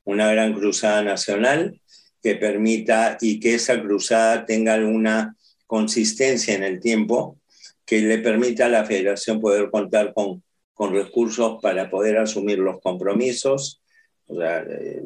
Una 0.04 0.30
gran 0.32 0.54
cruzada 0.54 1.02
nacional 1.02 1.80
que 2.22 2.36
permita 2.36 3.18
y 3.20 3.40
que 3.40 3.54
esa 3.54 3.80
cruzada 3.82 4.46
tenga 4.46 4.76
una 4.76 5.36
consistencia 5.66 6.54
en 6.54 6.62
el 6.62 6.80
tiempo 6.80 7.38
que 7.84 8.00
le 8.00 8.18
permita 8.18 8.66
a 8.66 8.70
la 8.70 8.84
federación 8.84 9.40
poder 9.40 9.70
contar 9.70 10.14
con, 10.14 10.42
con 10.72 10.94
recursos 10.94 11.58
para 11.60 11.90
poder 11.90 12.18
asumir 12.18 12.58
los 12.58 12.80
compromisos. 12.80 13.82
Eh, 14.28 15.02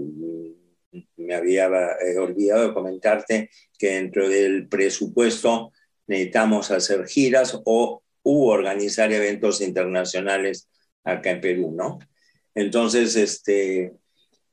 me 1.17 1.35
había 1.35 1.67
eh, 1.67 2.19
olvidado 2.19 2.69
de 2.69 2.75
comentarte 2.75 3.51
que 3.79 3.91
dentro 3.91 4.29
del 4.29 4.69
presupuesto 4.69 5.73
necesitamos 6.07 6.71
hacer 6.71 7.07
giras 7.07 7.61
o 7.65 8.03
u 8.23 8.47
organizar 8.47 9.13
eventos 9.13 9.61
internacionales 9.61 10.69
acá 11.05 11.31
en 11.31 11.41
Perú, 11.41 11.73
¿no? 11.75 11.99
Entonces, 12.55 13.17
este, 13.17 13.93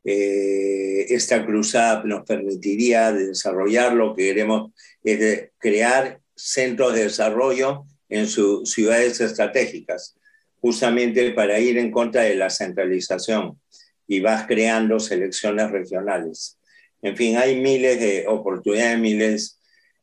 eh, 0.04 1.06
esta 1.10 1.46
cruzada 1.46 2.04
nos 2.04 2.26
permitiría 2.26 3.12
desarrollar 3.12 3.94
lo 3.94 4.16
que 4.16 4.28
queremos 4.28 4.72
es 5.04 5.50
crear 5.58 6.20
centros 6.36 6.94
de 6.94 7.04
desarrollo 7.04 7.86
en 8.10 8.28
sus 8.28 8.72
ciudades 8.72 9.20
estratégicas, 9.20 10.16
justamente 10.62 11.32
para 11.32 11.60
ir 11.60 11.78
en 11.78 11.92
contra 11.92 12.24
de 12.24 12.36
la 12.36 12.50
centralización 12.50 13.60
y 14.08 14.20
vas 14.20 14.46
creando 14.48 15.00
selecciones 15.00 15.72
regionales. 15.72 16.60
En 17.02 17.16
fin, 17.16 17.38
hay 17.38 17.60
miles 17.60 18.00
de 18.00 18.26
oportunidades, 18.28 19.00
miles 19.00 19.60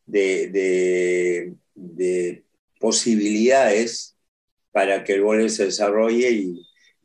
de, 0.06 1.54
de, 1.74 2.44
posibilidades 2.78 4.16
para 4.72 5.04
que 5.04 5.14
el 5.14 5.22
vóley 5.22 5.48
se 5.48 5.66
desarrolle 5.66 6.30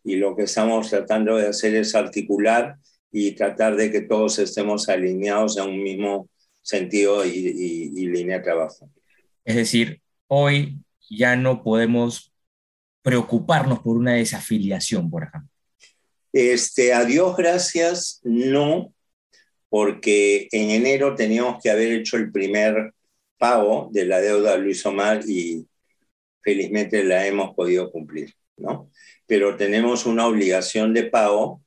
y 0.04 0.16
lo 0.16 0.36
que 0.36 0.44
estamos 0.44 0.90
tratando 0.90 1.38
de 1.38 1.48
hacer 1.48 1.76
es 1.76 1.94
articular 1.94 2.78
y 3.12 3.32
tratar 3.32 3.76
de 3.76 3.92
que 3.92 4.02
todos 4.02 4.40
estemos 4.40 4.90
alineados 4.90 5.58
en 5.58 5.70
un 5.70 5.84
mismo 5.84 6.30
sentido 6.62 7.26
y, 7.26 7.90
línea 8.08 8.38
de 8.38 8.44
trabajo. 8.44 8.90
Es 9.46 9.56
decir, 9.56 10.02
hoy 10.28 10.80
ya 11.10 11.36
no 11.36 11.64
podemos 11.64 12.34
preocuparnos 13.02 13.80
por 13.80 13.98
una 13.98 14.14
desafiliación, 14.14 15.10
por 15.10 15.24
ejemplo. 15.24 15.50
Este, 16.34 16.94
a 16.94 17.06
Dios 17.06 17.36
gracias, 17.38 18.20
no, 18.24 18.94
porque 19.70 20.48
en 20.52 20.72
enero 20.72 21.16
teníamos 21.16 21.62
que 21.62 21.70
haber 21.70 21.92
hecho 21.94 22.18
el 22.18 22.32
primer 22.32 22.94
pago 23.38 23.90
de 23.92 24.06
la 24.06 24.20
deuda 24.20 24.54
de 24.54 24.60
Luis 24.60 24.86
Omar 24.86 25.22
y 25.28 25.68
felizmente 26.42 27.04
la 27.04 27.28
hemos 27.28 27.54
podido 27.56 27.92
cumplir, 27.92 28.34
¿no? 28.58 28.90
Pero 29.26 29.58
tenemos 29.58 30.06
una 30.06 30.28
obligación 30.28 30.94
de 30.94 31.04
pago 31.04 31.62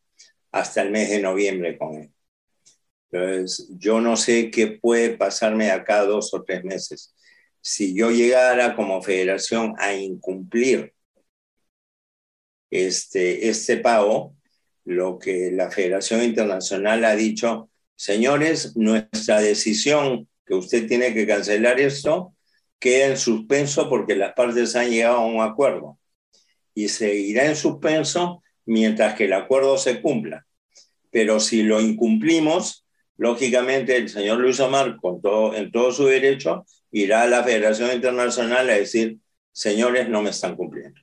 hasta 0.53 0.83
el 0.83 0.91
mes 0.91 1.11
de 1.11 1.21
noviembre 1.21 1.79
con 1.79 1.95
él. 1.97 2.13
Entonces, 3.11 3.69
yo 3.79 4.01
no 4.01 4.17
sé 4.17 4.51
qué 4.51 4.69
puede 4.69 5.17
pasarme 5.17 5.71
acá 5.71 6.05
dos 6.05 6.33
o 6.33 6.43
tres 6.43 6.65
meses. 6.65 7.15
Si 7.61 7.95
yo 7.95 8.11
llegara 8.11 8.77
como 8.77 9.03
federación 9.03 9.75
a 9.79 9.95
incumplir 9.95 10.95
este, 12.71 13.49
este 13.49 13.79
pago, 13.79 14.35
lo 14.91 15.19
que 15.19 15.51
la 15.53 15.71
Federación 15.71 16.23
Internacional 16.23 17.05
ha 17.05 17.15
dicho, 17.15 17.71
señores, 17.95 18.77
nuestra 18.77 19.41
decisión 19.41 20.29
que 20.45 20.55
usted 20.55 20.89
tiene 20.89 21.15
que 21.15 21.27
cancelar 21.27 21.81
esto 21.81 22.35
queda 22.79 23.07
en 23.07 23.17
suspenso 23.17 23.89
porque 23.89 24.17
las 24.17 24.33
partes 24.33 24.75
han 24.75 24.91
llegado 24.91 25.19
a 25.19 25.27
un 25.27 25.41
acuerdo 25.41 25.99
y 26.75 26.89
seguirá 26.89 27.47
en 27.47 27.57
suspenso 27.57 28.43
mientras 28.67 29.15
que 29.15 29.27
el 29.27 29.33
acuerdo 29.33 29.79
se 29.79 30.01
cumpla. 30.01 30.47
Pero 31.11 31.41
si 31.41 31.63
lo 31.63 31.81
incumplimos, 31.81 32.85
lógicamente 33.17 33.97
el 33.97 34.09
señor 34.09 34.39
Luis 34.39 34.61
Omar, 34.61 34.97
con 34.97 35.21
todo, 35.21 35.55
en 35.55 35.71
todo 35.71 35.93
su 35.93 36.07
derecho, 36.07 36.65
irá 36.91 37.23
a 37.23 37.27
la 37.29 37.45
Federación 37.45 37.93
Internacional 37.93 38.71
a 38.71 38.75
decir, 38.75 39.19
señores, 39.53 40.09
no 40.09 40.23
me 40.23 40.31
están 40.31 40.57
cumpliendo. 40.57 41.01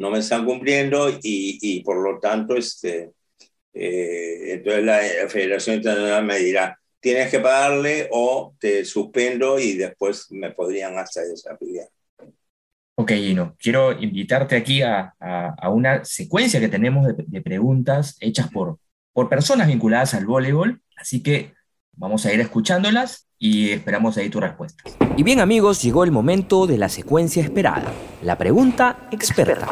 No 0.00 0.10
me 0.10 0.18
están 0.18 0.46
cumpliendo 0.46 1.10
y, 1.10 1.58
y 1.60 1.84
por 1.84 2.02
lo 2.02 2.18
tanto, 2.18 2.56
este, 2.56 3.10
eh, 3.74 4.54
entonces 4.54 4.82
la, 4.82 4.98
Federación 5.28 5.76
Internacional 5.76 6.24
me 6.24 6.38
dirá, 6.38 6.78
tienes 7.00 7.30
que 7.30 7.38
pagarle 7.38 8.08
o 8.10 8.54
te 8.58 8.84
suspendo 8.84 9.58
y 9.58 9.76
después 9.76 10.26
me 10.30 10.52
podrían 10.52 10.98
hasta 10.98 11.20
desafiliar. 11.20 11.86
Ok, 12.94 13.12
Gino, 13.12 13.56
quiero 13.58 13.92
invitarte 13.92 14.56
aquí 14.56 14.82
a, 14.82 15.14
a, 15.20 15.68
una 15.68 16.04
secuencia 16.04 16.60
que 16.60 16.68
tenemos 16.68 17.06
de, 17.06 17.22
de, 17.26 17.40
preguntas 17.42 18.16
hechas 18.20 18.50
por, 18.50 18.78
por 19.12 19.28
personas 19.28 19.68
vinculadas 19.68 20.14
al 20.14 20.26
voleibol, 20.26 20.82
así 20.96 21.22
que 21.22 21.52
vamos 21.96 22.26
a 22.26 22.32
ir 22.32 22.40
escuchándolas 22.40 23.28
y 23.38 23.70
esperamos 23.70 24.16
ahí 24.16 24.28
tu 24.28 24.40
respuesta. 24.40 24.82
Y 25.16 25.22
bien 25.22 25.40
amigos, 25.40 25.82
llegó 25.82 26.04
el 26.04 26.10
momento 26.10 26.66
de 26.66 26.78
la 26.78 26.88
secuencia 26.88 27.42
esperada, 27.42 27.92
la 28.22 28.38
pregunta 28.38 29.08
experta. 29.10 29.68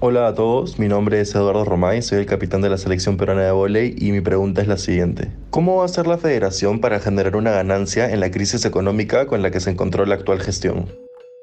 Hola 0.00 0.28
a 0.28 0.34
todos, 0.34 0.78
mi 0.78 0.88
nombre 0.88 1.20
es 1.20 1.34
Eduardo 1.34 1.64
Romay, 1.64 2.00
soy 2.00 2.20
el 2.20 2.26
capitán 2.26 2.62
de 2.62 2.70
la 2.70 2.78
selección 2.78 3.16
peruana 3.16 3.42
de 3.42 3.50
volei 3.50 3.94
y 3.98 4.12
mi 4.12 4.20
pregunta 4.22 4.62
es 4.62 4.68
la 4.68 4.78
siguiente. 4.78 5.30
¿Cómo 5.50 5.76
va 5.76 5.84
a 5.84 5.88
ser 5.88 6.06
la 6.06 6.16
federación 6.16 6.80
para 6.80 7.00
generar 7.00 7.36
una 7.36 7.50
ganancia 7.50 8.10
en 8.10 8.20
la 8.20 8.30
crisis 8.30 8.64
económica 8.64 9.26
con 9.26 9.42
la 9.42 9.50
que 9.50 9.60
se 9.60 9.70
encontró 9.70 10.06
la 10.06 10.14
actual 10.14 10.40
gestión? 10.40 10.88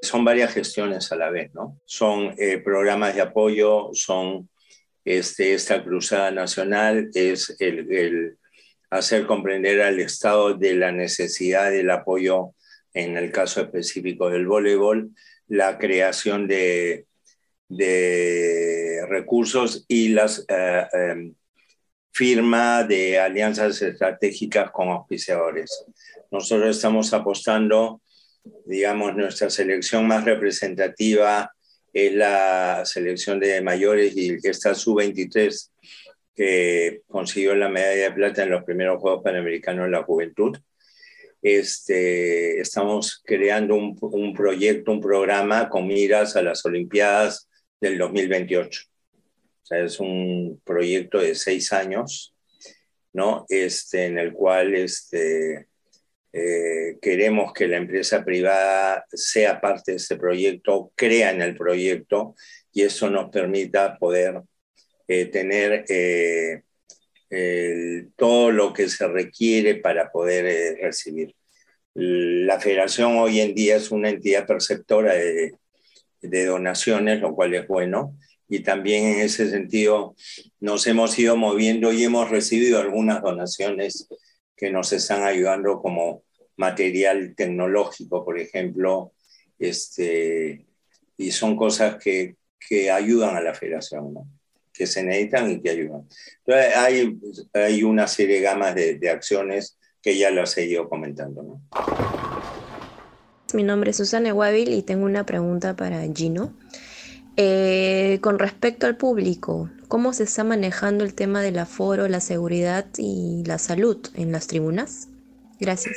son 0.01 0.23
varias 0.23 0.53
gestiones 0.53 1.11
a 1.11 1.15
la 1.15 1.29
vez, 1.29 1.53
¿no? 1.53 1.79
Son 1.85 2.33
eh, 2.37 2.59
programas 2.59 3.15
de 3.15 3.21
apoyo, 3.21 3.89
son 3.93 4.49
este, 5.03 5.53
esta 5.53 5.83
cruzada 5.83 6.31
nacional 6.31 7.09
es 7.13 7.55
el, 7.59 8.37
hacer 8.89 9.25
comprender 9.25 9.81
al 9.81 9.99
Estado 9.99 10.53
de 10.53 10.75
la 10.75 10.91
necesidad 10.91 11.71
del 11.71 11.89
apoyo, 11.89 12.53
en 12.93 13.17
el 13.17 13.31
caso 13.31 13.61
específico 13.61 14.29
del 14.29 14.47
voleibol, 14.47 15.11
la 15.47 15.77
creación 15.77 16.47
de, 16.47 17.05
de 17.69 19.05
recursos 19.07 19.85
y 19.87 20.09
las 20.09 20.45
eh, 20.47 20.87
em, 20.93 21.35
firma 22.11 22.83
de 22.83 23.19
alianzas 23.19 23.81
estratégicas 23.81 24.71
con 24.71 24.89
auspiciadores. 24.89 25.85
Nosotros 26.31 26.75
estamos 26.75 27.13
apostando, 27.13 28.01
digamos, 28.65 29.15
nuestra 29.15 29.49
selección 29.49 30.07
más 30.07 30.25
representativa 30.25 31.51
es 31.93 32.13
la 32.13 32.83
selección 32.85 33.39
de 33.39 33.61
mayores 33.61 34.15
y 34.15 34.37
esta 34.43 34.75
sub-23 34.75 35.71
que 36.37 37.01
consiguió 37.07 37.55
la 37.55 37.67
medalla 37.67 38.09
de 38.09 38.11
plata 38.11 38.43
en 38.43 38.51
los 38.51 38.63
primeros 38.63 39.01
Juegos 39.01 39.23
Panamericanos 39.23 39.85
de 39.85 39.91
la 39.91 40.03
Juventud. 40.03 40.55
Este, 41.41 42.59
estamos 42.59 43.23
creando 43.25 43.73
un, 43.73 44.33
proyecto, 44.35 44.91
un 44.91 45.01
programa 45.01 45.67
con 45.67 45.87
miras 45.87 46.35
a 46.35 46.43
las 46.43 46.63
Olimpiadas 46.63 47.49
del 47.81 47.97
2028. 47.97 48.83
O 48.83 49.65
sea, 49.65 49.79
es 49.83 49.99
un 49.99 50.61
proyecto 50.63 51.19
de 51.19 51.33
seis 51.33 51.73
años, 51.73 52.35
¿no? 53.13 53.45
Este, 53.49 54.05
en 54.05 54.19
el 54.19 54.31
cual 54.31 54.75
este, 54.75 55.67
eh, 56.33 56.97
queremos 57.01 57.51
que 57.51 57.67
la 57.67 57.77
empresa 57.77 58.23
privada 58.23 59.05
sea 59.11 59.59
parte 59.59 59.93
de 59.93 59.97
este 59.97 60.17
proyecto, 60.17 60.91
crea 60.93 61.31
en 61.31 61.41
el 61.41 61.57
proyecto 61.57 62.35
y 62.71 62.83
eso 62.83 63.09
nos 63.09 63.31
permita 63.31 63.97
poder 63.97 64.43
eh, 65.07 65.25
tener 65.25 65.85
eh, 67.29 68.07
todo 68.15 68.51
lo 68.51 68.73
que 68.73 68.89
se 68.89 69.07
requiere 69.07 69.75
para 69.75 70.11
poder 70.11 70.77
recibir. 70.81 71.35
La 71.93 72.59
federación 72.59 73.17
hoy 73.17 73.39
en 73.39 73.55
día 73.55 73.75
es 73.77 73.91
una 73.91 74.09
entidad 74.09 74.45
perceptora 74.45 75.13
de, 75.15 75.53
de 76.21 76.45
donaciones, 76.45 77.21
lo 77.21 77.33
cual 77.33 77.53
es 77.53 77.67
bueno. 77.67 78.17
Y 78.49 78.61
también 78.61 79.05
en 79.05 79.19
ese 79.21 79.49
sentido 79.49 80.15
nos 80.59 80.87
hemos 80.87 81.17
ido 81.19 81.35
moviendo 81.35 81.91
y 81.91 82.03
hemos 82.03 82.29
recibido 82.29 82.79
algunas 82.79 83.21
donaciones 83.21 84.07
que 84.55 84.71
nos 84.71 84.93
están 84.93 85.23
ayudando 85.23 85.81
como 85.81 86.23
material 86.55 87.35
tecnológico, 87.35 88.25
por 88.25 88.39
ejemplo, 88.39 89.13
este, 89.59 90.65
y 91.17 91.31
son 91.31 91.55
cosas 91.55 91.97
que, 91.97 92.35
que 92.67 92.89
ayudan 92.89 93.35
a 93.35 93.41
la 93.41 93.53
federación, 93.53 94.13
¿no? 94.13 94.27
Que 94.77 94.87
se 94.87 95.03
necesitan 95.03 95.51
y 95.51 95.61
que 95.61 95.69
ayudan. 95.69 96.07
Entonces, 96.45 96.75
hay, 96.75 97.17
hay 97.53 97.83
una 97.83 98.07
serie 98.07 98.35
de 98.35 98.41
gamas 98.41 98.75
de, 98.75 98.95
de 98.95 99.09
acciones 99.09 99.77
que 100.01 100.17
ya 100.17 100.31
las 100.31 100.57
he 100.57 100.65
ido 100.65 100.87
comentando. 100.87 101.43
¿no? 101.43 101.61
Mi 103.53 103.63
nombre 103.63 103.91
es 103.91 103.97
Susana 103.97 104.31
Guavil 104.31 104.73
y 104.73 104.83
tengo 104.83 105.05
una 105.05 105.25
pregunta 105.25 105.75
para 105.75 106.01
Gino. 106.13 106.53
Eh, 107.35 108.19
con 108.21 108.39
respecto 108.39 108.87
al 108.87 108.97
público, 108.97 109.69
¿cómo 109.87 110.13
se 110.13 110.23
está 110.23 110.43
manejando 110.43 111.03
el 111.03 111.13
tema 111.13 111.41
del 111.41 111.59
aforo, 111.59 112.07
la 112.07 112.19
seguridad 112.19 112.87
y 112.97 113.43
la 113.45 113.59
salud 113.59 113.97
en 114.15 114.31
las 114.31 114.47
tribunas? 114.47 115.07
Gracias 115.59 115.95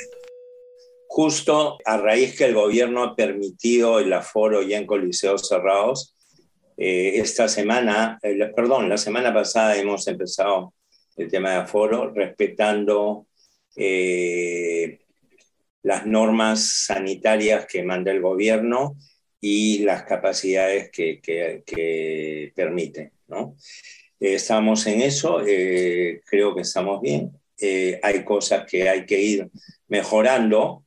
justo 1.13 1.77
a 1.83 1.97
raíz 1.97 2.37
que 2.37 2.45
el 2.45 2.53
gobierno 2.53 3.03
ha 3.03 3.15
permitido 3.17 3.99
el 3.99 4.13
aforo 4.13 4.61
ya 4.61 4.77
en 4.77 4.87
coliseos 4.87 5.45
cerrados, 5.45 6.15
eh, 6.83 7.19
esta 7.19 7.47
semana, 7.47 8.17
eh, 8.23 8.51
perdón, 8.55 8.89
la 8.89 8.97
semana 8.97 9.31
pasada 9.31 9.77
hemos 9.77 10.07
empezado 10.07 10.73
el 11.15 11.29
tema 11.29 11.51
de 11.51 11.57
aforo 11.57 12.11
respetando 12.11 13.27
eh, 13.75 15.01
las 15.83 16.07
normas 16.07 16.87
sanitarias 16.87 17.67
que 17.67 17.83
manda 17.83 18.11
el 18.11 18.19
gobierno 18.19 18.97
y 19.39 19.83
las 19.83 20.05
capacidades 20.05 20.89
que, 20.89 21.21
que, 21.21 22.51
permite. 22.55 23.11
¿no? 23.27 23.55
estamos 24.19 24.87
en 24.87 25.01
eso, 25.01 25.37
creo 25.45 26.55
que 26.55 26.61
estamos 26.61 26.99
bien. 26.99 27.31
hay 28.01 28.25
cosas 28.25 28.65
que 28.65 28.89
hay 28.89 29.05
que 29.05 29.21
ir 29.21 29.51
mejorando, 29.87 30.83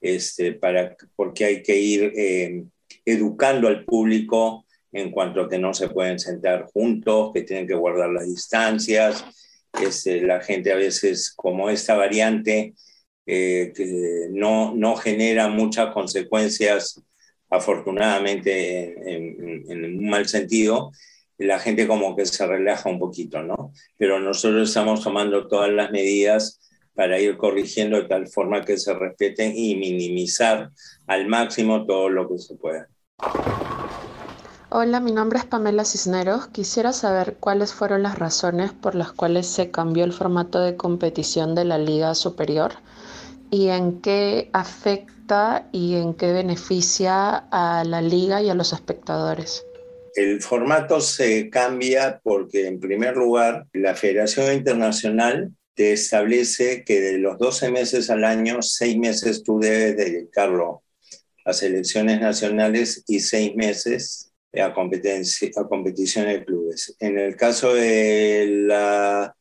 este, 0.00 0.52
para, 0.52 0.96
porque 1.14 1.44
hay 1.44 1.62
que 1.62 1.76
ir 1.76 2.70
educando 3.04 3.68
al 3.68 3.84
público 3.84 4.64
en 4.92 5.10
cuanto 5.10 5.42
a 5.42 5.48
que 5.48 5.58
no 5.58 5.74
se 5.74 5.88
pueden 5.88 6.18
sentar 6.18 6.66
juntos, 6.72 7.30
que 7.32 7.42
tienen 7.42 7.66
que 7.66 7.74
guardar 7.74 8.10
las 8.10 8.26
distancias. 8.26 9.24
Este, 9.80 10.22
la 10.22 10.40
gente 10.40 10.72
a 10.72 10.76
veces, 10.76 11.32
como 11.36 11.70
esta 11.70 11.94
variante, 11.94 12.74
eh, 13.26 13.72
que 13.74 14.28
no, 14.30 14.74
no 14.74 14.96
genera 14.96 15.48
muchas 15.48 15.92
consecuencias, 15.92 17.02
afortunadamente, 17.50 18.94
en, 19.14 19.64
en, 19.68 19.84
un 19.84 20.08
mal 20.08 20.26
sentido, 20.26 20.92
la 21.36 21.58
gente 21.58 21.86
como 21.86 22.16
que 22.16 22.26
se 22.26 22.46
relaja 22.46 22.88
un 22.88 22.98
poquito, 22.98 23.42
¿no? 23.42 23.72
Pero 23.96 24.18
nosotros 24.18 24.68
estamos 24.68 25.02
tomando 25.02 25.46
todas 25.46 25.70
las 25.70 25.90
medidas 25.90 26.60
para 26.94 27.20
ir 27.20 27.36
corrigiendo 27.36 27.96
de 27.96 28.08
tal 28.08 28.26
forma 28.26 28.64
que 28.64 28.76
se 28.76 28.92
respeten 28.92 29.52
y 29.54 29.76
minimizar 29.76 30.70
al 31.06 31.28
máximo 31.28 31.86
todo 31.86 32.08
lo 32.08 32.28
que 32.28 32.38
se 32.38 32.56
pueda. 32.56 32.88
Hola, 34.70 35.00
mi 35.00 35.12
nombre 35.12 35.38
es 35.38 35.46
Pamela 35.46 35.86
Cisneros. 35.86 36.48
Quisiera 36.48 36.92
saber 36.92 37.38
cuáles 37.40 37.72
fueron 37.72 38.02
las 38.02 38.18
razones 38.18 38.70
por 38.70 38.94
las 38.94 39.12
cuales 39.12 39.46
se 39.46 39.70
cambió 39.70 40.04
el 40.04 40.12
formato 40.12 40.60
de 40.60 40.76
competición 40.76 41.54
de 41.54 41.64
la 41.64 41.78
Liga 41.78 42.14
Superior 42.14 42.72
y 43.50 43.68
en 43.68 44.02
qué 44.02 44.50
afecta 44.52 45.66
y 45.72 45.94
en 45.94 46.12
qué 46.12 46.34
beneficia 46.34 47.46
a 47.50 47.82
la 47.84 48.02
liga 48.02 48.42
y 48.42 48.50
a 48.50 48.54
los 48.54 48.74
espectadores. 48.74 49.64
El 50.14 50.42
formato 50.42 51.00
se 51.00 51.48
cambia 51.48 52.20
porque, 52.22 52.66
en 52.66 52.78
primer 52.78 53.16
lugar, 53.16 53.66
la 53.72 53.94
Federación 53.94 54.52
Internacional 54.52 55.50
te 55.72 55.94
establece 55.94 56.84
que 56.84 57.00
de 57.00 57.16
los 57.16 57.38
12 57.38 57.70
meses 57.70 58.10
al 58.10 58.22
año, 58.22 58.60
6 58.60 58.98
meses 58.98 59.42
tú 59.42 59.60
debes 59.60 59.96
dedicarlo 59.96 60.82
a 61.46 61.54
selecciones 61.54 62.20
nacionales 62.20 63.02
y 63.06 63.20
6 63.20 63.56
meses 63.56 64.28
a, 64.54 64.66
a 64.66 64.74
competición 65.68 66.26
de 66.26 66.44
clubes. 66.44 66.96
En 67.00 67.18
el 67.18 67.36
caso 67.36 67.74
de 67.74 68.46
la, 68.66 69.34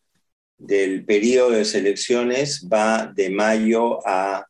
del 0.57 1.05
periodo 1.05 1.51
de 1.51 1.65
selecciones 1.65 2.67
va 2.71 3.11
de 3.15 3.29
mayo 3.29 3.99
a 4.07 4.47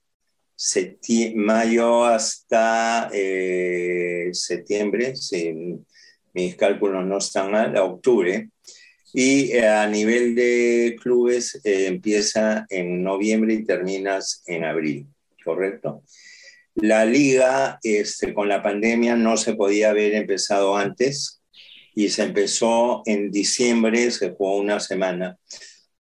mayo 1.36 2.04
hasta 2.04 3.10
eh, 3.14 4.30
septiembre, 4.32 5.16
si 5.16 5.54
mis 6.34 6.56
cálculos 6.56 7.06
no 7.06 7.18
están 7.18 7.52
mal, 7.52 7.76
a 7.76 7.84
octubre. 7.84 8.50
Y 9.14 9.52
eh, 9.52 9.68
a 9.68 9.88
nivel 9.88 10.36
de 10.36 10.96
clubes 11.02 11.60
eh, 11.64 11.88
empieza 11.88 12.66
en 12.70 13.04
noviembre 13.04 13.54
y 13.54 13.66
terminas 13.66 14.44
en 14.46 14.64
abril, 14.64 15.08
¿correcto? 15.44 16.04
La 16.78 17.06
liga 17.06 17.80
este, 17.82 18.34
con 18.34 18.48
la 18.48 18.62
pandemia 18.62 19.16
no 19.16 19.36
se 19.36 19.56
podía 19.56 19.90
haber 19.90 20.14
empezado 20.14 20.78
antes 20.78 21.42
y 21.96 22.10
se 22.10 22.22
empezó 22.22 23.02
en 23.06 23.32
diciembre, 23.32 24.12
se 24.12 24.30
jugó 24.30 24.58
una 24.58 24.80
semana, 24.80 25.38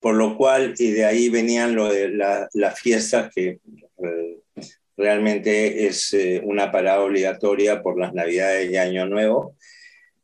por 0.01 0.15
lo 0.15 0.37
cual 0.37 0.75
y 0.79 0.91
de 0.91 1.07
ahí 1.07 1.31
venían 1.31 1.75
lo 1.75 1.91
de 1.91 2.11
las 2.11 2.79
fiestas 2.79 3.33
que 3.35 3.59
eh, 4.03 4.39
realmente 4.99 5.87
es 5.87 6.15
una 6.43 6.71
parada 6.71 7.01
obligatoria 7.01 7.83
por 7.83 7.99
las 7.99 8.13
navidades 8.13 8.71
y 8.71 8.77
año 8.77 9.07
nuevo. 9.07 9.57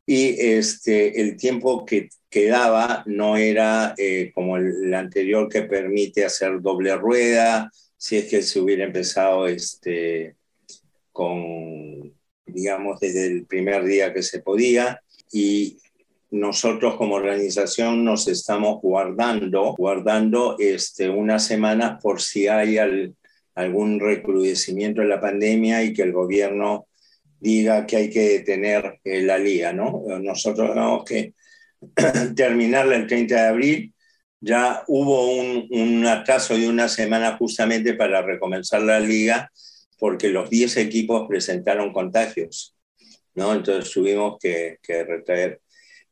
Y 0.05 0.39
este, 0.39 1.23
el 1.23 1.39
tiempo 1.39 1.87
que 1.87 2.11
quedaba 2.29 3.05
no 3.07 3.39
era 3.39 3.95
eh, 3.97 4.33
como 4.35 4.59
el, 4.59 4.93
anterior 4.93 5.49
que 5.49 5.63
permite 5.63 6.27
hacer 6.27 6.61
doble 6.61 6.95
rueda, 6.97 7.71
si 7.97 8.17
es 8.19 8.27
que 8.27 8.43
se 8.43 8.61
hubiera 8.61 8.85
empezado 8.85 9.47
este, 9.47 10.37
con, 11.13 12.13
digamos, 12.47 12.99
desde 13.01 13.27
el 13.27 13.47
primer 13.47 13.85
día 13.85 14.13
que 14.13 14.23
se 14.23 14.41
podía. 14.41 15.01
Y 15.31 15.79
nosotros 16.31 16.97
como 16.97 17.17
organización 17.17 18.05
nos 18.05 18.27
estamos 18.27 18.81
guardando, 18.81 19.75
guardando 19.77 20.57
este, 20.59 21.09
unas 21.11 21.47
semanas 21.47 22.03
por 22.03 22.21
si 22.21 22.49
hay 22.49 22.79
algún 23.55 24.01
recrudecimiento 24.01 25.03
de 25.03 25.09
la 25.09 25.21
pandemia 25.21 25.85
y 25.85 25.93
que 25.93 26.03
el 26.03 26.13
gobierno 26.13 26.87
diga 27.39 27.87
que 27.87 27.97
hay 27.97 28.11
que 28.11 28.21
detener 28.21 29.01
eh, 29.05 29.23
la 29.23 29.37
liga, 29.37 29.73
¿no? 29.73 30.05
Nosotros 30.21 30.71
tenemos 30.71 31.05
que 31.05 31.35
terminarla 32.37 32.97
el 32.97 33.07
30 33.07 33.35
de 33.35 33.49
abril. 33.49 33.95
Ya 34.41 34.83
hubo 34.87 35.33
un, 35.33 35.69
un 35.71 36.07
atraso 36.07 36.57
de 36.57 36.69
una 36.69 36.89
semana 36.89 37.37
justamente 37.37 37.95
para 37.95 38.23
recomenzar 38.23 38.83
la 38.83 39.01
liga 39.01 39.51
porque 40.03 40.31
los 40.31 40.51
10 40.51 40.79
equipos 40.79 41.29
presentaron 41.29 41.93
contagios, 41.93 42.75
¿no? 43.37 43.55
Entonces 43.55 43.93
tuvimos 43.93 44.37
que, 44.41 44.79
que 44.83 45.05
retraer. 45.05 45.61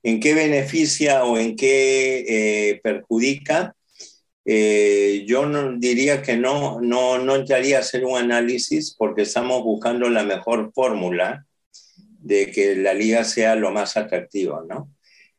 ¿En 0.05 0.21
qué 0.21 0.33
beneficia 0.33 1.25
o 1.25 1.37
en 1.37 1.57
qué 1.57 2.25
eh, 2.29 2.81
perjudica? 2.85 3.75
Eh, 4.45 5.25
yo 5.27 5.45
no, 5.45 5.77
diría 5.77 6.23
que 6.23 6.37
no, 6.37 6.81
no, 6.81 7.19
no 7.19 7.35
entraría 7.35 7.79
a 7.79 7.81
hacer 7.81 8.05
un 8.05 8.17
análisis 8.17 8.95
porque 8.97 9.23
estamos 9.23 9.65
buscando 9.65 10.09
la 10.09 10.23
mejor 10.23 10.71
fórmula 10.73 11.45
de 12.21 12.53
que 12.53 12.77
la 12.77 12.95
liga 12.95 13.25
sea 13.25 13.57
lo 13.57 13.73
más 13.73 13.97
atractiva, 13.97 14.63
¿no? 14.69 14.89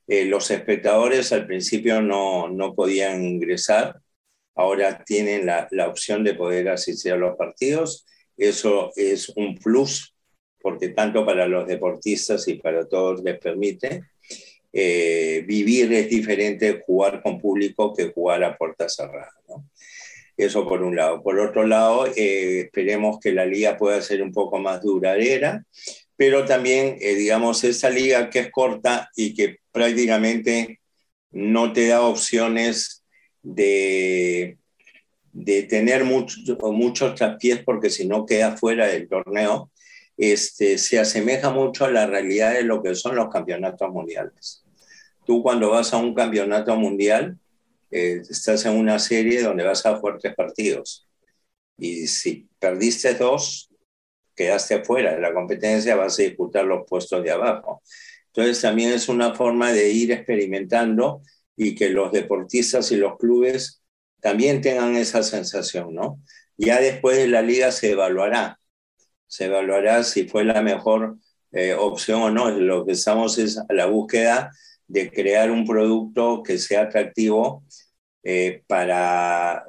Eh, 0.09 0.25
los 0.25 0.51
espectadores 0.51 1.31
al 1.31 1.47
principio 1.47 2.01
no, 2.01 2.49
no 2.49 2.75
podían 2.75 3.23
ingresar, 3.23 4.01
ahora 4.55 5.05
tienen 5.05 5.45
la, 5.45 5.69
la, 5.71 5.87
opción 5.87 6.25
de 6.25 6.33
poder 6.33 6.67
asistir 6.67 7.13
a 7.13 7.15
los 7.15 7.37
partidos. 7.37 8.05
Eso 8.41 8.91
es 8.95 9.29
un 9.35 9.55
plus 9.55 10.15
porque 10.59 10.89
tanto 10.89 11.23
para 11.23 11.47
los 11.47 11.67
deportistas 11.67 12.47
y 12.47 12.55
para 12.55 12.87
todos 12.87 13.21
les 13.23 13.37
permite. 13.39 14.05
Eh, 14.73 15.43
vivir 15.45 15.93
es 15.93 16.09
diferente 16.09 16.81
jugar 16.83 17.21
con 17.21 17.39
público 17.39 17.93
que 17.93 18.11
jugar 18.11 18.43
a 18.43 18.57
puerta 18.57 18.89
cerrada. 18.89 19.31
Eso 20.35 20.67
por 20.67 20.81
un 20.81 20.95
lado. 20.95 21.21
Por 21.21 21.39
otro 21.39 21.67
lado, 21.67 22.07
eh, 22.07 22.61
esperemos 22.61 23.19
que 23.19 23.31
la 23.31 23.45
liga 23.45 23.77
pueda 23.77 24.01
ser 24.01 24.23
un 24.23 24.31
poco 24.31 24.57
más 24.57 24.81
duradera, 24.81 25.63
pero 26.15 26.43
también, 26.43 26.97
eh, 26.99 27.13
digamos, 27.13 27.63
esa 27.63 27.91
liga 27.91 28.31
que 28.31 28.39
es 28.39 28.51
corta 28.51 29.09
y 29.15 29.35
que 29.35 29.57
prácticamente 29.71 30.79
no 31.29 31.73
te 31.73 31.87
da 31.87 32.01
opciones 32.01 33.03
de, 33.43 34.57
de 35.33 35.63
tener 35.63 36.03
mucho, 36.03 36.39
muchos 36.71 37.15
traspiés 37.15 37.63
porque 37.63 37.89
si 37.89 38.07
no 38.07 38.25
queda 38.25 38.57
fuera 38.57 38.87
del 38.87 39.07
torneo, 39.07 39.71
este, 40.17 40.77
se 40.77 40.99
asemeja 40.99 41.49
mucho 41.49 41.85
a 41.85 41.91
la 41.91 42.05
realidad 42.05 42.53
de 42.53 42.63
lo 42.63 42.83
que 42.83 42.95
son 42.95 43.15
los 43.15 43.29
campeonatos 43.29 43.89
mundiales. 43.89 44.63
Tú 45.25 45.41
cuando 45.41 45.69
vas 45.69 45.93
a 45.93 45.97
un 45.97 46.13
campeonato 46.13 46.75
mundial, 46.75 47.37
eh, 47.91 48.21
estás 48.29 48.65
en 48.65 48.77
una 48.77 48.99
serie 48.99 49.41
donde 49.41 49.63
vas 49.63 49.85
a 49.85 49.99
fuertes 49.99 50.35
partidos. 50.35 51.07
Y 51.77 52.07
si 52.07 52.47
perdiste 52.59 53.13
dos, 53.15 53.69
quedaste 54.35 54.83
fuera 54.83 55.15
de 55.15 55.21
la 55.21 55.33
competencia, 55.33 55.95
vas 55.95 56.19
a 56.19 56.23
disputar 56.23 56.65
los 56.65 56.85
puestos 56.87 57.23
de 57.23 57.31
abajo. 57.31 57.81
Entonces 58.27 58.61
también 58.61 58.91
es 58.91 59.09
una 59.09 59.33
forma 59.35 59.71
de 59.71 59.91
ir 59.91 60.11
experimentando 60.11 61.21
y 61.55 61.75
que 61.75 61.89
los 61.89 62.11
deportistas 62.11 62.91
y 62.91 62.97
los 62.97 63.17
clubes 63.17 63.80
también 64.21 64.61
tengan 64.61 64.95
esa 64.95 65.23
sensación, 65.23 65.93
¿no? 65.93 66.21
Ya 66.57 66.79
después 66.79 67.17
de 67.17 67.27
la 67.27 67.41
liga 67.41 67.71
se 67.71 67.91
evaluará, 67.91 68.59
se 69.27 69.45
evaluará 69.45 70.03
si 70.03 70.27
fue 70.27 70.43
la 70.45 70.61
mejor 70.61 71.17
eh, 71.51 71.73
opción 71.73 72.21
o 72.21 72.29
no. 72.29 72.49
Lo 72.51 72.85
que 72.85 72.93
estamos 72.93 73.37
es 73.37 73.57
a 73.57 73.73
la 73.73 73.87
búsqueda 73.87 74.51
de 74.87 75.11
crear 75.11 75.51
un 75.51 75.65
producto 75.65 76.43
que 76.43 76.57
sea 76.57 76.83
atractivo 76.83 77.63
eh, 78.23 78.63
para, 78.67 79.65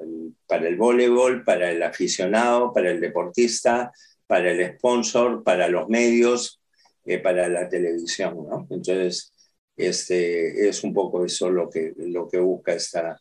para 0.46 0.68
el 0.68 0.76
voleibol, 0.76 1.44
para 1.44 1.70
el 1.70 1.82
aficionado, 1.82 2.72
para 2.74 2.90
el 2.90 3.00
deportista, 3.00 3.92
para 4.26 4.50
el 4.50 4.76
sponsor, 4.76 5.42
para 5.42 5.68
los 5.68 5.88
medios, 5.88 6.60
eh, 7.04 7.18
para 7.18 7.48
la 7.48 7.68
televisión. 7.68 8.36
¿no? 8.48 8.66
Entonces, 8.70 9.32
este, 9.76 10.68
es 10.68 10.84
un 10.84 10.92
poco 10.92 11.24
eso 11.24 11.50
lo 11.50 11.70
que, 11.70 11.94
lo 11.96 12.28
que 12.28 12.38
busca 12.38 12.74
esta, 12.74 13.18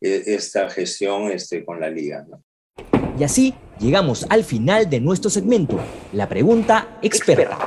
esta 0.00 0.70
gestión 0.70 1.30
este, 1.30 1.64
con 1.64 1.80
la 1.80 1.90
liga. 1.90 2.26
¿no? 2.28 2.42
Y 3.18 3.24
así 3.24 3.54
llegamos 3.78 4.26
al 4.30 4.44
final 4.44 4.88
de 4.88 5.00
nuestro 5.00 5.30
segmento, 5.30 5.78
la 6.12 6.28
pregunta 6.28 6.98
experta. 7.02 7.58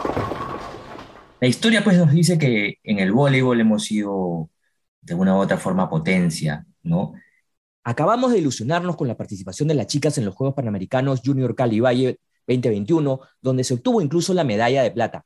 La 1.39 1.47
historia 1.47 1.83
pues 1.83 1.97
nos 1.97 2.11
dice 2.11 2.37
que 2.37 2.79
en 2.83 2.99
el 2.99 3.11
voleibol 3.11 3.59
hemos 3.59 3.83
sido 3.83 4.49
de 5.01 5.13
una 5.13 5.35
u 5.35 5.39
otra 5.39 5.57
forma 5.57 5.89
potencia, 5.89 6.65
¿no? 6.81 7.13
Acabamos 7.83 8.31
de 8.31 8.39
ilusionarnos 8.39 8.95
con 8.95 9.09
la 9.09 9.17
participación 9.17 9.67
de 9.67 9.75
las 9.75 9.87
chicas 9.87 10.17
en 10.17 10.23
los 10.23 10.33
Juegos 10.33 10.55
Panamericanos 10.55 11.21
Junior 11.23 11.53
Cali 11.53 11.81
Valle 11.81 12.19
2021, 12.47 13.19
donde 13.41 13.65
se 13.65 13.73
obtuvo 13.73 14.01
incluso 14.01 14.33
la 14.33 14.45
medalla 14.45 14.83
de 14.83 14.91
plata. 14.91 15.25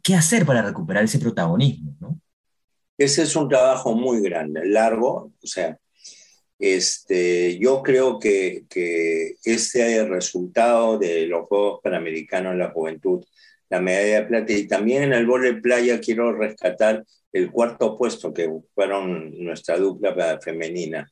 ¿Qué 0.00 0.14
hacer 0.14 0.46
para 0.46 0.62
recuperar 0.62 1.02
ese 1.02 1.18
protagonismo? 1.18 1.96
¿no? 1.98 2.20
Ese 2.96 3.22
es 3.24 3.34
un 3.34 3.48
trabajo 3.48 3.94
muy 3.94 4.22
grande, 4.22 4.64
largo, 4.66 5.32
o 5.42 5.46
sea, 5.46 5.76
este, 6.72 7.58
yo 7.58 7.82
creo 7.82 8.18
que, 8.18 8.64
que 8.70 9.36
este 9.44 10.02
resultado 10.06 10.98
de 10.98 11.26
los 11.26 11.46
Juegos 11.46 11.80
Panamericanos 11.82 12.52
en 12.52 12.60
la 12.60 12.70
Juventud, 12.70 13.22
la 13.68 13.82
medalla 13.82 14.20
de 14.20 14.26
plata, 14.26 14.52
y 14.54 14.66
también 14.66 15.02
en 15.02 15.12
el 15.12 15.26
de 15.26 15.54
playa 15.60 16.00
quiero 16.00 16.32
rescatar 16.32 17.04
el 17.32 17.50
cuarto 17.50 17.98
puesto 17.98 18.32
que 18.32 18.50
fueron 18.74 19.32
nuestra 19.44 19.76
dupla 19.76 20.38
femenina, 20.40 21.06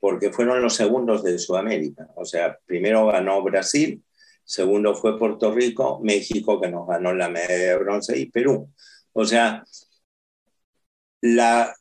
porque 0.00 0.32
fueron 0.32 0.60
los 0.60 0.74
segundos 0.74 1.22
de 1.22 1.38
Sudamérica. 1.38 2.08
O 2.16 2.24
sea, 2.24 2.58
primero 2.66 3.06
ganó 3.06 3.42
Brasil, 3.44 4.02
segundo 4.44 4.96
fue 4.96 5.16
Puerto 5.16 5.54
Rico, 5.54 6.00
México 6.02 6.60
que 6.60 6.68
nos 6.68 6.88
ganó 6.88 7.14
la 7.14 7.28
medalla 7.28 7.54
de 7.54 7.78
bronce 7.78 8.18
y 8.18 8.26
Perú. 8.26 8.68
O 9.12 9.24
sea, 9.24 9.62
la 11.20 11.74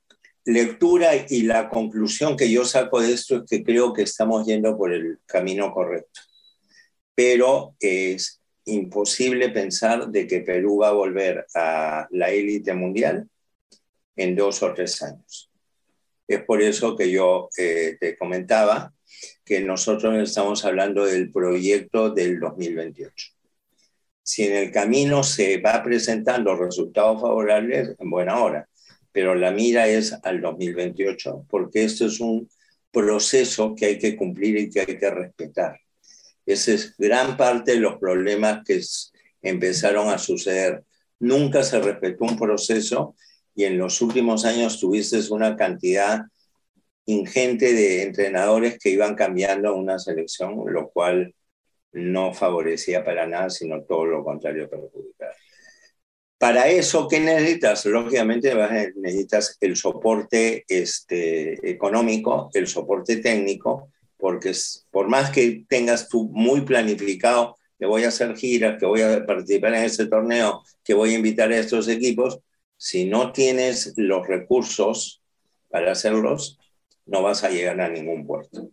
lectura 0.49 1.12
y 1.29 1.43
la 1.43 1.69
conclusión 1.69 2.35
que 2.35 2.49
yo 2.51 2.65
saco 2.65 2.99
de 3.01 3.13
esto 3.13 3.38
es 3.38 3.43
que 3.47 3.63
creo 3.63 3.93
que 3.93 4.01
estamos 4.01 4.47
yendo 4.47 4.75
por 4.75 4.91
el 4.91 5.19
camino 5.27 5.71
correcto. 5.71 6.21
Pero 7.13 7.75
es 7.79 8.41
imposible 8.65 9.49
pensar 9.49 10.07
de 10.07 10.25
que 10.25 10.41
Perú 10.41 10.79
va 10.79 10.89
a 10.89 10.93
volver 10.93 11.45
a 11.53 12.07
la 12.12 12.31
élite 12.31 12.73
mundial 12.73 13.29
en 14.15 14.35
dos 14.35 14.63
o 14.63 14.73
tres 14.73 15.01
años. 15.03 15.51
Es 16.27 16.43
por 16.43 16.62
eso 16.63 16.95
que 16.95 17.12
yo 17.12 17.49
eh, 17.57 17.97
te 17.99 18.17
comentaba 18.17 18.91
que 19.45 19.62
nosotros 19.62 20.15
estamos 20.17 20.65
hablando 20.65 21.05
del 21.05 21.31
proyecto 21.31 22.09
del 22.09 22.39
2028. 22.39 23.33
Si 24.23 24.45
en 24.45 24.55
el 24.55 24.71
camino 24.71 25.23
se 25.23 25.59
va 25.59 25.83
presentando 25.83 26.55
resultados 26.55 27.21
favorables, 27.21 27.95
en 27.99 28.09
buena 28.09 28.39
hora 28.39 28.68
pero 29.19 29.36
la 29.36 29.51
mira 29.51 29.86
es 29.86 30.17
al 30.23 30.39
2028, 30.39 31.45
porque 31.49 31.84
esto 31.84 32.05
es 32.05 32.21
un 32.21 32.49
proceso 32.89 33.75
que 33.75 33.88
hay 33.88 33.99
que 33.99 34.15
cumplir 34.15 34.58
y 34.58 34.69
que 34.69 34.79
hay 34.79 34.97
que 34.97 35.10
respetar. 35.10 35.77
Ese 36.45 36.75
es 36.75 36.95
gran 36.97 37.36
parte 37.36 37.73
de 37.73 37.82
los 37.82 37.97
problemas 37.97 38.63
que 38.65 38.79
empezaron 39.41 40.08
a 40.08 40.17
suceder. 40.17 40.86
Nunca 41.19 41.63
se 41.63 41.82
respetó 41.82 42.23
un 42.23 42.39
proceso 42.39 43.13
y 43.53 43.65
en 43.65 43.77
los 43.77 44.01
últimos 44.01 44.45
años 44.45 44.79
tuviste 44.79 45.19
una 45.32 45.58
cantidad 45.58 46.21
ingente 47.05 47.73
de 47.73 48.03
entrenadores 48.03 48.79
que 48.79 48.91
iban 48.91 49.15
cambiando 49.15 49.75
una 49.75 49.99
selección, 49.99 50.63
lo 50.65 50.91
cual 50.91 51.36
no 51.91 52.34
favorecía 52.34 53.03
para 53.03 53.27
nada, 53.27 53.49
sino 53.49 53.82
todo 53.82 54.05
lo 54.05 54.23
contrario, 54.23 54.69
perjudicar. 54.69 55.36
Para 56.39 56.69
eso, 56.69 57.10
¿qué 57.10 57.19
necesitas? 57.19 57.86
Lógicamente 57.86 58.56
necesitas 58.95 59.58
el 59.60 59.75
soporte 59.75 60.63
este, 60.69 61.69
económico, 61.69 62.49
el 62.54 62.65
soporte 62.65 63.17
técnico, 63.17 63.91
porque 64.15 64.54
por 64.89 65.10
más 65.10 65.32
que 65.32 65.65
tengas 65.67 66.08
tú 66.08 66.30
muy 66.32 66.62
planificado 66.62 67.58
que 67.78 67.86
voy 67.86 68.06
a 68.06 68.08
hacer 68.08 68.38
giras, 68.38 68.80
que 68.80 68.86
voy 68.86 69.02
a 69.02 69.25
participar 69.25 69.73
en 69.73 69.84
este 69.84 70.06
torneo, 70.06 70.63
que 70.82 70.93
voy 70.93 71.12
a 71.12 71.17
invitar 71.17 71.52
a 71.52 71.58
estos 71.58 71.89
equipos, 71.89 72.39
si 72.78 73.04
no 73.04 73.34
tienes 73.34 73.93
los 73.97 74.25
recursos 74.25 75.21
para 75.67 75.91
hacerlos, 75.91 76.58
no 77.06 77.21
vas 77.21 77.43
a 77.43 77.49
llegar 77.49 77.82
a 77.82 77.89
ningún 77.89 78.25
puerto. 78.25 78.69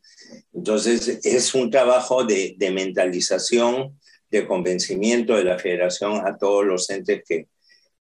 Entonces, 0.53 1.19
es 1.25 1.53
un 1.53 1.69
trabajo 1.73 2.23
de, 2.23 2.55
de 2.59 2.71
mentalización, 2.71 3.99
de 4.31 4.47
convencimiento 4.47 5.35
de 5.35 5.45
la 5.45 5.59
federación 5.59 6.25
a 6.25 6.37
todos 6.37 6.65
los 6.65 6.89
entes 6.91 7.25
que, 7.27 7.49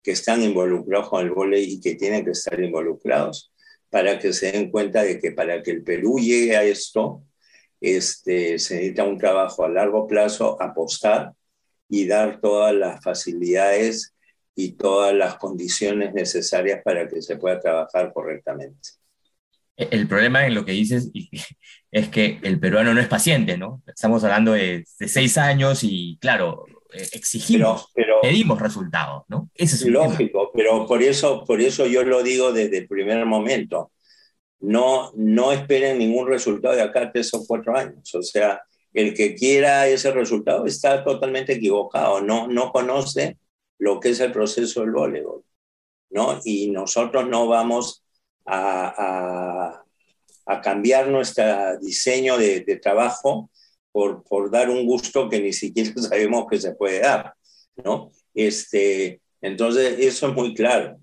que 0.05 0.11
están 0.11 0.43
involucrados 0.43 1.09
con 1.09 1.25
el 1.25 1.32
voleibol 1.32 1.67
y 1.67 1.82
que 1.82 1.95
tienen 1.95 2.23
que 2.23 2.32
estar 2.32 2.59
involucrados 2.61 3.51
para 3.89 4.19
que 4.19 4.34
se 4.34 4.51
den 4.51 4.69
cuenta 4.69 5.01
de 5.01 5.19
que 5.19 5.32
para 5.32 5.63
que 5.63 5.71
el 5.71 5.84
Perú 5.84 6.19
llegue 6.19 6.55
a 6.55 6.63
esto, 6.63 7.23
este, 7.82 8.59
se 8.59 8.75
necesita 8.75 9.03
un 9.03 9.17
trabajo 9.17 9.65
a 9.65 9.69
largo 9.69 10.05
plazo, 10.05 10.61
apostar 10.61 11.34
y 11.89 12.05
dar 12.05 12.39
todas 12.39 12.75
las 12.75 13.03
facilidades 13.03 14.13
y 14.55 14.73
todas 14.73 15.15
las 15.15 15.38
condiciones 15.38 16.13
necesarias 16.13 16.82
para 16.84 17.07
que 17.07 17.23
se 17.23 17.38
pueda 17.38 17.59
trabajar 17.59 18.13
correctamente. 18.13 18.89
El 19.75 20.07
problema 20.07 20.45
en 20.45 20.53
lo 20.53 20.65
que 20.65 20.73
dices 20.73 21.09
es 21.91 22.09
que 22.09 22.39
el 22.43 22.59
peruano 22.59 22.93
no 22.93 23.01
es 23.01 23.07
paciente, 23.07 23.57
¿no? 23.57 23.82
Estamos 23.88 24.23
hablando 24.23 24.51
de, 24.51 24.86
de 24.99 25.07
seis 25.07 25.36
años 25.39 25.84
y, 25.84 26.19
claro, 26.21 26.65
exigimos, 27.13 27.91
pero, 27.93 28.21
pedimos 28.21 28.59
resultados, 28.59 29.23
¿no? 29.27 29.49
Ese 29.53 29.75
es 29.75 29.85
lógico, 29.85 30.51
pero 30.53 30.85
por 30.87 31.01
eso, 31.01 31.43
por 31.45 31.61
eso 31.61 31.85
yo 31.85 32.03
lo 32.03 32.23
digo 32.23 32.51
desde 32.51 32.79
el 32.79 32.87
primer 32.87 33.25
momento. 33.25 33.91
No, 34.59 35.11
no 35.15 35.51
esperen 35.51 35.99
ningún 35.99 36.27
resultado 36.27 36.75
de 36.75 36.81
acá 36.81 37.03
a 37.03 37.11
tres 37.11 37.33
o 37.33 37.45
cuatro 37.45 37.77
años. 37.77 38.13
O 38.15 38.23
sea, 38.23 38.61
el 38.93 39.13
que 39.13 39.35
quiera 39.35 39.87
ese 39.87 40.11
resultado 40.11 40.65
está 40.65 41.03
totalmente 41.03 41.53
equivocado, 41.53 42.21
no, 42.21 42.47
no 42.47 42.71
conoce 42.71 43.37
lo 43.77 43.99
que 43.99 44.09
es 44.09 44.19
el 44.21 44.31
proceso 44.31 44.81
del 44.81 44.91
voleibol. 44.91 45.43
¿no? 46.09 46.39
Y 46.45 46.71
nosotros 46.71 47.27
no 47.27 47.47
vamos 47.47 48.03
a, 48.45 49.81
a, 50.45 50.61
cambiar 50.61 51.09
nuestro 51.09 51.77
diseño 51.79 52.37
de, 52.37 52.61
de 52.61 52.77
trabajo 52.77 53.49
por, 53.95 54.25
por, 54.25 54.51
dar 54.51 54.69
un 54.69 54.85
gusto 54.85 55.29
que 55.29 55.39
ni 55.39 55.53
siquiera 55.53 55.93
sabemos 56.01 56.47
que 56.51 56.59
se 56.59 56.75
puede 56.75 56.99
dar, 56.99 57.33
¿no? 57.77 58.11
Este, 58.33 59.21
entonces, 59.39 59.95
eso 59.99 60.27
es 60.27 60.33
muy 60.33 60.53
claro. 60.53 60.97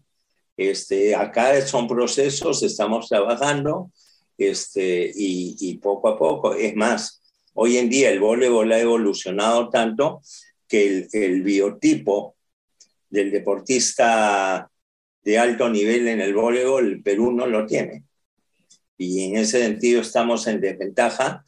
Este, 0.58 1.14
acá 1.14 1.58
son 1.62 1.88
procesos, 1.88 2.62
estamos 2.62 3.08
trabajando 3.08 3.90
este, 4.36 5.10
y, 5.14 5.56
y 5.58 5.78
poco 5.78 6.08
a 6.10 6.18
poco. 6.18 6.54
Es 6.54 6.76
más, 6.76 7.22
hoy 7.54 7.78
en 7.78 7.88
día 7.88 8.10
el 8.10 8.20
voleibol 8.20 8.70
ha 8.72 8.80
evolucionado 8.80 9.70
tanto 9.70 10.20
que 10.68 10.86
el, 10.86 11.08
el 11.14 11.42
biotipo 11.42 12.36
del 13.08 13.30
deportista 13.30 14.70
de 15.24 15.38
alto 15.38 15.70
nivel 15.70 16.08
en 16.08 16.20
el 16.20 16.34
voleibol, 16.34 16.86
el 16.86 17.02
Perú 17.02 17.32
no 17.32 17.46
lo 17.46 17.64
tiene. 17.64 18.04
Y 18.98 19.30
en 19.30 19.38
ese 19.38 19.62
sentido 19.62 20.02
estamos 20.02 20.46
en 20.46 20.60
desventaja 20.60 21.42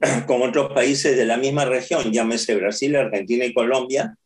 con 0.26 0.42
otros 0.42 0.72
países 0.72 1.16
de 1.16 1.24
la 1.24 1.36
misma 1.36 1.64
región, 1.64 2.12
llámese 2.12 2.56
Brasil, 2.56 2.96
Argentina 2.96 3.44
y 3.44 3.54
Colombia, 3.54 4.16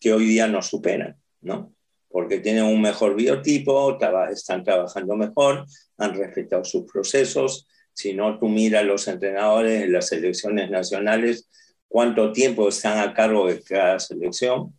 que 0.00 0.12
hoy 0.12 0.26
día 0.26 0.46
nos 0.48 0.66
superan, 0.66 1.16
¿no? 1.40 1.72
Porque 2.08 2.38
tienen 2.38 2.64
un 2.64 2.80
mejor 2.80 3.14
biotipo, 3.14 3.98
están 4.30 4.64
trabajando 4.64 5.16
mejor, 5.16 5.66
han 5.98 6.14
respetado 6.14 6.64
sus 6.64 6.90
procesos. 6.90 7.66
Si 7.92 8.14
no, 8.14 8.38
tú 8.38 8.48
mira 8.48 8.80
a 8.80 8.84
los 8.84 9.08
entrenadores 9.08 9.82
en 9.82 9.92
las 9.92 10.08
selecciones 10.08 10.70
nacionales, 10.70 11.48
cuánto 11.88 12.32
tiempo 12.32 12.68
están 12.68 12.98
a 12.98 13.12
cargo 13.12 13.46
de 13.46 13.62
cada 13.62 13.98
selección 13.98 14.72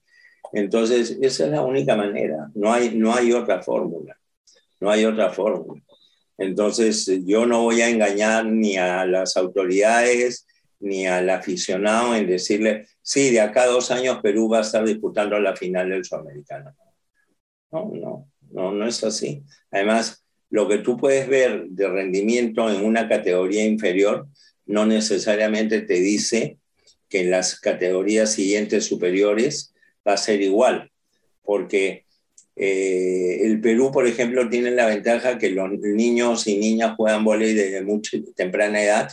entonces, 0.53 1.17
esa 1.21 1.45
es 1.45 1.51
la 1.51 1.61
única 1.61 1.95
manera, 1.95 2.49
no 2.55 2.71
hay, 2.71 2.95
no 2.95 3.13
hay 3.13 3.33
otra 3.33 3.61
fórmula, 3.61 4.17
no 4.79 4.89
hay 4.89 5.05
otra 5.05 5.29
fórmula. 5.29 5.81
Entonces, 6.37 7.09
yo 7.25 7.45
no 7.45 7.63
voy 7.63 7.81
a 7.81 7.89
engañar 7.89 8.45
ni 8.45 8.77
a 8.77 9.05
las 9.05 9.37
autoridades 9.37 10.45
ni 10.79 11.07
al 11.07 11.29
aficionado 11.29 12.15
en 12.15 12.27
decirle, 12.27 12.87
sí, 13.01 13.31
de 13.31 13.41
acá 13.41 13.63
a 13.63 13.67
dos 13.67 13.89
años 13.89 14.19
Perú 14.21 14.49
va 14.49 14.59
a 14.59 14.61
estar 14.61 14.85
disputando 14.85 15.39
la 15.39 15.55
final 15.55 15.89
del 15.89 16.05
Sudamericano. 16.05 16.75
No, 17.71 17.91
no, 17.93 18.29
no, 18.51 18.71
no 18.71 18.87
es 18.87 19.03
así. 19.03 19.43
Además, 19.71 20.23
lo 20.49 20.67
que 20.67 20.77
tú 20.77 20.95
puedes 20.97 21.27
ver 21.27 21.65
de 21.69 21.87
rendimiento 21.87 22.69
en 22.69 22.85
una 22.85 23.09
categoría 23.09 23.65
inferior 23.65 24.27
no 24.65 24.85
necesariamente 24.85 25.81
te 25.81 25.95
dice 25.95 26.57
que 27.09 27.21
en 27.21 27.31
las 27.31 27.59
categorías 27.59 28.31
siguientes 28.33 28.85
superiores 28.85 29.73
va 30.07 30.13
a 30.13 30.17
ser 30.17 30.41
igual, 30.41 30.91
porque 31.41 32.05
eh, 32.57 33.41
el 33.43 33.61
Perú, 33.61 33.91
por 33.91 34.07
ejemplo, 34.07 34.49
tiene 34.49 34.71
la 34.71 34.87
ventaja 34.87 35.37
que 35.37 35.51
los 35.51 35.71
niños 35.71 36.47
y 36.47 36.57
niñas 36.57 36.95
juegan 36.97 37.23
volei 37.23 37.53
desde 37.53 37.83
mucha 37.83 38.17
temprana 38.35 38.81
edad 38.81 39.11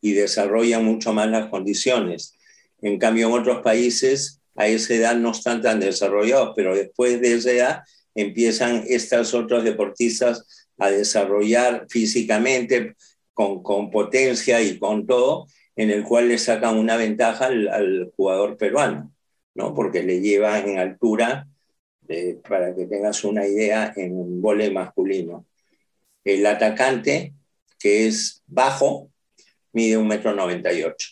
y 0.00 0.12
desarrollan 0.12 0.84
mucho 0.84 1.12
más 1.12 1.28
las 1.28 1.48
condiciones. 1.48 2.36
En 2.82 2.98
cambio, 2.98 3.28
en 3.28 3.34
otros 3.34 3.62
países 3.62 4.40
a 4.56 4.66
esa 4.66 4.94
edad 4.94 5.16
no 5.16 5.30
están 5.30 5.62
tan 5.62 5.80
desarrollados, 5.80 6.52
pero 6.54 6.74
después 6.74 7.20
de 7.20 7.34
esa 7.34 7.50
edad 7.52 7.82
empiezan 8.14 8.84
estos 8.86 9.32
otros 9.32 9.64
deportistas 9.64 10.68
a 10.78 10.90
desarrollar 10.90 11.86
físicamente 11.88 12.94
con, 13.32 13.62
con 13.62 13.90
potencia 13.90 14.60
y 14.60 14.78
con 14.78 15.06
todo, 15.06 15.46
en 15.76 15.90
el 15.90 16.04
cual 16.04 16.28
le 16.28 16.36
sacan 16.36 16.76
una 16.76 16.96
ventaja 16.96 17.46
al 17.46 18.12
jugador 18.14 18.58
peruano. 18.58 19.12
¿no? 19.54 19.74
porque 19.74 20.02
le 20.02 20.20
lleva 20.20 20.58
en 20.58 20.78
altura, 20.78 21.46
para 22.48 22.74
que 22.74 22.86
tengas 22.86 23.24
una 23.24 23.46
idea, 23.46 23.92
en 23.96 24.16
un 24.16 24.42
vole 24.42 24.70
masculino. 24.70 25.46
El 26.24 26.44
atacante, 26.46 27.34
que 27.78 28.06
es 28.06 28.42
bajo, 28.46 29.10
mide 29.72 29.96
un 29.96 30.06
metro 30.06 30.34
noventa 30.34 30.72
y 30.72 30.82
ocho. 30.82 31.10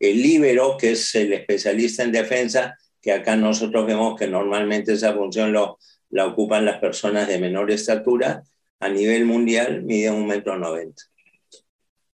El 0.00 0.20
líbero, 0.20 0.76
que 0.76 0.92
es 0.92 1.14
el 1.14 1.32
especialista 1.32 2.02
en 2.02 2.12
defensa, 2.12 2.76
que 3.00 3.12
acá 3.12 3.36
nosotros 3.36 3.86
vemos 3.86 4.18
que 4.18 4.26
normalmente 4.26 4.94
esa 4.94 5.14
función 5.14 5.52
lo, 5.52 5.78
la 6.10 6.26
ocupan 6.26 6.64
las 6.64 6.80
personas 6.80 7.28
de 7.28 7.38
menor 7.38 7.70
estatura, 7.70 8.42
a 8.80 8.88
nivel 8.88 9.24
mundial 9.24 9.82
mide 9.82 10.10
un 10.10 10.26
metro 10.26 10.58
noventa. 10.58 11.02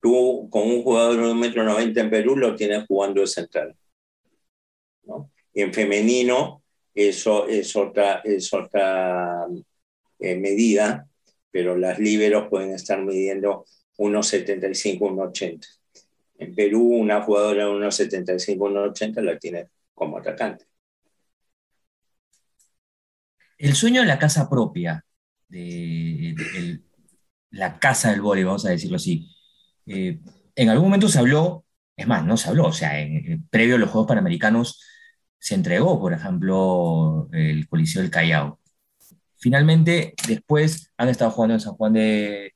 Tú 0.01 0.47
con 0.51 0.67
un 0.67 0.83
jugador 0.83 1.17
de 1.21 1.31
un 1.31 1.39
metro 1.39 1.63
noventa 1.63 2.01
en 2.01 2.09
Perú 2.09 2.35
lo 2.35 2.55
tienes 2.55 2.85
jugando 2.87 3.21
de 3.21 3.27
central. 3.27 3.75
En 5.53 5.73
femenino 5.73 6.61
eso 7.07 7.47
es 7.47 7.75
otra, 7.75 8.21
es 8.25 8.53
otra 8.53 9.45
eh, 10.19 10.35
medida, 10.35 11.07
pero 11.49 11.77
las 11.77 11.97
líberos 11.97 12.49
pueden 12.49 12.73
estar 12.73 13.01
midiendo 13.01 13.65
unos 13.97 14.27
75, 14.27 15.05
unos 15.05 15.29
80. 15.29 15.67
En 16.39 16.55
Perú 16.55 16.81
una 16.81 17.21
jugadora 17.21 17.65
de 17.65 17.71
unos 17.71 17.95
75, 17.95 18.65
unos 18.65 18.89
80 18.89 19.21
la 19.21 19.37
tiene 19.37 19.67
como 19.93 20.17
atacante. 20.17 20.65
El 23.57 23.75
sueño 23.75 24.01
de 24.01 24.07
la 24.07 24.19
casa 24.19 24.49
propia, 24.49 25.05
de, 25.47 26.35
la 27.51 27.79
casa 27.79 28.11
del 28.11 28.21
vóley, 28.21 28.43
vamos 28.43 28.65
a 28.65 28.71
decirlo 28.71 28.97
así. 28.97 29.29
Eh, 29.85 30.19
en 30.55 30.69
algún 30.69 30.87
momento 30.87 31.07
se 31.07 31.19
habló, 31.19 31.65
es 31.95 32.07
más, 32.07 32.25
no 32.25 32.37
se 32.37 32.49
habló, 32.49 32.67
o 32.67 32.73
sea, 32.73 32.99
en, 32.99 33.47
previo 33.49 33.75
a 33.75 33.79
los 33.79 33.89
Juegos 33.89 34.07
Panamericanos 34.07 34.81
se 35.39 35.55
entregó, 35.55 35.99
por 35.99 36.13
ejemplo, 36.13 37.29
el 37.31 37.67
Coliseo 37.67 38.01
del 38.01 38.11
Callao. 38.11 38.59
Finalmente, 39.37 40.13
después 40.27 40.91
han 40.97 41.07
estado 41.07 41.31
jugando 41.31 41.55
en 41.55 41.61
San 41.61 41.73
Juan 41.73 41.93
de, 41.93 42.53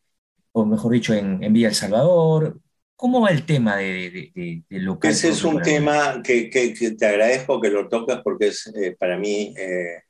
o 0.51 0.65
mejor 0.65 0.91
dicho, 0.91 1.13
en, 1.13 1.39
Villa 1.53 1.69
El 1.69 1.75
Salvador. 1.75 2.59
¿Cómo 2.95 3.21
va 3.21 3.29
el 3.29 3.45
tema 3.45 3.77
de, 3.77 4.31
de, 4.35 4.63
de, 4.69 4.79
local? 4.79 5.11
Ese 5.11 5.29
es 5.29 5.43
un 5.43 5.61
tema 5.61 6.21
que, 6.21 6.49
que, 6.49 6.73
te 6.91 7.05
agradezco 7.05 7.59
que 7.59 7.69
lo 7.69 7.87
tocas 7.87 8.21
porque 8.21 8.47
es 8.47 8.67
eh, 8.75 8.95
para 8.97 9.17
mí, 9.17 9.53
eh, 9.57 10.03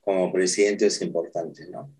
como 0.00 0.32
presidente, 0.32 0.86
es 0.86 1.02
importante. 1.02 1.68
¿no? 1.68 1.92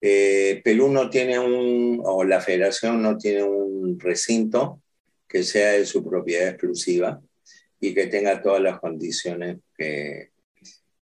Eh, 0.00 0.60
Perú 0.62 0.88
no 0.88 1.08
tiene 1.08 1.38
un, 1.38 2.00
o 2.04 2.24
la 2.24 2.40
federación 2.40 3.02
no 3.02 3.16
tiene 3.16 3.42
un 3.42 3.98
recinto 3.98 4.82
que 5.26 5.42
sea 5.42 5.72
de 5.72 5.86
su 5.86 6.04
propiedad 6.04 6.48
exclusiva 6.48 7.20
y 7.82 7.92
que 7.94 8.06
tenga 8.06 8.40
todas 8.40 8.62
las 8.62 8.78
condiciones 8.78 9.58
que, 9.76 10.30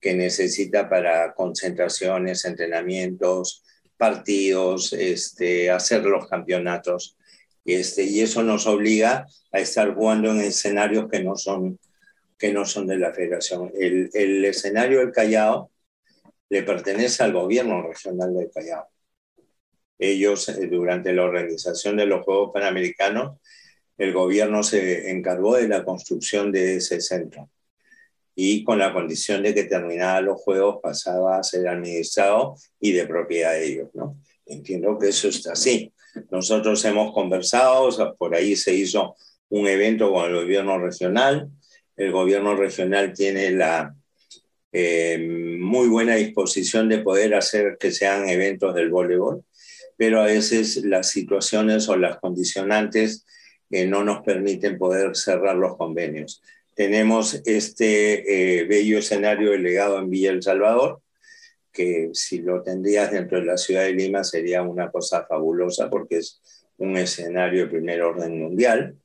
que 0.02 0.16
necesita 0.16 0.90
para 0.90 1.36
concentraciones, 1.36 2.44
entrenamientos, 2.44 3.64
partidos, 3.96 4.92
este, 4.94 5.70
hacer 5.70 6.04
los 6.06 6.28
campeonatos. 6.28 7.18
Este, 7.64 8.02
y 8.02 8.22
eso 8.22 8.42
nos 8.42 8.66
obliga 8.66 9.28
a 9.52 9.60
estar 9.60 9.94
jugando 9.94 10.32
en 10.32 10.42
escenarios 10.42 11.08
que 11.08 11.24
no 11.24 11.36
son, 11.36 11.80
que 12.36 12.52
no 12.52 12.66
son 12.66 12.88
de 12.88 12.98
la 12.98 13.14
federación. 13.14 13.72
El, 13.80 14.10
el 14.16 14.44
escenario 14.44 15.02
del 15.02 15.12
Callao 15.12 15.70
le 16.50 16.64
pertenece 16.64 17.22
al 17.22 17.34
gobierno 17.34 17.88
regional 17.88 18.34
del 18.34 18.50
Callao. 18.52 18.90
Ellos, 20.00 20.50
eh, 20.50 20.66
durante 20.66 21.14
la 21.14 21.26
organización 21.26 21.96
de 21.98 22.08
los 22.08 22.26
Juegos 22.26 22.50
Panamericanos, 22.52 23.40
el 23.98 24.14
gobierno 24.14 24.64
se 24.64 25.10
encargó 25.10 25.56
de 25.56 25.68
la 25.68 25.84
construcción 25.84 26.52
de 26.52 26.78
ese 26.78 27.00
centro 27.02 27.50
y 28.36 28.64
con 28.64 28.80
la 28.80 28.92
condición 28.92 29.44
de 29.44 29.54
que 29.54 29.64
terminados 29.64 30.24
los 30.24 30.42
juegos 30.42 30.80
pasaba 30.84 31.38
a 31.38 31.44
ser 31.44 31.68
administrado 31.68 32.56
y 32.80 32.92
de 32.92 33.08
propiedad 33.08 33.54
de 33.54 33.66
ellos. 33.66 33.90
¿no? 33.94 34.18
Entiendo 34.46 35.00
que 35.00 35.10
eso 35.10 35.30
está 35.30 35.54
así. 35.54 35.94
Nosotros 36.30 36.84
hemos 36.86 37.14
conversado, 37.14 38.16
por 38.18 38.36
ahí 38.36 38.56
se 38.56 38.74
hizo 38.74 39.16
un 39.50 39.68
evento 39.68 40.12
con 40.12 40.26
el 40.26 40.36
gobierno 40.36 40.78
regional. 40.78 41.50
El 41.96 42.12
gobierno 42.12 42.56
regional 42.56 43.14
tiene 43.14 43.52
la 43.52 43.96
eh, 44.74 45.58
muy 45.58 45.88
buena 45.88 46.16
disposición 46.16 46.90
de 46.90 47.00
poder 47.00 47.34
hacer 47.36 47.78
que 47.80 47.92
sean 47.92 48.28
eventos 48.28 48.76
del 48.76 48.90
voleibol, 48.90 49.46
pero 49.96 50.20
a 50.20 50.26
veces 50.26 50.84
las 50.84 51.10
situaciones 51.10 51.88
o 51.88 51.96
las 51.96 52.18
condicionantes 52.20 53.26
que 53.76 53.86
no 53.86 54.06
nos 54.06 54.24
permiten 54.24 54.78
poder 54.78 55.18
cerrar 55.18 55.58
los 55.58 55.76
convenios. 55.76 56.42
Tenemos 56.76 57.42
este 57.44 58.60
eh, 58.60 58.64
bello 58.64 59.00
escenario 59.00 59.52
delegado 59.52 60.00
en 60.00 60.10
Villa 60.10 60.32
El 60.32 60.42
Salvador, 60.42 61.02
que 61.74 62.12
si 62.14 62.38
lo 62.38 62.64
tendrías 62.64 63.12
dentro 63.12 63.38
de 63.38 63.44
la 63.44 63.58
ciudad 63.58 63.84
de 63.84 63.92
Lima 63.92 64.24
sería 64.24 64.62
una 64.62 64.90
cosa 64.90 65.26
fabulosa 65.28 65.90
porque 65.90 66.20
es 66.20 66.42
un 66.78 66.96
escenario 66.96 67.66
de 67.66 67.72
primer 67.72 68.02
orden 68.02 68.40
mundial. 68.40 68.96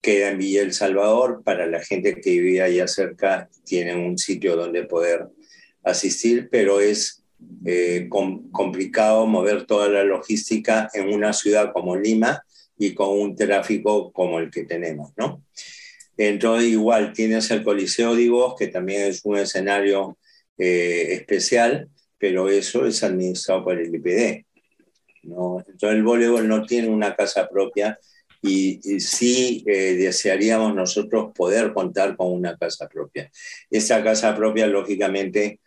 Queda 0.00 0.30
en 0.30 0.38
Villa 0.38 0.62
El 0.62 0.72
Salvador, 0.72 1.42
para 1.44 1.66
la 1.66 1.80
gente 1.84 2.18
que 2.18 2.30
vivía 2.30 2.64
allá 2.64 2.88
cerca, 2.88 3.50
tienen 3.62 3.98
un 3.98 4.16
sitio 4.16 4.56
donde 4.56 4.84
poder 4.84 5.26
asistir, 5.84 6.48
pero 6.50 6.80
es 6.80 7.24
eh, 7.66 8.08
complicado 8.08 9.26
mover 9.26 9.66
toda 9.66 9.90
la 9.90 10.02
logística 10.02 10.88
en 10.94 11.12
una 11.12 11.34
ciudad 11.34 11.74
como 11.74 11.94
Lima, 11.94 12.42
y 12.78 12.94
con 12.94 13.10
un 13.10 13.36
tráfico 13.36 14.12
como 14.12 14.38
el 14.38 14.50
que 14.50 14.64
tenemos, 14.64 15.12
¿no? 15.16 15.44
Entonces, 16.16 16.70
igual 16.70 17.12
tienes 17.12 17.50
el 17.50 17.62
Coliseo 17.64 18.14
de 18.14 18.28
Vos, 18.28 18.54
que 18.58 18.68
también 18.68 19.02
es 19.02 19.24
un 19.24 19.38
escenario 19.38 20.18
eh, 20.58 21.14
especial, 21.14 21.88
pero 22.18 22.48
eso 22.48 22.86
es 22.86 23.02
administrado 23.02 23.64
por 23.64 23.80
el 23.80 23.94
IPD. 23.94 24.44
¿no? 25.24 25.58
Entonces 25.60 25.96
el 25.96 26.02
voleibol 26.02 26.46
no 26.46 26.64
tiene 26.66 26.88
una 26.88 27.14
casa 27.14 27.48
propia 27.48 27.98
y, 28.42 28.80
sí 29.00 29.64
eh, 29.66 29.94
desearíamos 29.94 30.74
nosotros 30.74 31.32
poder 31.34 31.72
contar 31.72 32.16
con 32.16 32.32
una 32.32 32.56
casa 32.56 32.88
propia. 32.88 33.30
Esta 33.70 34.02
casa 34.02 34.36
propia, 34.36 34.66
lógicamente, 34.66 35.60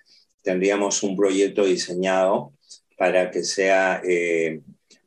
tendríamos 0.44 1.02
un 1.04 1.16
proyecto 1.16 1.66
diseñado 1.66 2.54
para 2.98 3.32
que 3.32 3.44
sea 3.44 4.02
eh, 4.08 4.62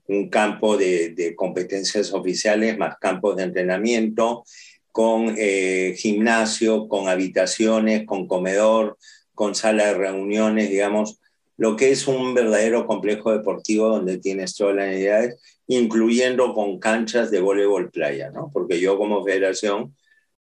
un 0.08 0.28
campo 0.30 0.76
de, 0.76 1.34
competencias 1.36 2.12
oficiales 2.12 2.76
más 2.78 2.96
campos 2.98 3.36
de 3.36 3.44
entrenamiento, 3.44 4.44
con 4.90 5.34
eh, 5.38 5.94
gimnasio, 5.96 6.88
con 6.88 7.08
habitaciones, 7.08 8.04
con 8.04 8.26
comedor, 8.26 8.98
con 9.34 9.54
sala 9.54 9.86
de 9.86 9.94
reuniones, 9.94 10.70
digamos, 10.70 11.20
lo 11.56 11.76
que 11.76 11.90
es 11.90 12.08
un 12.08 12.34
verdadero 12.34 12.86
complejo 12.86 13.32
deportivo 13.32 13.88
donde 13.88 14.18
tienes 14.18 14.56
todas 14.56 14.76
las 14.76 14.88
unidades, 14.88 15.40
incluyendo 15.66 16.54
con 16.54 16.78
canchas 16.78 17.30
de 17.30 17.40
voleibol 17.40 17.90
playa, 17.90 18.30
¿no? 18.30 18.50
Porque 18.52 18.80
yo 18.80 18.96
como 18.96 19.24
federación 19.24 19.94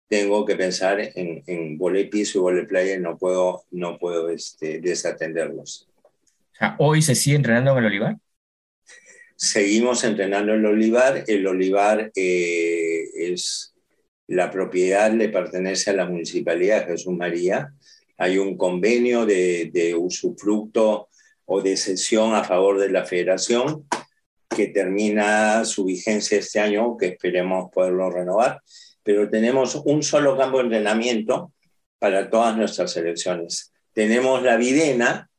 tengo 0.08 0.46
que 0.46 0.56
pensar 0.56 1.00
en, 1.16 1.78
voleibol 1.78 2.10
piso 2.10 2.38
y 2.38 2.42
voleibol 2.42 2.68
playa 2.68 2.96
y 2.96 3.00
no 3.00 3.18
puedo, 3.18 3.64
no 3.72 3.98
puedo 3.98 4.30
este, 4.30 4.80
desatenderlos. 4.80 5.88
¿Hoy 6.78 7.02
se 7.02 7.16
sigue 7.16 7.38
entrenando 7.38 7.72
en 7.72 7.78
el 7.80 7.86
Olivar? 7.86 8.18
Seguimos 9.42 10.04
entrenando 10.04 10.54
en 10.54 10.60
el 10.60 10.66
Olivar. 10.66 11.24
El 11.26 11.48
Olivar 11.48 12.12
eh, 12.14 13.06
es 13.16 13.74
la 14.28 14.52
propiedad, 14.52 15.12
le 15.14 15.30
pertenece 15.30 15.92
a 15.92 15.94
la 15.94 16.06
Municipalidad 16.06 16.82
de 16.82 16.92
Jesús 16.92 17.14
María 17.14 17.74
hay 18.20 18.38
un 18.38 18.58
convenio 18.58 19.26
de, 19.26 19.96
usufructo 19.98 21.08
o 21.46 21.62
de 21.62 21.78
cesión 21.78 22.36
a 22.36 22.44
favor 22.44 22.78
de 22.78 22.90
la 22.90 23.06
federación 23.06 23.88
que 24.50 24.68
termina 24.68 25.64
su 25.64 25.86
vigencia 25.86 26.38
este 26.38 26.60
año, 26.60 26.98
que 26.98 27.08
esperemos 27.08 27.72
poderlo 27.72 28.12
renovar, 28.12 28.62
pero 29.04 29.30
tenemos 29.30 29.76
un 29.86 30.04
solo 30.04 30.38
campo 30.38 30.58
de 30.58 30.66
entrenamiento 30.66 31.54
para 31.98 32.30
todas 32.30 32.58
nuestras 32.58 32.92
selecciones. 32.92 33.72
Tenemos 33.94 34.44
la 34.44 34.58
Videna, 34.58 35.30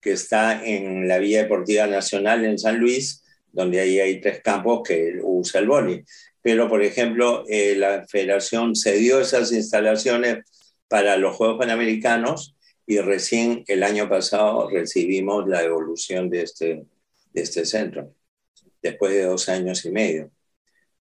que 0.00 0.12
está 0.12 0.64
en 0.64 1.06
la 1.06 1.18
Vía 1.18 1.42
Deportiva 1.42 1.86
Nacional 1.86 2.44
en 2.44 2.58
San 2.58 2.78
Luis, 2.78 3.23
donde 3.54 3.80
ahí 3.80 4.00
hay 4.00 4.20
tres 4.20 4.42
campos 4.42 4.82
que 4.86 5.18
usa 5.22 5.60
el 5.60 5.68
boli. 5.68 6.04
Pero, 6.42 6.68
por 6.68 6.82
ejemplo, 6.82 7.44
eh, 7.48 7.74
la 7.76 8.04
federación 8.06 8.76
cedió 8.76 9.20
esas 9.20 9.52
instalaciones 9.52 10.44
para 10.88 11.16
los 11.16 11.36
Juegos 11.36 11.58
Panamericanos 11.58 12.54
y 12.86 12.98
recién 12.98 13.64
el 13.66 13.82
año 13.82 14.08
pasado 14.08 14.68
recibimos 14.68 15.48
la 15.48 15.62
evolución 15.62 16.28
de 16.28 16.42
este, 16.42 16.84
de 17.32 17.42
este 17.42 17.64
centro, 17.64 18.12
después 18.82 19.14
de 19.14 19.24
dos 19.24 19.48
años 19.48 19.84
y 19.84 19.90
medio. 19.90 20.30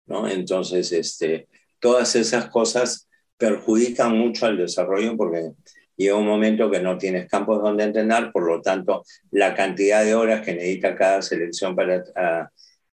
¿no? 0.06 0.30
Entonces, 0.30 0.92
este, 0.92 1.48
todas 1.80 2.16
esas 2.16 2.50
cosas 2.50 3.10
perjudican 3.38 4.18
mucho 4.18 4.46
al 4.46 4.58
desarrollo 4.58 5.18
porque 5.18 5.52
llega 5.96 6.16
un 6.16 6.28
momento 6.28 6.70
que 6.70 6.80
no 6.80 6.98
tienes 6.98 7.30
campos 7.30 7.62
donde 7.62 7.84
entrenar, 7.84 8.32
por 8.32 8.48
lo 8.48 8.62
tanto, 8.62 9.04
la 9.32 9.56
cantidad 9.56 10.04
de 10.04 10.16
horas 10.16 10.42
que 10.42 10.54
necesita 10.54 10.96
cada 10.96 11.22
selección 11.22 11.76
para 11.76 11.98
eh, 11.98 12.02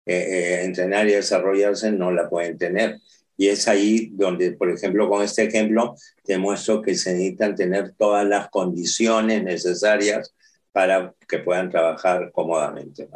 eh, 0.07 0.65
entrenar 0.65 1.07
y 1.09 1.13
desarrollarse 1.13 1.93
no 1.93 2.11
la 2.11 2.29
pueden 2.29 2.59
tener. 2.59 2.99
Y 3.37 3.49
es 3.49 3.69
ahí 3.69 4.11
donde, 4.15 4.53
por 4.53 4.71
ejemplo, 4.71 5.09
con 5.09 5.23
este 5.23 5.45
ejemplo, 5.45 5.95
demuestro 6.25 6.83
que 6.83 6.97
se 6.97 7.13
necesitan 7.13 7.55
tener 7.55 7.93
todas 7.93 8.27
las 8.27 8.49
condiciones 8.49 9.45
necesarias 9.45 10.35
para 10.73 11.15
que 11.29 11.39
puedan 11.39 11.71
trabajar 11.71 12.31
cómodamente. 12.33 13.09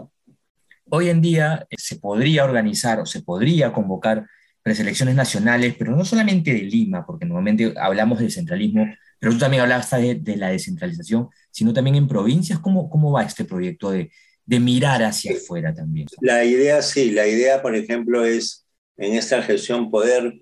Hoy 0.90 1.08
en 1.08 1.20
día 1.20 1.66
eh, 1.70 1.76
se 1.78 1.96
podría 1.96 2.44
organizar 2.44 3.00
o 3.00 3.06
se 3.06 3.22
podría 3.22 3.72
convocar 3.72 4.26
preselecciones 4.62 5.14
nacionales, 5.14 5.74
pero 5.78 5.96
no 5.96 6.04
solamente 6.04 6.52
de 6.52 6.60
Lima, 6.60 7.04
porque 7.04 7.24
normalmente 7.24 7.74
hablamos 7.76 8.20
de 8.20 8.30
centralismo, 8.30 8.86
pero 9.22 9.34
tú 9.34 9.38
también 9.38 9.62
hablabas 9.62 9.88
de, 9.92 10.16
de 10.16 10.36
la 10.36 10.48
descentralización, 10.48 11.28
sino 11.52 11.72
también 11.72 11.94
en 11.94 12.08
provincias. 12.08 12.58
¿Cómo, 12.58 12.90
cómo 12.90 13.12
va 13.12 13.22
este 13.22 13.44
proyecto 13.44 13.92
de, 13.92 14.10
de 14.44 14.58
mirar 14.58 15.00
hacia 15.04 15.34
afuera 15.34 15.72
también? 15.72 16.08
La 16.20 16.44
idea, 16.44 16.82
sí, 16.82 17.12
la 17.12 17.28
idea, 17.28 17.62
por 17.62 17.76
ejemplo, 17.76 18.24
es 18.24 18.66
en 18.96 19.14
esta 19.14 19.40
gestión 19.40 19.92
poder 19.92 20.40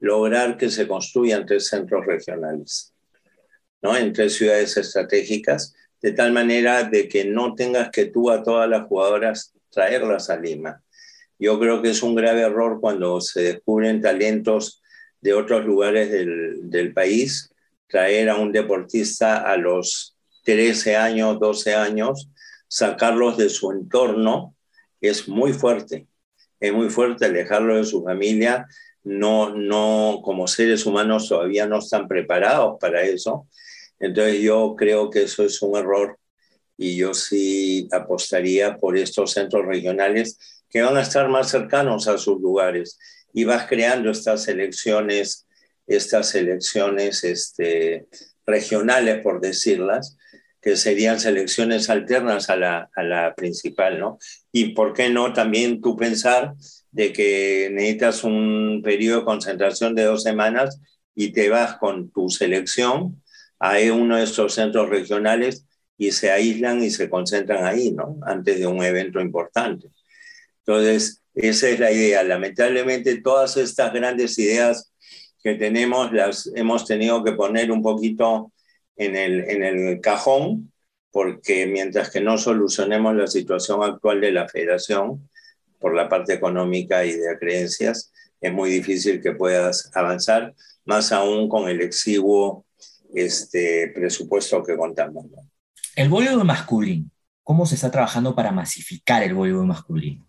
lograr 0.00 0.56
que 0.56 0.70
se 0.70 0.88
construyan 0.88 1.44
tres 1.44 1.68
centros 1.68 2.06
regionales, 2.06 2.94
¿no? 3.82 3.94
En 3.94 4.14
tres 4.14 4.36
ciudades 4.36 4.74
estratégicas, 4.78 5.74
de 6.00 6.12
tal 6.12 6.32
manera 6.32 6.84
de 6.84 7.06
que 7.06 7.26
no 7.26 7.54
tengas 7.54 7.90
que 7.90 8.06
tú 8.06 8.30
a 8.30 8.42
todas 8.42 8.70
las 8.70 8.86
jugadoras 8.88 9.52
traerlas 9.68 10.30
a 10.30 10.38
Lima. 10.38 10.82
Yo 11.38 11.60
creo 11.60 11.82
que 11.82 11.90
es 11.90 12.02
un 12.02 12.14
grave 12.14 12.40
error 12.40 12.80
cuando 12.80 13.20
se 13.20 13.42
descubren 13.42 14.00
talentos 14.00 14.82
de 15.20 15.34
otros 15.34 15.66
lugares 15.66 16.10
del, 16.10 16.70
del 16.70 16.94
país, 16.94 17.50
traer 17.88 18.30
a 18.30 18.36
un 18.36 18.52
deportista 18.52 19.38
a 19.38 19.56
los 19.56 20.16
13 20.44 20.96
años, 20.96 21.38
12 21.40 21.74
años, 21.74 22.28
sacarlos 22.68 23.36
de 23.36 23.48
su 23.48 23.72
entorno, 23.72 24.54
es 25.00 25.28
muy 25.28 25.52
fuerte 25.52 26.06
es 26.66 26.72
muy 26.72 26.88
fuerte 26.88 27.26
alejarlo 27.26 27.76
de 27.76 27.84
su 27.84 28.02
familia. 28.02 28.66
No, 29.02 29.54
no, 29.54 30.20
como 30.24 30.48
seres 30.48 30.86
humanos 30.86 31.28
todavía 31.28 31.66
no 31.66 31.78
están 31.78 32.08
preparados 32.08 32.78
para 32.80 33.02
eso. 33.02 33.46
Entonces 33.98 34.40
yo 34.40 34.74
creo 34.76 35.10
que 35.10 35.24
eso 35.24 35.44
es 35.44 35.60
un 35.62 35.76
error 35.76 36.18
y 36.76 36.96
yo 36.96 37.14
sí 37.14 37.88
apostaría 37.92 38.78
por 38.78 38.96
estos 38.96 39.32
centros 39.32 39.66
regionales 39.66 40.38
que 40.70 40.82
van 40.82 40.96
a 40.96 41.02
estar 41.02 41.28
más 41.28 41.50
cercanos 41.50 42.08
a 42.08 42.18
sus 42.18 42.40
lugares 42.40 42.98
y 43.32 43.44
vas 43.44 43.66
creando 43.68 44.10
estas 44.10 44.44
selecciones, 44.44 45.46
estas 45.86 46.30
selecciones 46.30 47.24
este, 47.24 48.06
regionales, 48.46 49.22
por 49.22 49.40
decirlas, 49.40 50.16
que 50.60 50.76
serían 50.76 51.20
selecciones 51.20 51.90
alternas 51.90 52.48
a 52.48 52.56
la, 52.56 52.90
a 52.96 53.02
la 53.02 53.34
principal, 53.34 53.98
¿no? 53.98 54.18
Y 54.50 54.72
por 54.74 54.94
qué 54.94 55.10
no 55.10 55.32
también 55.34 55.82
tú 55.82 55.94
pensar 55.96 56.54
de 56.90 57.12
que 57.12 57.68
necesitas 57.70 58.24
un 58.24 58.80
periodo 58.82 59.18
de 59.18 59.24
concentración 59.26 59.94
de 59.94 60.04
dos 60.04 60.22
semanas 60.22 60.80
y 61.14 61.32
te 61.32 61.50
vas 61.50 61.76
con 61.76 62.10
tu 62.10 62.30
selección 62.30 63.22
a 63.58 63.76
uno 63.92 64.16
de 64.16 64.24
estos 64.24 64.54
centros 64.54 64.88
regionales 64.88 65.66
y 65.98 66.12
se 66.12 66.30
aíslan 66.30 66.82
y 66.82 66.90
se 66.90 67.08
concentran 67.10 67.64
ahí, 67.64 67.92
¿no? 67.92 68.18
Antes 68.26 68.58
de 68.58 68.66
un 68.66 68.82
evento 68.82 69.20
importante. 69.20 69.88
Entonces, 70.66 71.22
esa 71.34 71.68
es 71.68 71.78
la 71.78 71.92
idea. 71.92 72.22
Lamentablemente, 72.22 73.20
todas 73.20 73.56
estas 73.56 73.92
grandes 73.92 74.38
ideas 74.38 74.92
que 75.44 75.54
tenemos 75.56 76.10
las 76.10 76.50
hemos 76.54 76.86
tenido 76.86 77.22
que 77.22 77.32
poner 77.32 77.70
un 77.70 77.82
poquito 77.82 78.50
en 78.96 79.14
el, 79.14 79.40
en 79.50 79.62
el 79.62 80.00
cajón, 80.00 80.72
porque 81.10 81.66
mientras 81.66 82.10
que 82.10 82.22
no 82.22 82.38
solucionemos 82.38 83.14
la 83.14 83.26
situación 83.26 83.82
actual 83.82 84.22
de 84.22 84.32
la 84.32 84.48
federación 84.48 85.28
por 85.78 85.94
la 85.94 86.08
parte 86.08 86.32
económica 86.32 87.04
y 87.04 87.12
de 87.12 87.38
creencias, 87.38 88.10
es 88.40 88.52
muy 88.54 88.70
difícil 88.70 89.20
que 89.20 89.32
puedas 89.32 89.90
avanzar, 89.94 90.54
más 90.86 91.12
aún 91.12 91.46
con 91.50 91.68
el 91.68 91.82
exiguo 91.82 92.64
este, 93.14 93.92
presupuesto 93.94 94.64
que 94.64 94.78
contamos. 94.78 95.26
El 95.94 96.08
voleibol 96.08 96.44
masculino, 96.44 97.10
¿cómo 97.42 97.66
se 97.66 97.74
está 97.74 97.90
trabajando 97.90 98.34
para 98.34 98.50
masificar 98.50 99.22
el 99.22 99.34
voleibol 99.34 99.66
masculino? 99.66 100.26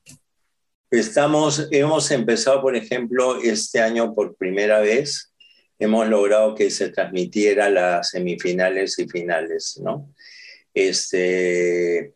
Estamos, 0.92 1.68
hemos 1.72 2.12
empezado, 2.12 2.62
por 2.62 2.76
ejemplo, 2.76 3.42
este 3.42 3.80
año 3.80 4.14
por 4.14 4.36
primera 4.36 4.80
vez 4.80 5.34
hemos 5.80 6.08
logrado 6.08 6.56
que 6.56 6.70
se 6.70 6.90
transmitiera 6.90 7.70
las 7.70 8.12
semifinales 8.12 8.98
y 9.00 9.08
finales, 9.08 9.80
¿no? 9.84 10.14
Este, 10.74 12.14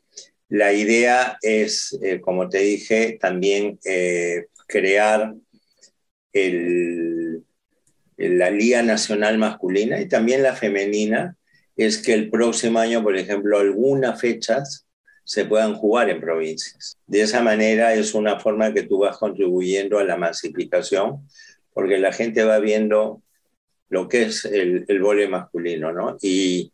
la 0.50 0.74
idea 0.74 1.38
es, 1.42 1.98
eh, 2.02 2.22
como 2.22 2.48
te 2.50 2.60
dije, 2.60 3.18
también 3.20 3.80
eh, 3.86 4.46
crear 4.68 5.34
el, 6.32 7.44
la 8.18 8.52
Liga 8.52 8.82
Nacional 8.84 9.38
Masculina 9.38 10.00
y 10.00 10.08
también 10.08 10.44
la 10.44 10.56
femenina, 10.56 11.36
es 11.76 11.98
que 12.00 12.14
el 12.14 12.30
próximo 12.30 12.80
año, 12.80 13.02
por 13.02 13.18
ejemplo, 13.18 13.58
algunas 13.58 14.20
fechas 14.20 14.86
se 15.30 15.46
puedan 15.46 15.76
jugar 15.76 16.10
en 16.10 16.20
provincias. 16.20 16.98
De 17.06 17.22
esa 17.22 17.44
manera 17.44 17.94
es 17.94 18.16
una 18.16 18.40
forma 18.40 18.74
que 18.74 18.82
tú 18.82 18.98
vas 18.98 19.16
contribuyendo 19.16 20.00
a 20.00 20.04
la 20.04 20.18
masificación, 20.18 21.28
porque 21.72 22.00
la 22.00 22.12
gente 22.12 22.44
va 22.44 22.58
viendo 22.58 23.22
lo 23.90 24.08
que 24.08 24.24
es 24.24 24.46
el, 24.46 24.86
el 24.88 25.30
masculino, 25.30 25.94
¿no? 25.94 26.18
Y, 26.20 26.74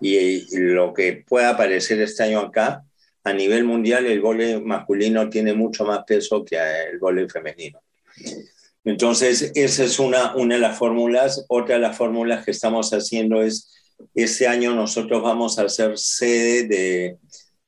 y, 0.00 0.56
lo 0.56 0.92
que 0.92 1.24
pueda 1.24 1.50
aparecer 1.50 2.00
este 2.00 2.24
año 2.24 2.40
acá, 2.40 2.82
a 3.22 3.32
nivel 3.32 3.62
mundial 3.62 4.06
el 4.06 4.20
vole 4.20 4.58
masculino 4.58 5.30
tiene 5.30 5.54
mucho 5.54 5.84
más 5.84 6.02
peso 6.04 6.44
que 6.44 6.56
el 6.56 6.98
vole 6.98 7.28
femenino. 7.28 7.80
Entonces, 8.84 9.52
esa 9.54 9.84
es 9.84 10.00
una, 10.00 10.34
una 10.34 10.56
de 10.56 10.60
las 10.60 10.76
fórmulas. 10.76 11.44
Otra 11.46 11.76
de 11.76 11.82
las 11.82 11.96
fórmulas 11.96 12.44
que 12.44 12.50
estamos 12.50 12.90
haciendo 12.92 13.42
es 13.42 13.72
este 14.12 14.48
año 14.48 14.74
nosotros 14.74 15.22
vamos 15.22 15.60
a 15.60 15.68
ser 15.68 15.96
sede 15.96 16.66
de 16.66 17.18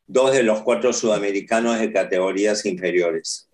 dos 0.06 0.32
de 0.32 0.42
los 0.42 0.62
cuatro 0.62 0.92
sudamericanos 0.92 1.78
de 1.78 1.92
categorías 1.92 2.64
inferiores. 2.66 3.48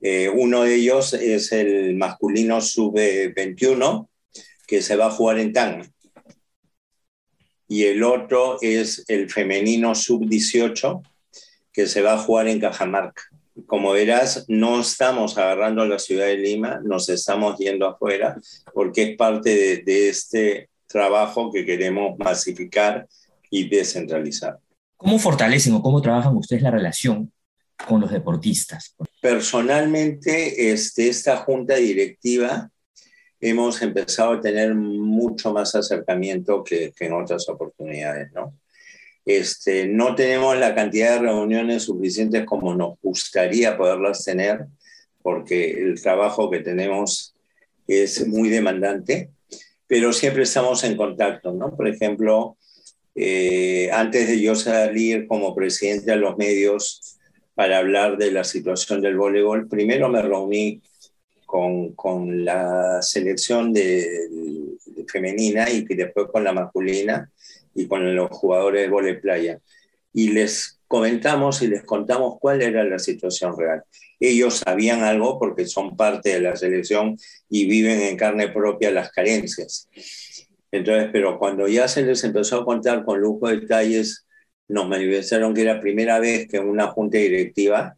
Eh, 0.00 0.28
uno 0.28 0.64
de 0.64 0.74
ellos 0.74 1.14
es 1.14 1.52
el 1.52 1.94
masculino 1.94 2.60
sub-21, 2.60 4.08
que 4.66 4.82
se 4.82 4.96
va 4.96 5.06
a 5.06 5.10
jugar 5.10 5.38
en 5.38 5.52
Tanga. 5.52 5.86
Y 7.68 7.84
el 7.84 8.02
otro 8.02 8.58
es 8.60 9.04
el 9.08 9.30
femenino 9.30 9.94
sub-18, 9.94 11.02
que 11.72 11.86
se 11.86 12.02
va 12.02 12.14
a 12.14 12.18
jugar 12.18 12.48
en 12.48 12.60
Cajamarca. 12.60 13.22
Como 13.66 13.92
verás, 13.92 14.44
no 14.48 14.80
estamos 14.80 15.38
agarrando 15.38 15.86
la 15.86 15.98
ciudad 15.98 16.26
de 16.26 16.36
Lima, 16.36 16.80
nos 16.84 17.08
estamos 17.08 17.58
yendo 17.58 17.86
afuera, 17.86 18.38
porque 18.74 19.02
es 19.02 19.16
parte 19.16 19.54
de, 19.54 19.76
de 19.78 20.08
este 20.08 20.68
trabajo 20.86 21.50
que 21.52 21.64
queremos 21.64 22.18
masificar 22.18 23.06
y 23.50 23.68
descentralizar. 23.68 24.58
¿Cómo 25.02 25.18
fortalecen 25.18 25.74
o 25.74 25.82
cómo 25.82 26.00
trabajan 26.00 26.36
ustedes 26.36 26.62
la 26.62 26.70
relación 26.70 27.32
con 27.88 28.00
los 28.00 28.12
deportistas? 28.12 28.94
Personalmente, 29.20 30.70
este, 30.70 31.08
esta 31.08 31.38
junta 31.38 31.74
directiva 31.74 32.70
hemos 33.40 33.82
empezado 33.82 34.34
a 34.34 34.40
tener 34.40 34.76
mucho 34.76 35.52
más 35.52 35.74
acercamiento 35.74 36.62
que, 36.62 36.92
que 36.96 37.06
en 37.06 37.14
otras 37.14 37.48
oportunidades, 37.48 38.30
¿no? 38.32 38.54
Este, 39.24 39.88
no 39.88 40.14
tenemos 40.14 40.56
la 40.56 40.72
cantidad 40.72 41.14
de 41.14 41.26
reuniones 41.26 41.82
suficientes 41.84 42.44
como 42.44 42.72
nos 42.74 42.94
gustaría 43.02 43.76
poderlas 43.76 44.24
tener, 44.24 44.66
porque 45.20 45.72
el 45.72 46.00
trabajo 46.00 46.48
que 46.48 46.60
tenemos 46.60 47.34
es 47.88 48.26
muy 48.28 48.48
demandante, 48.48 49.30
pero 49.88 50.12
siempre 50.12 50.44
estamos 50.44 50.84
en 50.84 50.96
contacto, 50.96 51.52
¿no? 51.52 51.76
Por 51.76 51.88
ejemplo, 51.88 52.56
eh, 53.14 53.90
antes 53.92 54.28
de 54.28 54.40
yo 54.40 54.54
salir 54.54 55.26
como 55.26 55.54
presidente 55.54 56.12
a 56.12 56.16
los 56.16 56.36
medios 56.36 57.18
para 57.54 57.78
hablar 57.78 58.16
de 58.16 58.30
la 58.32 58.44
situación 58.44 59.02
del 59.02 59.16
voleibol, 59.16 59.68
primero 59.68 60.08
me 60.08 60.22
reuní 60.22 60.80
con, 61.44 61.92
con 61.92 62.44
la 62.44 63.02
selección 63.02 63.72
de, 63.72 64.28
femenina 65.06 65.68
y 65.68 65.82
después 65.82 66.28
con 66.32 66.44
la 66.44 66.52
masculina 66.52 67.30
y 67.74 67.86
con 67.86 68.14
los 68.16 68.30
jugadores 68.30 68.82
de 68.82 68.88
voleibol 68.88 69.20
playa. 69.20 69.58
Y 70.14 70.28
les 70.28 70.78
comentamos 70.88 71.60
y 71.62 71.68
les 71.68 71.84
contamos 71.84 72.36
cuál 72.38 72.62
era 72.62 72.84
la 72.84 72.98
situación 72.98 73.58
real. 73.58 73.82
Ellos 74.20 74.62
sabían 74.64 75.02
algo 75.02 75.38
porque 75.38 75.66
son 75.66 75.96
parte 75.96 76.34
de 76.34 76.40
la 76.40 76.56
selección 76.56 77.18
y 77.50 77.66
viven 77.66 78.00
en 78.00 78.16
carne 78.16 78.48
propia 78.48 78.90
las 78.90 79.10
carencias. 79.10 79.88
Entonces, 80.72 81.10
pero 81.12 81.38
cuando 81.38 81.68
ya 81.68 81.86
se 81.86 82.02
les 82.02 82.24
empezó 82.24 82.60
a 82.60 82.64
contar 82.64 83.04
con 83.04 83.20
lujo 83.20 83.48
de 83.48 83.60
detalles, 83.60 84.26
nos 84.68 84.88
manifestaron 84.88 85.54
que 85.54 85.62
era 85.62 85.74
la 85.74 85.80
primera 85.80 86.18
vez 86.18 86.48
que 86.48 86.58
una 86.58 86.88
junta 86.88 87.18
directiva 87.18 87.94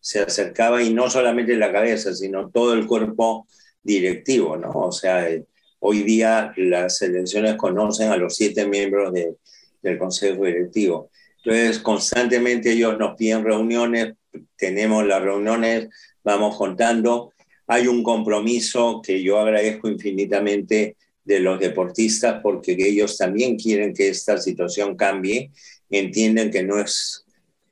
se 0.00 0.20
acercaba 0.20 0.82
y 0.82 0.92
no 0.92 1.10
solamente 1.10 1.56
la 1.56 1.70
cabeza, 1.70 2.14
sino 2.14 2.50
todo 2.50 2.72
el 2.74 2.86
cuerpo 2.86 3.46
directivo, 3.82 4.56
¿no? 4.56 4.70
O 4.70 4.92
sea, 4.92 5.28
eh, 5.28 5.44
hoy 5.80 6.02
día 6.02 6.52
las 6.56 7.02
elecciones 7.02 7.56
conocen 7.56 8.10
a 8.10 8.16
los 8.16 8.34
siete 8.36 8.66
miembros 8.66 9.12
del 9.12 9.98
consejo 9.98 10.44
directivo. 10.44 11.10
Entonces, 11.44 11.78
constantemente 11.78 12.72
ellos 12.72 12.98
nos 12.98 13.16
piden 13.16 13.44
reuniones, 13.44 14.14
tenemos 14.56 15.06
las 15.06 15.22
reuniones, 15.22 15.88
vamos 16.22 16.56
contando. 16.56 17.32
Hay 17.66 17.86
un 17.86 18.02
compromiso 18.02 19.02
que 19.02 19.22
yo 19.22 19.38
agradezco 19.38 19.88
infinitamente 19.88 20.96
de 21.24 21.40
los 21.40 21.58
deportistas 21.58 22.40
porque 22.42 22.76
ellos 22.78 23.16
también 23.16 23.56
quieren 23.56 23.94
que 23.94 24.08
esta 24.08 24.38
situación 24.38 24.96
cambie, 24.96 25.50
entienden 25.90 26.50
que 26.50 26.62
no 26.62 26.78
es 26.78 27.24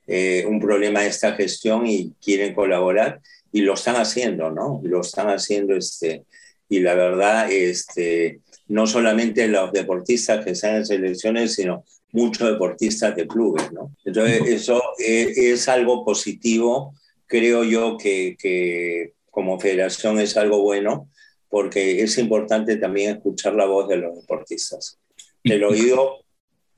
eh, 0.07 0.45
un 0.47 0.59
problema 0.59 1.05
esta 1.05 1.33
gestión 1.33 1.85
y 1.87 2.13
quieren 2.21 2.53
colaborar 2.53 3.21
y 3.51 3.61
lo 3.61 3.75
están 3.75 3.95
haciendo, 3.95 4.49
¿no? 4.51 4.81
Lo 4.83 5.01
están 5.01 5.27
haciendo 5.27 5.75
este, 5.75 6.23
y 6.67 6.79
la 6.79 6.95
verdad, 6.95 7.51
este, 7.51 8.39
no 8.67 8.87
solamente 8.87 9.47
los 9.47 9.71
deportistas 9.71 10.43
que 10.43 10.51
están 10.51 10.77
en 10.77 10.85
selecciones, 10.85 11.53
sino 11.53 11.85
muchos 12.11 12.49
deportistas 12.49 13.15
de 13.15 13.27
clubes, 13.27 13.71
¿no? 13.71 13.95
Entonces, 14.03 14.41
eso 14.47 14.81
es, 14.97 15.37
es 15.37 15.67
algo 15.69 16.03
positivo, 16.03 16.93
creo 17.27 17.63
yo 17.63 17.97
que, 17.97 18.35
que 18.37 19.13
como 19.29 19.59
federación 19.59 20.19
es 20.19 20.35
algo 20.35 20.61
bueno, 20.61 21.09
porque 21.53 22.01
es 22.01 22.17
importante 22.17 22.77
también 22.77 23.11
escuchar 23.17 23.53
la 23.53 23.67
voz 23.67 23.87
de 23.87 23.97
los 23.97 24.15
deportistas. 24.15 24.97
Te 25.43 25.59
lo 25.59 25.71
digo, 25.71 26.25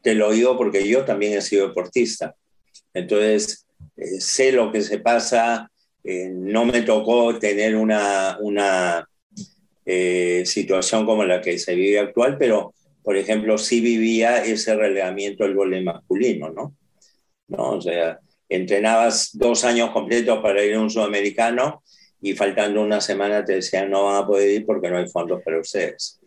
te 0.01 0.15
lo 0.15 0.32
digo 0.32 0.57
porque 0.57 0.86
yo 0.86 1.05
también 1.05 1.32
he 1.32 1.41
sido 1.41 1.69
deportista. 1.69 2.36
Entonces, 2.93 3.65
eh, 3.95 4.19
sé 4.19 4.51
lo 4.51 4.73
que 4.73 4.82
se 4.82 4.99
pasa, 4.99 5.71
eh, 6.03 6.30
no 6.30 6.65
me 6.65 6.82
tocó 6.82 7.39
tener 7.39 7.78
una, 7.78 8.38
una 8.41 9.07
eh, 9.86 10.43
situación 10.45 11.05
como 11.05 11.23
la 11.23 11.39
que 11.39 11.57
se 11.57 11.73
vive 11.73 11.99
actual, 11.99 12.38
pero, 12.38 12.73
por 13.01 13.15
ejemplo, 13.15 13.57
sí 13.57 13.80
vivía 13.80 14.43
ese 14.43 14.76
relegamiento 14.76 15.45
del 15.45 15.55
voleibol 15.55 15.86
masculino, 15.86 16.49
¿no? 16.49 16.76
¿no? 17.47 17.78
O 17.78 17.82
sea, 17.82 18.19
entrenabas 18.49 19.30
dos 19.32 19.63
años 19.63 19.91
completos 19.91 20.39
para 20.41 20.61
ir 20.65 20.76
a 20.76 20.82
un 20.82 20.89
sudamericano 20.89 21.82
y 22.26 22.34
faltando 22.34 22.82
una 22.82 22.99
semana 22.99 23.45
te 23.45 23.53
decían 23.53 23.91
no 23.91 24.05
van 24.05 24.23
a 24.23 24.26
poder 24.26 24.49
ir 24.49 24.65
porque 24.65 24.89
no 24.89 24.97
hay 24.97 25.07
fondos 25.07 25.43
para 25.43 25.59
ustedes. 25.59 26.19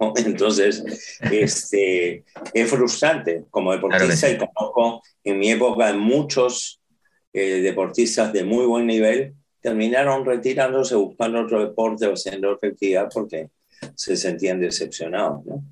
Entonces, 0.16 0.82
este, 1.30 2.24
es 2.52 2.68
frustrante 2.68 3.44
como 3.48 3.70
deportista 3.70 4.28
y 4.28 4.36
conozco 4.36 5.00
en 5.22 5.38
mi 5.38 5.52
época 5.52 5.92
muchos 5.92 6.80
eh, 7.32 7.60
deportistas 7.60 8.32
de 8.32 8.42
muy 8.42 8.66
buen 8.66 8.86
nivel 8.88 9.34
terminaron 9.60 10.24
retirándose, 10.24 10.96
buscando 10.96 11.42
otro 11.42 11.64
deporte 11.64 12.06
o 12.08 12.14
haciendo 12.14 12.50
otra 12.50 12.70
actividad 12.70 13.08
porque 13.14 13.50
se 13.94 14.16
sentían 14.16 14.60
decepcionados. 14.60 15.46
¿no? 15.46 15.62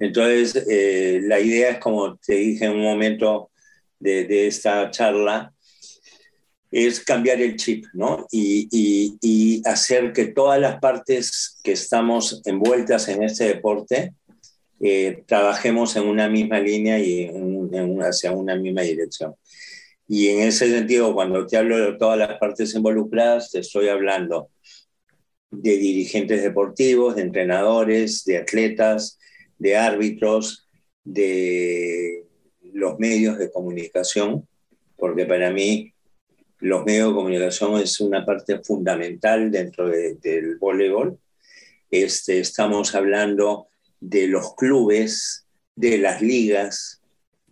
Entonces, 0.00 0.66
eh, 0.68 1.20
la 1.22 1.38
idea 1.38 1.70
es, 1.70 1.78
como 1.78 2.16
te 2.16 2.34
dije 2.34 2.64
en 2.64 2.72
un 2.72 2.82
momento 2.82 3.52
de, 4.00 4.24
de 4.24 4.48
esta 4.48 4.90
charla, 4.90 5.51
es 6.72 7.04
cambiar 7.04 7.40
el 7.42 7.56
chip, 7.56 7.84
¿no? 7.92 8.26
Y, 8.32 8.68
y, 9.20 9.62
hacer 9.66 10.12
que 10.12 10.26
todas 10.26 10.58
las 10.58 10.80
partes 10.80 11.60
que 11.62 11.72
estamos 11.72 12.40
envueltas 12.46 13.08
en 13.08 13.22
este 13.22 13.44
deporte 13.44 14.14
eh, 14.80 15.22
trabajemos 15.26 15.94
en 15.94 16.08
una 16.08 16.28
misma 16.28 16.58
línea 16.58 16.98
y 16.98 17.24
en, 17.24 18.02
hacia 18.02 18.32
una 18.32 18.56
misma 18.56 18.82
dirección. 18.82 19.34
Y 20.08 20.28
en 20.28 20.40
ese 20.40 20.68
sentido, 20.68 21.14
cuando 21.14 21.46
te 21.46 21.58
hablo 21.58 21.78
de 21.78 21.98
todas 21.98 22.18
las 22.18 22.38
partes 22.38 22.74
involucradas, 22.74 23.50
te 23.50 23.60
estoy 23.60 23.88
hablando 23.88 24.50
de 25.50 25.76
dirigentes 25.76 26.42
deportivos, 26.42 27.16
de 27.16 27.22
entrenadores, 27.22 28.24
de 28.24 28.38
atletas, 28.38 29.18
de 29.58 29.76
árbitros, 29.76 30.68
de 31.04 32.24
los 32.72 32.98
medios 32.98 33.38
de 33.38 33.50
comunicación, 33.50 34.48
porque 34.96 35.26
para 35.26 35.50
mí 35.50 35.91
los 36.62 36.84
medios 36.84 37.08
de 37.08 37.14
comunicación 37.14 37.80
es 37.80 38.00
una 38.00 38.24
parte 38.24 38.60
fundamental 38.60 39.50
dentro 39.50 39.88
del 39.88 40.56
voleibol. 40.58 41.18
Este, 41.90 42.38
estamos 42.38 42.94
hablando 42.94 43.66
de 44.00 44.28
los 44.28 44.54
clubes, 44.54 45.44
de 45.74 45.98
las 45.98 46.22
ligas. 46.22 47.00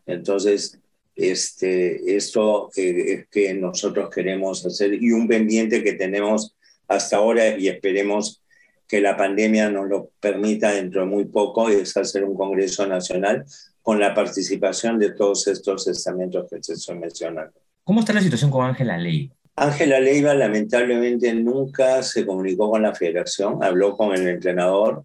Entonces, 0.06 0.78
este, 1.16 2.16
esto 2.16 2.70
eh, 2.76 3.04
es 3.08 3.28
que 3.28 3.52
nosotros 3.52 4.11
queremos 4.11 4.64
hacer 4.64 4.94
y 4.94 5.11
un 5.11 5.26
pendiente 5.26 5.82
que 5.82 5.94
tenemos 5.94 6.56
hasta 6.86 7.16
ahora 7.16 7.58
y 7.58 7.66
esperemos 7.66 8.40
que 8.86 9.00
la 9.00 9.16
pandemia 9.16 9.70
nos 9.70 9.88
lo 9.88 10.11
permita 10.20 10.72
dentro 10.72 11.00
de 11.00 11.08
muy 11.08 11.24
poco 11.24 11.68
es 11.68 11.96
hacer 11.96 12.24
un 12.24 12.36
Congreso 12.36 12.86
Nacional 12.86 13.44
con 13.82 13.98
la 13.98 14.14
participación 14.14 15.00
de 15.00 15.11
todos 15.11 15.48
estos 15.48 15.88
estamentos 15.88 16.48
que 16.48 16.62
se 16.62 16.74
estoy 16.74 16.96
mencionando. 16.96 17.61
¿Cómo 17.91 17.99
está 17.99 18.12
la 18.12 18.20
situación 18.20 18.53
con 18.53 18.64
Ángela 18.64 18.97
Leiva? 18.97 19.34
Ángela 19.57 19.99
Leiva 19.99 20.32
lamentablemente 20.32 21.34
nunca 21.34 22.05
se 22.05 22.24
comunicó 22.24 22.70
con 22.70 22.82
la 22.82 22.95
federación, 22.95 23.64
habló 23.64 23.97
con 23.97 24.14
el 24.14 24.28
entrenador, 24.28 25.05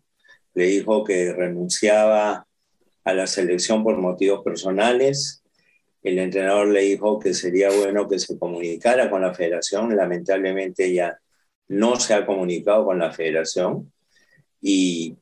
le 0.53 0.65
dijo 0.65 1.03
que 1.03 1.33
renunciaba 1.33 2.45
a 3.03 3.13
la 3.15 3.25
selección 3.25 3.83
por 3.83 3.97
motivos 3.97 4.43
personales. 4.43 5.41
El 6.03 6.19
entrenador 6.19 6.67
le 6.67 6.81
dijo 6.81 7.17
que 7.17 7.33
sería 7.33 7.71
bueno 7.71 8.07
que 8.07 8.19
se 8.19 8.37
comunicara 8.37 9.09
con 9.09 9.23
la 9.23 9.33
federación. 9.33 9.95
Lamentablemente 9.95 10.85
ella 10.85 11.17
no 11.67 11.99
se 11.99 12.13
ha 12.13 12.23
comunicado 12.23 12.85
con 12.85 12.99
la 12.99 13.11
federación 13.11 13.91
y 14.61 15.17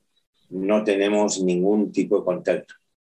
no 0.49 0.83
tenemos 0.83 1.41
ningún 1.41 1.93
tipo 1.93 2.19
de 2.19 2.25
contacto. 2.25 2.73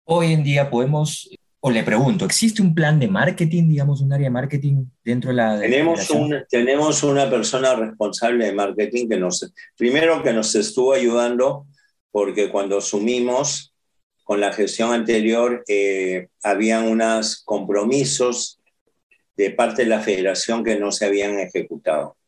Hoy 0.04 0.34
en 0.34 0.44
día 0.44 0.68
podemos 0.68 1.30
o 1.66 1.70
le 1.70 1.82
pregunto, 1.82 2.26
¿existe 2.26 2.60
un 2.60 2.74
plan 2.74 3.00
de 3.00 3.08
marketing, 3.08 3.70
digamos, 3.70 4.02
un 4.02 4.12
área 4.12 4.26
de 4.26 4.30
marketing 4.30 4.84
dentro 5.02 5.30
de 5.30 5.36
la... 5.36 5.58
tenemos, 5.58 6.06
tenemos 6.50 7.02
una 7.02 7.30
persona 7.30 7.74
responsable 7.74 8.44
de 8.44 8.52
marketing 8.52 9.08
que 9.08 9.16
nos, 9.16 9.50
primero 9.74 10.22
que 10.22 10.34
nos 10.34 10.54
estuvo 10.54 10.92
ayudando, 10.92 11.66
porque 12.10 12.50
cuando 12.50 12.76
asumimos, 12.76 13.72
con 14.24 14.42
la 14.42 14.52
gestión 14.52 14.92
anterior 14.92 15.64
eh, 15.66 16.28
habían 16.42 16.86
unos 16.86 17.42
compromisos 17.42 18.60
de 19.34 19.50
parte 19.50 19.84
de 19.84 19.88
la 19.88 20.00
federación 20.00 20.64
que 20.64 20.78
no 20.78 20.92
se 20.92 21.06
habían 21.06 21.38
ejecutado, 21.38 22.18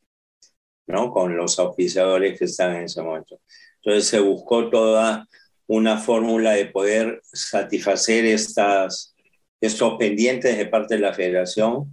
¿no? 0.87 1.11
Con 1.11 1.37
los 1.37 1.59
auspiciadores 1.59 2.39
que 2.39 2.47
estaban 2.47 2.77
en 2.77 2.85
ese 2.85 3.03
momento. 3.03 3.39
Entonces 3.83 4.09
se 4.09 4.19
buscó 4.19 4.71
toda 4.71 5.29
una 5.67 5.99
fórmula 5.99 6.53
de 6.53 6.65
poder 6.65 7.21
satisfacer 7.35 8.25
estas, 8.25 9.15
estos 9.61 9.97
pendientes 9.99 10.57
de 10.57 10.67
parte 10.67 10.95
de 10.95 11.01
la 11.01 11.15
federación. 11.15 11.87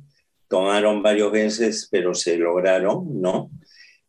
Tomaron 0.47 1.01
varios 1.01 1.31
veces, 1.31 1.87
pero 1.89 2.13
se 2.13 2.37
lograron, 2.37 3.21
¿no? 3.21 3.49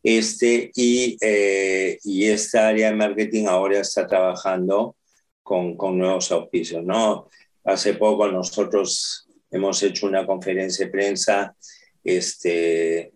Este, 0.02 0.70
y, 0.74 1.16
eh, 1.20 1.98
y 2.04 2.26
esta 2.26 2.68
área 2.68 2.90
de 2.90 2.96
marketing 2.96 3.46
ahora 3.46 3.80
está 3.80 4.06
trabajando 4.06 4.96
con, 5.42 5.76
con 5.76 5.96
nuevos 5.96 6.30
auspicios, 6.30 6.84
¿no? 6.84 7.28
Hace 7.64 7.94
poco 7.94 8.28
nosotros 8.28 9.26
hemos 9.50 9.82
hecho 9.82 10.06
una 10.06 10.26
conferencia 10.26 10.84
de 10.84 10.92
prensa 10.92 11.56
este, 12.02 13.12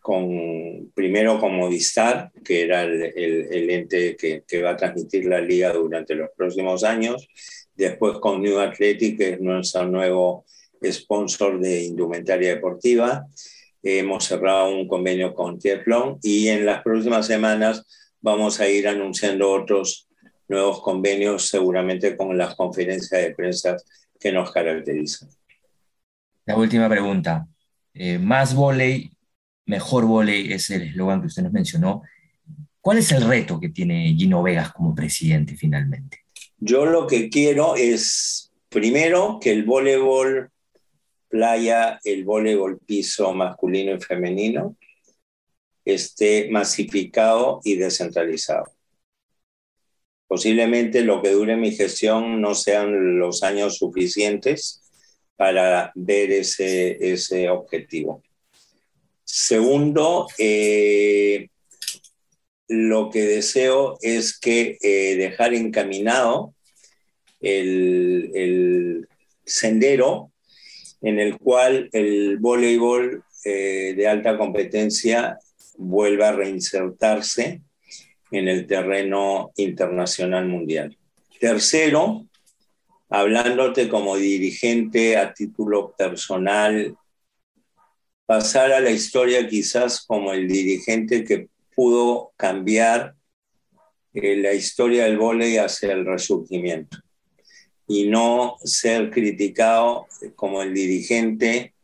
con, 0.00 0.90
primero 0.94 1.40
con 1.40 1.54
Movistar, 1.56 2.30
que 2.44 2.62
era 2.62 2.82
el, 2.82 3.02
el, 3.14 3.70
ente 3.70 4.16
que, 4.16 4.42
que, 4.46 4.62
va 4.62 4.70
a 4.70 4.76
transmitir 4.76 5.24
la 5.26 5.40
liga 5.40 5.72
durante 5.72 6.14
los 6.14 6.30
próximos 6.36 6.84
años, 6.84 7.28
después 7.78 8.18
con 8.18 8.42
New 8.42 8.58
Athletic, 8.58 9.16
que 9.16 9.30
es 9.30 9.40
nuestro 9.40 9.86
nuevo 9.86 10.44
sponsor 10.84 11.60
de 11.60 11.84
indumentaria 11.84 12.54
deportiva. 12.54 13.26
Hemos 13.82 14.24
cerrado 14.24 14.68
un 14.70 14.88
convenio 14.88 15.32
con 15.32 15.58
Teflon 15.58 16.18
y 16.22 16.48
en 16.48 16.66
las 16.66 16.82
próximas 16.82 17.26
semanas 17.26 17.86
vamos 18.20 18.60
a 18.60 18.68
ir 18.68 18.88
anunciando 18.88 19.50
otros 19.50 20.08
nuevos 20.48 20.82
convenios, 20.82 21.48
seguramente 21.48 22.16
con 22.16 22.36
las 22.36 22.54
conferencias 22.56 23.22
de 23.22 23.34
prensa 23.34 23.76
que 24.18 24.32
nos 24.32 24.50
caracterizan. 24.50 25.28
La 26.44 26.56
última 26.56 26.88
pregunta. 26.88 27.46
Eh, 27.94 28.18
más 28.18 28.54
volei 28.54 29.10
mejor 29.66 30.06
volei 30.06 30.52
es 30.52 30.70
el 30.70 30.82
eslogan 30.82 31.20
que 31.20 31.26
usted 31.28 31.42
nos 31.42 31.52
mencionó. 31.52 32.02
¿Cuál 32.80 32.98
es 32.98 33.12
el 33.12 33.22
reto 33.22 33.60
que 33.60 33.68
tiene 33.68 34.14
Gino 34.16 34.42
Vegas 34.42 34.72
como 34.72 34.94
presidente 34.94 35.54
finalmente? 35.56 36.24
Yo 36.58 36.86
lo 36.86 37.06
que 37.06 37.30
quiero 37.30 37.76
es, 37.76 38.50
primero, 38.68 39.38
que 39.40 39.52
el 39.52 39.64
voleibol 39.64 40.50
playa, 41.28 42.00
el 42.04 42.24
voleibol 42.24 42.78
piso 42.78 43.32
masculino 43.32 43.94
y 43.94 44.00
femenino, 44.00 44.76
esté 45.84 46.48
masificado 46.50 47.60
y 47.64 47.76
descentralizado. 47.76 48.72
Posiblemente 50.26 51.02
lo 51.02 51.22
que 51.22 51.30
dure 51.30 51.56
mi 51.56 51.72
gestión 51.72 52.40
no 52.40 52.54
sean 52.54 53.18
los 53.18 53.42
años 53.42 53.78
suficientes 53.78 54.82
para 55.36 55.92
ver 55.94 56.32
ese, 56.32 57.12
ese 57.12 57.48
objetivo. 57.48 58.22
Segundo, 59.24 60.26
eh, 60.36 61.48
lo 62.68 63.10
que 63.10 63.22
deseo 63.22 63.98
es 64.02 64.38
que 64.38 64.76
eh, 64.82 65.16
dejar 65.16 65.54
encaminado 65.54 66.54
el, 67.40 69.08
sendero 69.44 70.30
en 71.00 71.18
el 71.18 71.38
cual 71.38 71.88
el 71.92 72.36
voleibol 72.38 73.24
eh, 73.44 73.94
de 73.96 74.06
alta 74.06 74.36
competencia 74.36 75.38
vuelva 75.78 76.28
a 76.28 76.32
reinsertarse 76.32 77.62
en 78.30 78.48
el 78.48 78.66
terreno 78.66 79.52
internacional 79.56 80.46
mundial. 80.46 80.98
Tercero, 81.40 82.26
hablándote 83.08 83.88
como 83.88 84.16
dirigente 84.16 85.16
a 85.16 85.32
título 85.32 85.94
personal 85.96 86.94
pasar 88.26 88.72
a 88.72 88.80
la 88.80 88.90
historia 88.90 89.48
quizás 89.48 90.04
como 90.04 90.34
el 90.34 90.46
dirigente 90.46 91.24
que 91.24 91.48
pudo 91.78 92.32
cambiar 92.36 93.14
eh, 94.12 94.36
la 94.38 94.52
historia 94.52 95.04
del 95.04 95.16
vóley 95.16 95.58
hacia 95.58 95.92
el 95.92 96.04
resurgimiento 96.04 96.98
y 97.86 98.08
no 98.08 98.56
ser 98.64 99.10
criticado 99.10 100.08
como 100.34 100.60
el 100.60 100.74
dirigente 100.74 101.76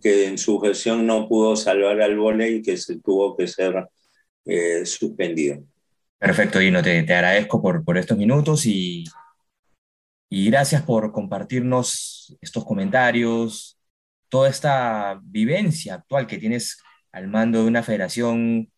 que 0.00 0.28
en 0.28 0.38
su 0.38 0.58
gestión 0.60 1.06
no 1.06 1.28
pudo 1.28 1.56
salvar 1.56 2.00
al 2.00 2.16
vóley 2.16 2.54
y 2.54 2.62
que 2.62 2.78
se 2.78 2.98
tuvo 3.00 3.36
que 3.36 3.46
ser 3.46 3.86
eh, 4.46 4.86
suspendido. 4.86 5.62
Perfecto, 6.18 6.58
Dino, 6.58 6.82
te, 6.82 7.02
te 7.02 7.12
agradezco 7.12 7.60
por, 7.60 7.84
por 7.84 7.98
estos 7.98 8.16
minutos 8.16 8.64
y, 8.64 9.04
y 10.30 10.46
gracias 10.46 10.80
por 10.84 11.12
compartirnos 11.12 12.34
estos 12.40 12.64
comentarios, 12.64 13.78
toda 14.30 14.48
esta 14.48 15.20
vivencia 15.22 15.96
actual 15.96 16.26
que 16.26 16.38
tienes 16.38 16.78
al 17.12 17.28
mando 17.28 17.60
de 17.60 17.68
una 17.68 17.82
federación 17.82 18.70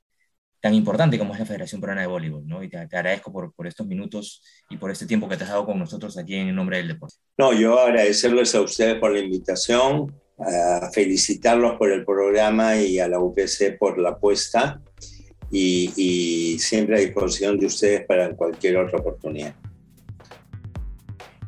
tan 0.67 0.75
importante 0.75 1.17
como 1.17 1.33
es 1.33 1.39
la 1.39 1.47
Federación 1.47 1.81
Peruana 1.81 2.01
de 2.01 2.09
Voleibol, 2.09 2.45
¿no? 2.45 2.61
Y 2.61 2.69
te, 2.69 2.77
agradezco 2.77 3.33
por, 3.33 3.55
por, 3.55 3.69
estos 3.69 3.87
minutos 3.87 4.43
y 4.69 4.77
por 4.77 4.91
este 4.91 5.07
tiempo 5.07 5.29
que 5.29 5.37
te 5.37 5.45
has 5.45 5.51
dado 5.51 5.65
con 5.65 5.79
nosotros 5.79 6.19
aquí 6.19 6.35
en 6.35 6.49
el 6.49 6.57
nombre 6.57 6.79
del 6.79 6.89
deporte. 6.89 7.15
No, 7.39 7.53
yo 7.53 7.79
agradecerles 7.79 8.53
a 8.57 8.63
ustedes 8.63 8.97
por 8.97 9.13
la 9.13 9.21
invitación, 9.21 10.13
a 10.41 10.91
felicitarlos 10.93 11.79
por 11.79 11.93
el 11.93 12.05
programa 12.05 12.77
y 12.79 12.99
a 12.99 13.07
la 13.07 13.21
UPC 13.21 13.79
por 13.79 13.97
la 13.97 14.09
apuesta 14.09 14.81
y, 15.53 15.93
y 15.97 16.59
siempre 16.59 16.97
a 16.97 17.01
disposición 17.01 17.61
de 17.61 17.67
ustedes 17.67 18.05
para 18.05 18.35
cualquier 18.35 18.79
otra 18.79 18.99
oportunidad. 18.99 19.55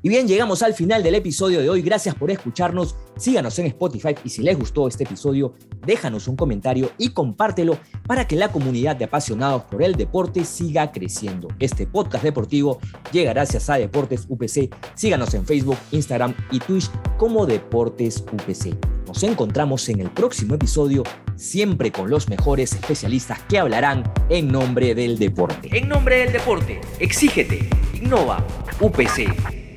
Y 0.00 0.08
bien, 0.08 0.28
llegamos 0.28 0.62
al 0.62 0.74
final 0.74 1.02
del 1.02 1.16
episodio 1.16 1.60
de 1.60 1.68
hoy. 1.68 1.82
Gracias 1.82 2.14
por 2.14 2.30
escucharnos. 2.30 2.94
Síganos 3.16 3.58
en 3.58 3.66
Spotify 3.66 4.14
y 4.22 4.28
si 4.28 4.42
les 4.42 4.56
gustó 4.56 4.86
este 4.86 5.02
episodio, 5.02 5.54
déjanos 5.84 6.28
un 6.28 6.36
comentario 6.36 6.92
y 6.98 7.10
compártelo 7.10 7.78
para 8.06 8.28
que 8.28 8.36
la 8.36 8.52
comunidad 8.52 8.94
de 8.94 9.06
apasionados 9.06 9.64
por 9.64 9.82
el 9.82 9.96
deporte 9.96 10.44
siga 10.44 10.92
creciendo. 10.92 11.48
Este 11.58 11.86
podcast 11.86 12.22
deportivo 12.22 12.78
llega 13.10 13.32
gracias 13.32 13.68
a 13.70 13.76
Deportes 13.76 14.26
UPC. 14.28 14.72
Síganos 14.94 15.34
en 15.34 15.44
Facebook, 15.44 15.78
Instagram 15.90 16.32
y 16.52 16.60
Twitch 16.60 16.90
como 17.16 17.44
Deportes 17.44 18.24
UPC. 18.32 18.76
Nos 19.08 19.22
encontramos 19.24 19.88
en 19.88 20.00
el 20.00 20.10
próximo 20.10 20.54
episodio, 20.54 21.02
siempre 21.34 21.90
con 21.90 22.08
los 22.08 22.28
mejores 22.28 22.72
especialistas 22.72 23.40
que 23.48 23.58
hablarán 23.58 24.04
en 24.28 24.46
nombre 24.46 24.94
del 24.94 25.18
deporte. 25.18 25.76
En 25.76 25.88
nombre 25.88 26.18
del 26.18 26.32
deporte, 26.32 26.80
exígete, 27.00 27.68
innova, 27.94 28.46
UPC. 28.80 29.67